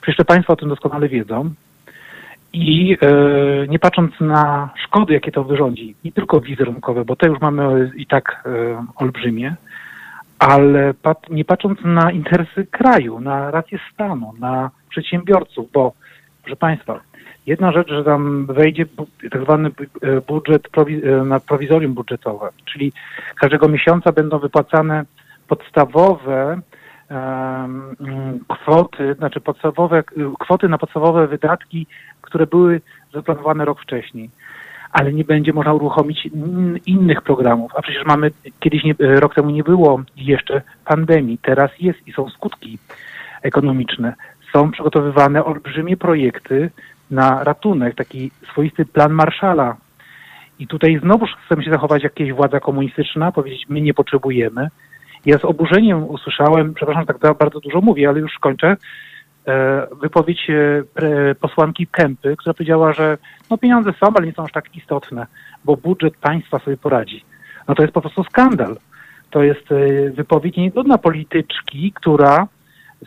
[0.02, 1.54] Przecież te państwa o tym doskonale wiedzą.
[2.54, 7.42] I e, nie patrząc na szkody, jakie to wyrządzi, nie tylko wizerunkowe, bo te już
[7.42, 9.56] mamy i tak e, olbrzymie,
[10.40, 15.94] ale pat, nie patrząc na interesy kraju, na rację stanu, na przedsiębiorców, bo
[16.44, 17.00] proszę Państwa,
[17.46, 18.86] jedna rzecz, że tam wejdzie
[19.32, 19.70] tak zwany
[20.02, 22.92] e, budżet e, na prowizorium budżetowe, czyli
[23.36, 25.06] każdego miesiąca będą wypłacane
[25.48, 26.62] podstawowe
[28.48, 30.04] kwoty, znaczy podstawowe,
[30.40, 31.88] kwoty na podstawowe wydatki,
[32.30, 32.82] które były
[33.14, 34.30] zaplanowane rok wcześniej.
[34.92, 36.30] Ale nie będzie można uruchomić
[36.86, 37.72] innych programów.
[37.76, 42.30] A przecież mamy, kiedyś nie, rok temu nie było jeszcze pandemii, teraz jest i są
[42.30, 42.78] skutki
[43.42, 44.14] ekonomiczne.
[44.54, 46.72] Są przygotowywane olbrzymie projekty
[47.12, 49.78] na ratunek, taki swoisty plan Marszala.
[50.60, 54.70] I tutaj znowu chcemy się zachować jak jakieś władza komunistyczna, powiedzieć my nie potrzebujemy,
[55.26, 58.78] Ja z oburzeniem usłyszałem, przepraszam, tak bardzo dużo mówię, ale już kończę, e,
[60.02, 63.18] wypowiedź e, posłanki Kępy, która powiedziała, że
[63.50, 65.28] no pieniądze są, ale nie są aż tak istotne,
[65.66, 67.26] bo budżet państwa sobie poradzi.
[67.68, 68.78] No to jest po prostu skandal.
[69.30, 72.48] To jest e, wypowiedź niegodna polityczki, która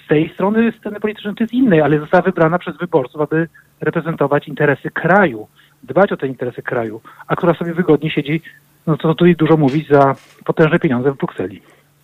[0.04, 3.48] z tej strony sceny politycznej to jest innej, ale została wybrana przez wyborców, aby
[3.80, 5.48] reprezentować interesy kraju,
[5.82, 8.42] dbać o te interesy kraju, a która sobie wygodnie siedzi,
[8.86, 10.14] no to tu dużo mówić, za
[10.44, 11.62] potężne pieniądze w Brukseli.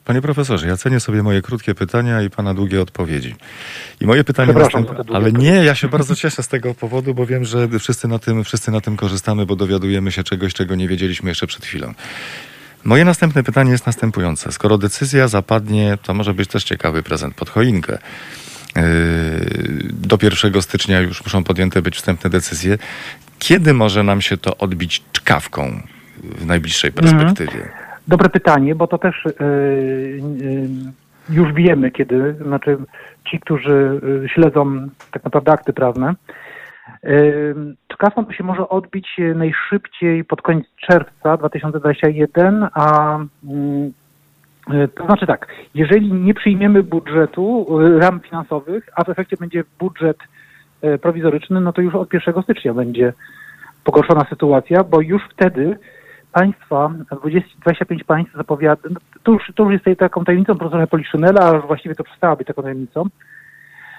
[0.08, 3.34] Panie profesorze, ja cenię sobie moje krótkie pytania i pana długie odpowiedzi.
[4.00, 5.04] I moje pytanie następne.
[5.14, 8.44] Ale nie, ja się bardzo cieszę z tego powodu, bo wiem, że wszyscy na, tym,
[8.44, 11.94] wszyscy na tym korzystamy, bo dowiadujemy się czegoś, czego nie wiedzieliśmy jeszcze przed chwilą.
[12.84, 14.52] Moje następne pytanie jest następujące.
[14.52, 17.98] Skoro decyzja zapadnie, to może być też ciekawy prezent pod choinkę.
[18.76, 18.82] Yy,
[19.92, 22.78] do 1 stycznia już muszą podjęte być wstępne decyzje.
[23.38, 25.82] Kiedy może nam się to odbić czkawką
[26.22, 27.18] w najbliższej mhm.
[27.18, 27.77] perspektywie?
[28.08, 30.68] Dobre pytanie, bo to też yy, yy,
[31.30, 32.76] już wiemy, kiedy, znaczy
[33.30, 36.14] ci, którzy yy, śledzą tak naprawdę akty prawne,
[37.88, 43.92] Czkawką to się może odbić najszybciej pod koniec czerwca 2021, a mm,
[44.94, 47.66] to znaczy tak, jeżeli nie przyjmiemy budżetu,
[47.98, 50.16] ram finansowych, a w efekcie będzie budżet
[51.02, 53.12] prowizoryczny, no to już od 1 stycznia będzie
[53.84, 55.78] pogorszona sytuacja, bo już wtedy
[56.38, 56.90] państwa,
[57.20, 58.88] 20, 25 państw zapowiada,
[59.22, 62.62] to już, to już jest taką tajemnicą profesora Poliszynela, a właściwie to przestała być taką
[62.62, 63.06] tajemnicą,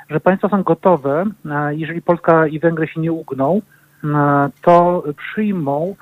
[0.10, 3.61] że państwa są gotowe, e, jeżeli Polska i Węgry się nie ugną,
[4.03, 4.07] e,
[4.61, 5.95] to przyjmą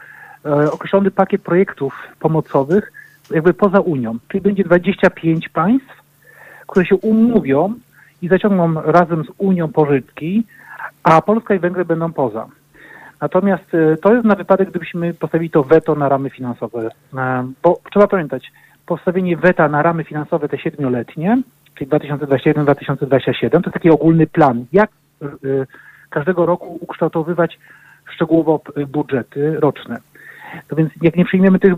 [0.46, 2.92] e, określony pakiet projektów pomocowych
[3.32, 4.18] jakby poza Unią.
[4.28, 6.04] Czyli będzie 25 państw,
[6.68, 7.74] które się umówią
[8.22, 10.44] i zaciągną razem z Unią pożyczki,
[11.04, 12.48] a Polska i Węgry będą poza.
[13.22, 16.90] Natomiast y, to jest na wypadek, gdybyśmy postawili to weto na ramy finansowe.
[17.18, 18.52] E, bo trzeba pamiętać,
[18.86, 21.42] postawienie weta na ramy finansowe te siedmioletnie,
[21.76, 24.90] czyli 2021-2027, to jest taki ogólny plan, jak
[25.22, 25.68] y, y,
[26.10, 27.60] każdego roku ukształtowywać
[28.14, 29.98] szczegółowo budżety roczne.
[30.68, 31.74] To więc jak nie przyjmiemy tych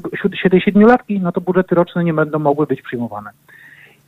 [0.66, 3.30] siedmiolatki, no to budżety roczne nie będą mogły być przyjmowane.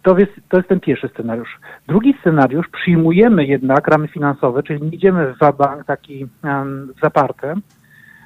[0.04, 1.60] To jest, to jest ten pierwszy scenariusz.
[1.88, 7.56] Drugi scenariusz, przyjmujemy jednak ramy finansowe, czyli nie idziemy w bank taki um, zaparte.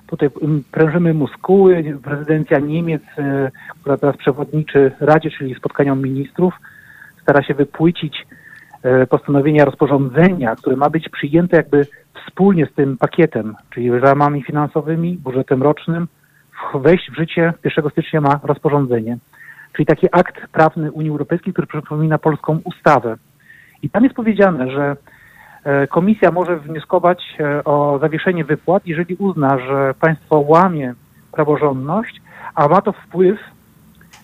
[0.07, 0.29] Tutaj
[0.71, 1.99] prężymy muskuły.
[2.03, 6.53] Prezydencja Niemiec, e, która teraz przewodniczy Radzie, czyli spotkaniom ministrów,
[7.21, 8.27] stara się wypłycić
[8.83, 11.87] e, postanowienia rozporządzenia, które ma być przyjęte jakby
[12.27, 16.07] wspólnie z tym pakietem, czyli ramami finansowymi, budżetem rocznym.
[16.75, 19.17] Wejść w życie 1 stycznia ma rozporządzenie
[19.75, 23.17] czyli taki akt prawny Unii Europejskiej, który przypomina polską ustawę.
[23.81, 24.95] I tam jest powiedziane, że
[25.63, 30.93] e, Komisja może wnioskować e, o zawieszenie wypłat, jeżeli uzna, że państwo łamie
[31.31, 32.21] praworządność,
[32.55, 33.39] a ma to wpływ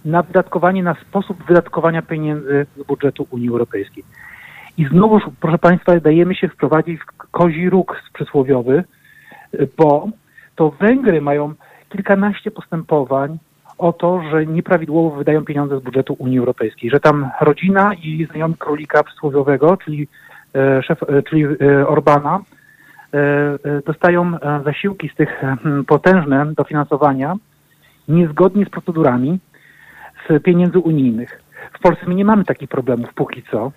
[0.06, 4.03] na wydatkowanie, na sposób wydatkowania pieniędzy z budżetu Unii Europejskiej.
[4.78, 8.84] I znowuż, proszę Państwa, dajemy się wprowadzić w kozi róg przysłowiowy,
[9.78, 10.07] bo
[10.56, 11.53] to Węgry mają
[11.90, 13.38] kilkanaście postępowań
[13.81, 18.55] o to, że nieprawidłowo wydają pieniądze z budżetu Unii Europejskiej, że tam rodzina i znajomi
[18.59, 20.07] królika przysłowiowego, czyli,
[20.55, 22.39] e, szef, e, czyli e, Orbana,
[23.85, 24.31] dostają
[24.65, 25.41] zasiłki z tych
[25.87, 27.35] potężne dofinansowania
[28.07, 29.39] niezgodnie z procedurami
[30.29, 31.41] z pieniędzy unijnych.
[31.73, 33.71] W Polsce my nie mamy takich problemów póki co,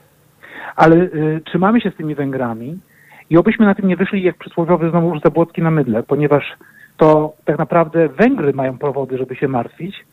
[0.76, 1.08] ale
[1.44, 2.78] trzymamy się z tymi Węgrami
[3.30, 6.56] i obyśmy na tym nie wyszli jak przysłowiowy znowu Zabłocki na mydle, ponieważ
[6.96, 10.04] to tak naprawdę Węgry mają powody, żeby się martwić,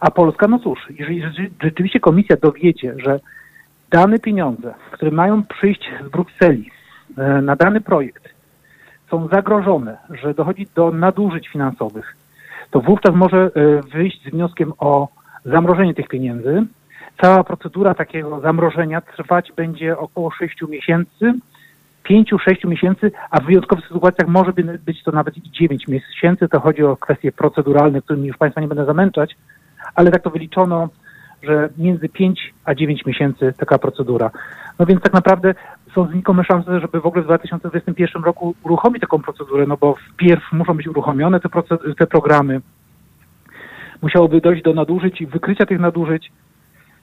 [0.00, 3.20] a Polska, no cóż, jeżeli rzeczywiście komisja dowiedzie, że
[3.90, 6.70] dane pieniądze, które mają przyjść z Brukseli
[7.18, 8.28] e, na dany projekt,
[9.10, 12.16] są zagrożone, że dochodzi do nadużyć finansowych,
[12.70, 15.08] to wówczas może e, wyjść z wnioskiem o
[15.44, 16.66] zamrożenie tych pieniędzy.
[17.20, 21.34] Cała procedura takiego zamrożenia trwać będzie około 6 miesięcy,
[22.02, 24.52] pięciu, sześciu miesięcy, a w wyjątkowych sytuacjach może
[24.86, 26.48] być to nawet i dziewięć miesięcy.
[26.48, 29.36] To chodzi o kwestie proceduralne, którymi już Państwa nie będę zamęczać,
[29.94, 30.88] ale tak to wyliczono,
[31.42, 34.30] że między pięć a dziewięć miesięcy taka procedura.
[34.78, 35.54] No więc tak naprawdę
[35.94, 40.52] są znikome szanse, żeby w ogóle w 2021 roku uruchomić taką procedurę, no bo wpierw
[40.52, 41.48] muszą być uruchomione te,
[41.98, 42.60] te programy.
[44.02, 46.32] Musiałoby dojść do nadużyć i wykrycia tych nadużyć.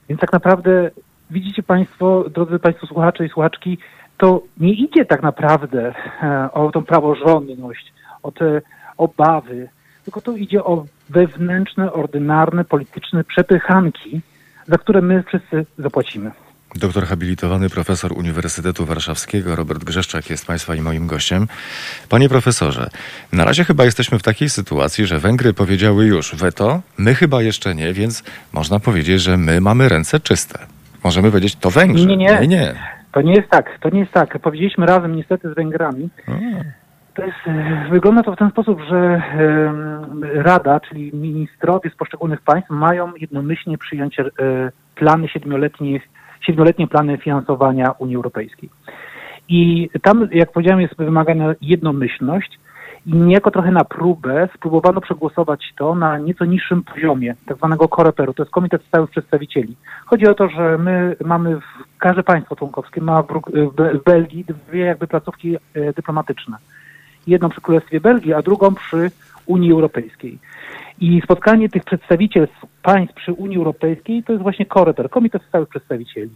[0.09, 0.91] Więc tak naprawdę
[1.29, 3.77] widzicie Państwo, drodzy Państwo słuchacze i słuchaczki,
[4.19, 5.93] to nie idzie tak naprawdę
[6.23, 7.93] e, o tą praworządność,
[8.23, 8.61] o te
[8.97, 9.69] obawy,
[10.03, 14.21] tylko to idzie o wewnętrzne, ordynarne, polityczne przepychanki,
[14.67, 16.31] za które my wszyscy zapłacimy.
[16.75, 21.47] Doktor habilitowany profesor Uniwersytetu Warszawskiego Robert Grzeszczak jest Państwa i moim gościem.
[22.09, 22.89] Panie profesorze,
[23.33, 27.75] na razie chyba jesteśmy w takiej sytuacji, że Węgry powiedziały już weto, my chyba jeszcze
[27.75, 28.23] nie, więc
[28.53, 30.59] można powiedzieć, że my mamy ręce czyste.
[31.03, 32.05] Możemy powiedzieć, to Węgrzy.
[32.05, 32.39] Nie, nie.
[32.41, 32.47] nie.
[32.47, 32.98] nie.
[33.11, 34.39] To nie jest tak, to nie jest tak.
[34.39, 36.09] Powiedzieliśmy razem niestety z Węgrami.
[37.13, 39.21] To jest, e, wygląda to w ten sposób, że
[40.33, 44.25] Rada, czyli ministrowie z poszczególnych państw mają jednomyślnie przyjąć e,
[44.95, 45.99] plany siedmioletnie,
[46.41, 48.69] siedmioletnie plany finansowania Unii Europejskiej.
[49.49, 52.59] I tam, jak powiedziałem, jest wymagana jednomyślność
[53.05, 58.33] i niejako trochę na próbę spróbowano przegłosować to na nieco niższym poziomie, tak zwanego koreperu,
[58.33, 59.75] to jest Komitet Stałych Przedstawicieli.
[60.05, 61.63] Chodzi o to, że my mamy, w,
[61.97, 65.59] każde państwo członkowskie ma w, Belgii dwie jakby placówki e,
[65.93, 66.57] dyplomatyczne.
[67.27, 69.11] Jedną przy Królestwie Belgii, a drugą przy
[69.45, 70.39] Unii Europejskiej.
[70.99, 76.31] I spotkanie tych przedstawicielstw państw przy Unii Europejskiej to jest właśnie koreper, Komitet Stałych Przedstawicieli.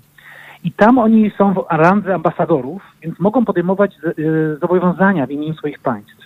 [0.63, 4.11] I tam oni są w randze ambasadorów, więc mogą podejmować e,
[4.61, 6.22] zobowiązania w imieniu swoich państw.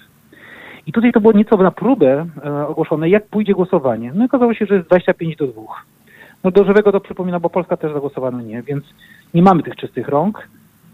[0.87, 4.11] I tutaj to było nieco na próbę e, ogłoszone, jak pójdzie głosowanie.
[4.15, 5.61] No i okazało się, że jest 25 do 2.
[6.43, 8.83] No do żywego to przypomina, bo Polska też zagłosowano nie, więc
[9.33, 10.47] nie mamy tych czystych rąk.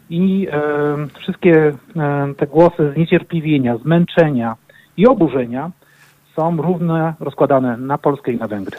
[0.09, 4.55] I e, wszystkie e, te głosy zniecierpliwienia, zmęczenia
[4.97, 5.71] i oburzenia
[6.35, 8.77] są równo rozkładane na Polskę i na Węgry.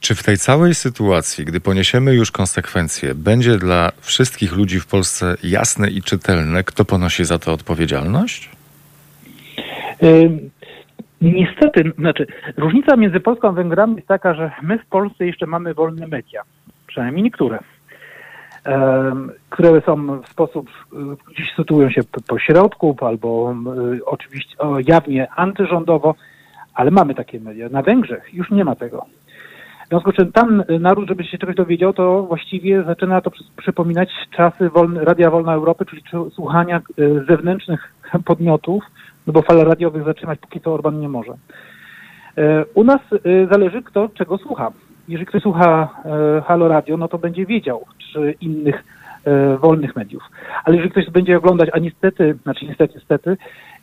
[0.00, 5.36] Czy w tej całej sytuacji, gdy poniesiemy już konsekwencje, będzie dla wszystkich ludzi w Polsce
[5.42, 8.50] jasne i czytelne, kto ponosi za to odpowiedzialność?
[11.20, 12.26] Niestety, znaczy,
[12.56, 16.42] różnica między Polską a Węgrami jest taka, że my w Polsce jeszcze mamy wolne media,
[16.86, 17.58] przynajmniej niektóre,
[19.50, 20.96] które są w sposób, y,
[21.34, 23.54] gdzieś sytuują się po- środku albo
[23.94, 24.56] y, oczywiście
[24.86, 26.14] jawnie antyrządowo,
[26.74, 27.68] ale mamy takie media.
[27.68, 29.06] Na Węgrzech już nie ma tego.
[29.84, 33.30] W związku z czym tam y, naród, żeby się czegoś dowiedział, to właściwie zaczyna to
[33.30, 36.80] przy- przypominać czasy wolne, Radia Wolna Europy, czyli czy- słuchania
[37.28, 37.92] zewnętrznych
[38.24, 38.84] podmiotów,
[39.26, 41.32] no bo fal radiowych zatrzymać póki co Orban nie może.
[42.38, 44.72] E, U nas e, zależy kto czego słucha.
[45.08, 48.84] Jeżeli ktoś słucha e, Halo Radio, no to będzie wiedział, czy innych
[49.60, 50.22] wolnych mediów.
[50.64, 53.36] Ale jeżeli ktoś będzie oglądać, a niestety, znaczy niestety, niestety,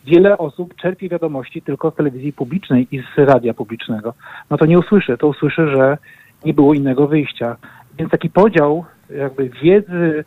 [0.06, 4.14] wiele osób czerpie wiadomości tylko z telewizji publicznej i z radia publicznego,
[4.50, 5.18] no to nie usłyszy.
[5.18, 5.98] To usłyszy, że
[6.46, 7.58] nie było innego wyjścia.
[7.98, 10.24] Więc taki podział jakby wiedzy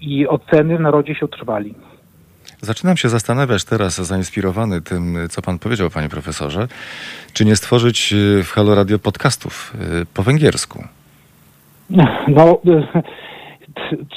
[0.00, 1.74] i oceny w narodzie się utrwali.
[2.64, 6.68] Zaczynam się zastanawiać teraz, zainspirowany tym, co pan powiedział, panie profesorze,
[7.32, 9.72] czy nie stworzyć y, w Halo Radio podcastów
[10.02, 10.84] y, po węgiersku.
[12.28, 12.58] No,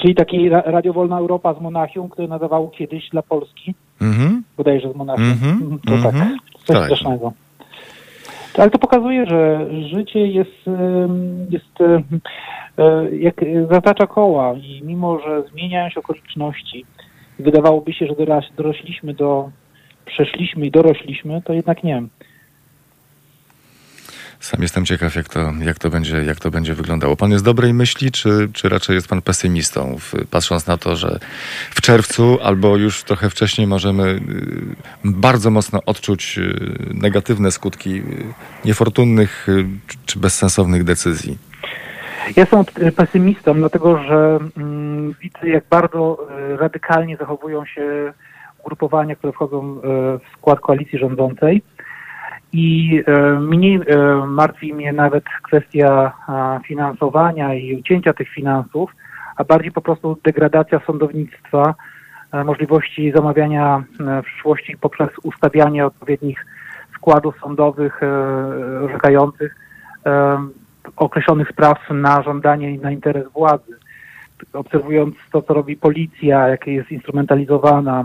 [0.02, 4.42] czyli taki ra- Radio Wolna Europa z Monachium, które nadawało kiedyś dla Polski, Mhm.
[4.56, 5.30] bodajże z Monachium.
[5.30, 6.36] Mhm, To tak, mhm.
[6.64, 6.84] coś Tak.
[6.84, 7.32] strasznego.
[8.58, 10.50] Ale to pokazuje, że życie jest,
[11.50, 11.78] jest
[13.20, 13.34] jak
[13.70, 16.84] zatacza koła i mimo, że zmieniają się okoliczności,
[17.38, 18.14] wydawałoby się, że
[18.56, 19.50] dorośliśmy do,
[20.06, 22.02] przeszliśmy i dorośliśmy, to jednak nie.
[24.40, 27.16] Sam jestem ciekaw, jak to, jak to, będzie, jak to będzie wyglądało.
[27.16, 29.96] Pan jest dobrej myśli, czy, czy raczej jest pan pesymistą,
[30.30, 31.18] patrząc na to, że
[31.70, 34.20] w czerwcu albo już trochę wcześniej możemy y,
[35.04, 36.54] bardzo mocno odczuć y,
[36.94, 38.02] negatywne skutki y,
[38.64, 39.46] niefortunnych
[40.06, 41.47] czy bezsensownych decyzji?
[42.36, 42.64] Ja jestem
[42.96, 48.12] pesymistą, dlatego że mm, widzę, jak bardzo e, radykalnie zachowują się
[48.64, 49.80] ugrupowania, które wchodzą e,
[50.18, 51.62] w skład koalicji rządzącej.
[52.52, 53.80] I e, mniej
[54.26, 56.12] martwi mnie nawet kwestia
[56.66, 58.90] finansowania i ucięcia tych finansów,
[59.36, 61.74] a bardziej po prostu degradacja sądownictwa,
[62.44, 63.84] możliwości zamawiania
[64.22, 66.46] w przyszłości poprzez ustawianie odpowiednich
[66.94, 68.00] składów sądowych
[68.84, 69.54] orzekających
[70.96, 73.76] określonych spraw na żądanie i na interes władzy.
[74.52, 78.04] Obserwując to, co robi policja, jak jest instrumentalizowana,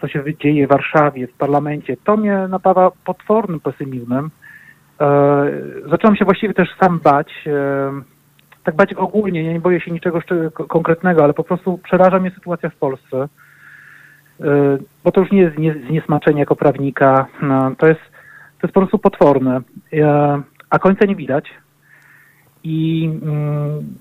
[0.00, 4.30] co się dzieje w Warszawie, w parlamencie, to mnie napawa potwornym pesymizmem.
[5.00, 5.46] E,
[5.90, 7.92] zacząłem się właściwie też sam bać, e,
[8.64, 10.20] tak bać ogólnie, ja nie boję się niczego
[10.68, 13.28] konkretnego, ale po prostu przeraża mnie sytuacja w Polsce.
[14.40, 18.00] E, bo to już nie jest nie, zniesmaczenie jako prawnika, no, to jest
[18.60, 19.60] to jest po prostu potworne,
[20.70, 21.50] a końca nie widać
[22.64, 23.94] i mm,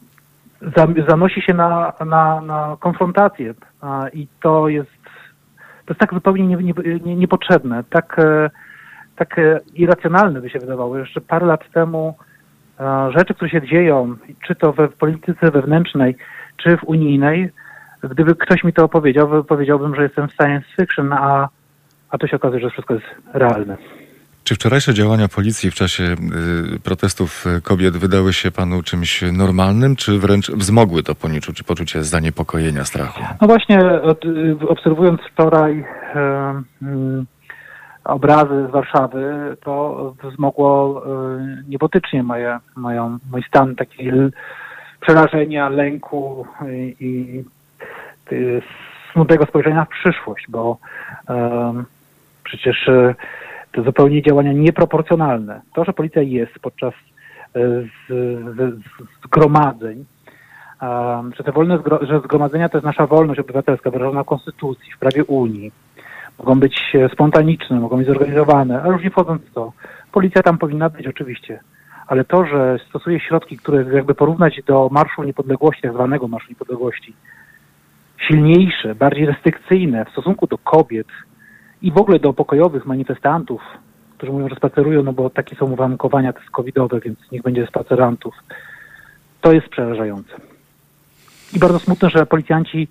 [0.76, 3.54] za, zanosi się na, na, na konfrontację
[4.14, 4.98] i to jest
[5.88, 6.74] to jest tak zupełnie nie, nie,
[7.06, 8.50] nie, niepotrzebne, tak, e,
[9.16, 10.98] tak e, irracjonalne by się wydawało.
[10.98, 12.16] Jeszcze parę lat temu
[12.80, 14.16] e, rzeczy, które się dzieją,
[14.48, 16.16] czy to w polityce wewnętrznej,
[16.58, 17.50] czy w unijnej,
[18.04, 21.50] gdyby ktoś mi to opowiedział, powiedziałbym, że jestem w science fiction, a,
[22.10, 23.78] a to się okazuje, że wszystko jest realne.
[24.48, 29.96] Czy wczorajsze działania policji w czasie y, protestów y, kobiet wydały się panu czymś normalnym,
[29.96, 33.24] czy wręcz wzmogły to poczucie, czy poczucie zaniepokojenia, strachu?
[33.42, 33.80] No właśnie,
[34.62, 35.86] y, obserwując wczoraj
[36.82, 37.26] mm,
[38.04, 41.04] obrazy z Warszawy, to wzmogło
[41.68, 44.32] niebotycznie moje, moją, mój stan takiego l-
[45.02, 46.48] przerażenia, lęku
[47.00, 47.44] i,
[49.14, 50.78] smutnego spojrzenia w przyszłość, bo
[52.44, 52.90] przecież
[53.78, 55.62] to zupełnie działania nieproporcjonalne.
[55.74, 56.94] To, że policja jest podczas
[57.56, 57.60] e,
[59.26, 60.06] zgromadzeń,
[61.38, 65.24] że te wolne że zgromadzenia to jest nasza wolność obywatelska wyrażona w Konstytucji, w prawie
[65.24, 65.72] Unii.
[66.40, 69.74] Mogą być e, spontaniczne, mogą być zorganizowane, a już nie wchodząc w to.
[70.12, 71.60] Policja tam powinna być oczywiście.
[72.08, 77.14] Ale to, że stosuje środki, które jakby porównać do Marszu Niepodległości, tak zwanego Marszu Niepodległości,
[78.28, 81.08] silniejsze, bardziej restrykcyjne w stosunku do kobiet
[81.82, 83.62] i w ogóle do pokojowych manifestantów,
[84.18, 88.36] którzy mówią, że spacerują, no bo takie są uwarunkowania te covidowe, więc niech będzie spacerantów.
[89.42, 90.34] To jest przerażające.
[91.54, 92.88] I bardzo smutne, że policjanci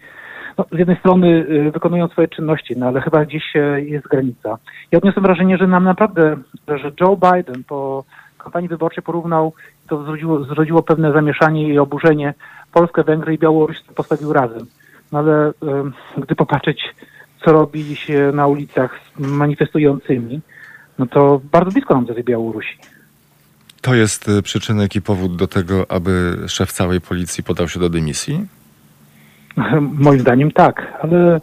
[0.59, 4.59] no, z jednej strony y, wykonują swoje czynności, no ale chyba gdzieś e, jest granica.
[4.93, 6.37] Ja odniosłem wrażenie, że nam naprawdę,
[6.69, 8.05] że Joe Biden po
[8.39, 9.53] kampanii wyborczej porównał,
[9.89, 12.35] to zrodziło, zrodziło pewne zamieszanie i oburzenie
[12.73, 14.67] Polskę, Węgry i Białoruś postawił razem.
[15.13, 15.53] No ale y,
[16.17, 16.95] gdy popatrzeć,
[17.47, 20.41] co robi się na ulicach z manifestującymi,
[20.99, 22.79] no to bardzo blisko nam do tej Białorusi.
[23.81, 27.89] To jest y, przyczynek i powód do tego, aby szef całej policji podał się do
[27.89, 28.47] dymisji?
[30.07, 31.41] Moim zdaniem tak, ale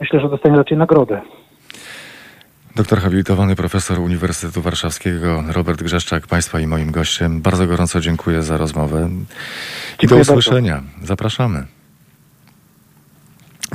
[0.00, 1.20] myślę, że dostanie raczej nagrodę.
[2.76, 7.40] Doktor habilitowany profesor Uniwersytetu Warszawskiego Robert Grzeszczak, Państwa i moim gościem.
[7.40, 9.08] Bardzo gorąco dziękuję za rozmowę
[10.02, 10.82] i do Dziękuję usłyszenia.
[11.02, 11.66] Zapraszamy.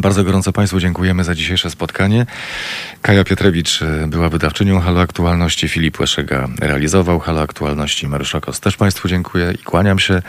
[0.01, 2.25] Bardzo gorąco Państwu dziękujemy za dzisiejsze spotkanie.
[3.01, 8.77] Kaja Pietrewicz y, była wydawczynią Halo Aktualności, Filip Łeszega realizował Halo Aktualności, Mariusza Kos też
[8.77, 10.21] Państwu dziękuję i kłaniam się.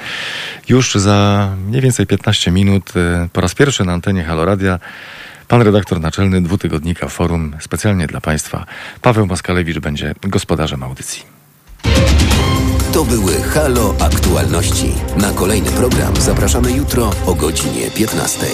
[0.69, 4.79] Już za mniej więcej 15 minut y, po raz pierwszy na antenie Halo Radia
[5.49, 8.67] pan redaktor naczelny dwutygodnika Forum specjalnie dla Państwa
[9.03, 11.23] Paweł Maskalewicz będzie gospodarzem audycji.
[12.93, 14.93] To były Halo Aktualności.
[15.17, 18.47] Na kolejny program zapraszamy jutro o godzinie 15.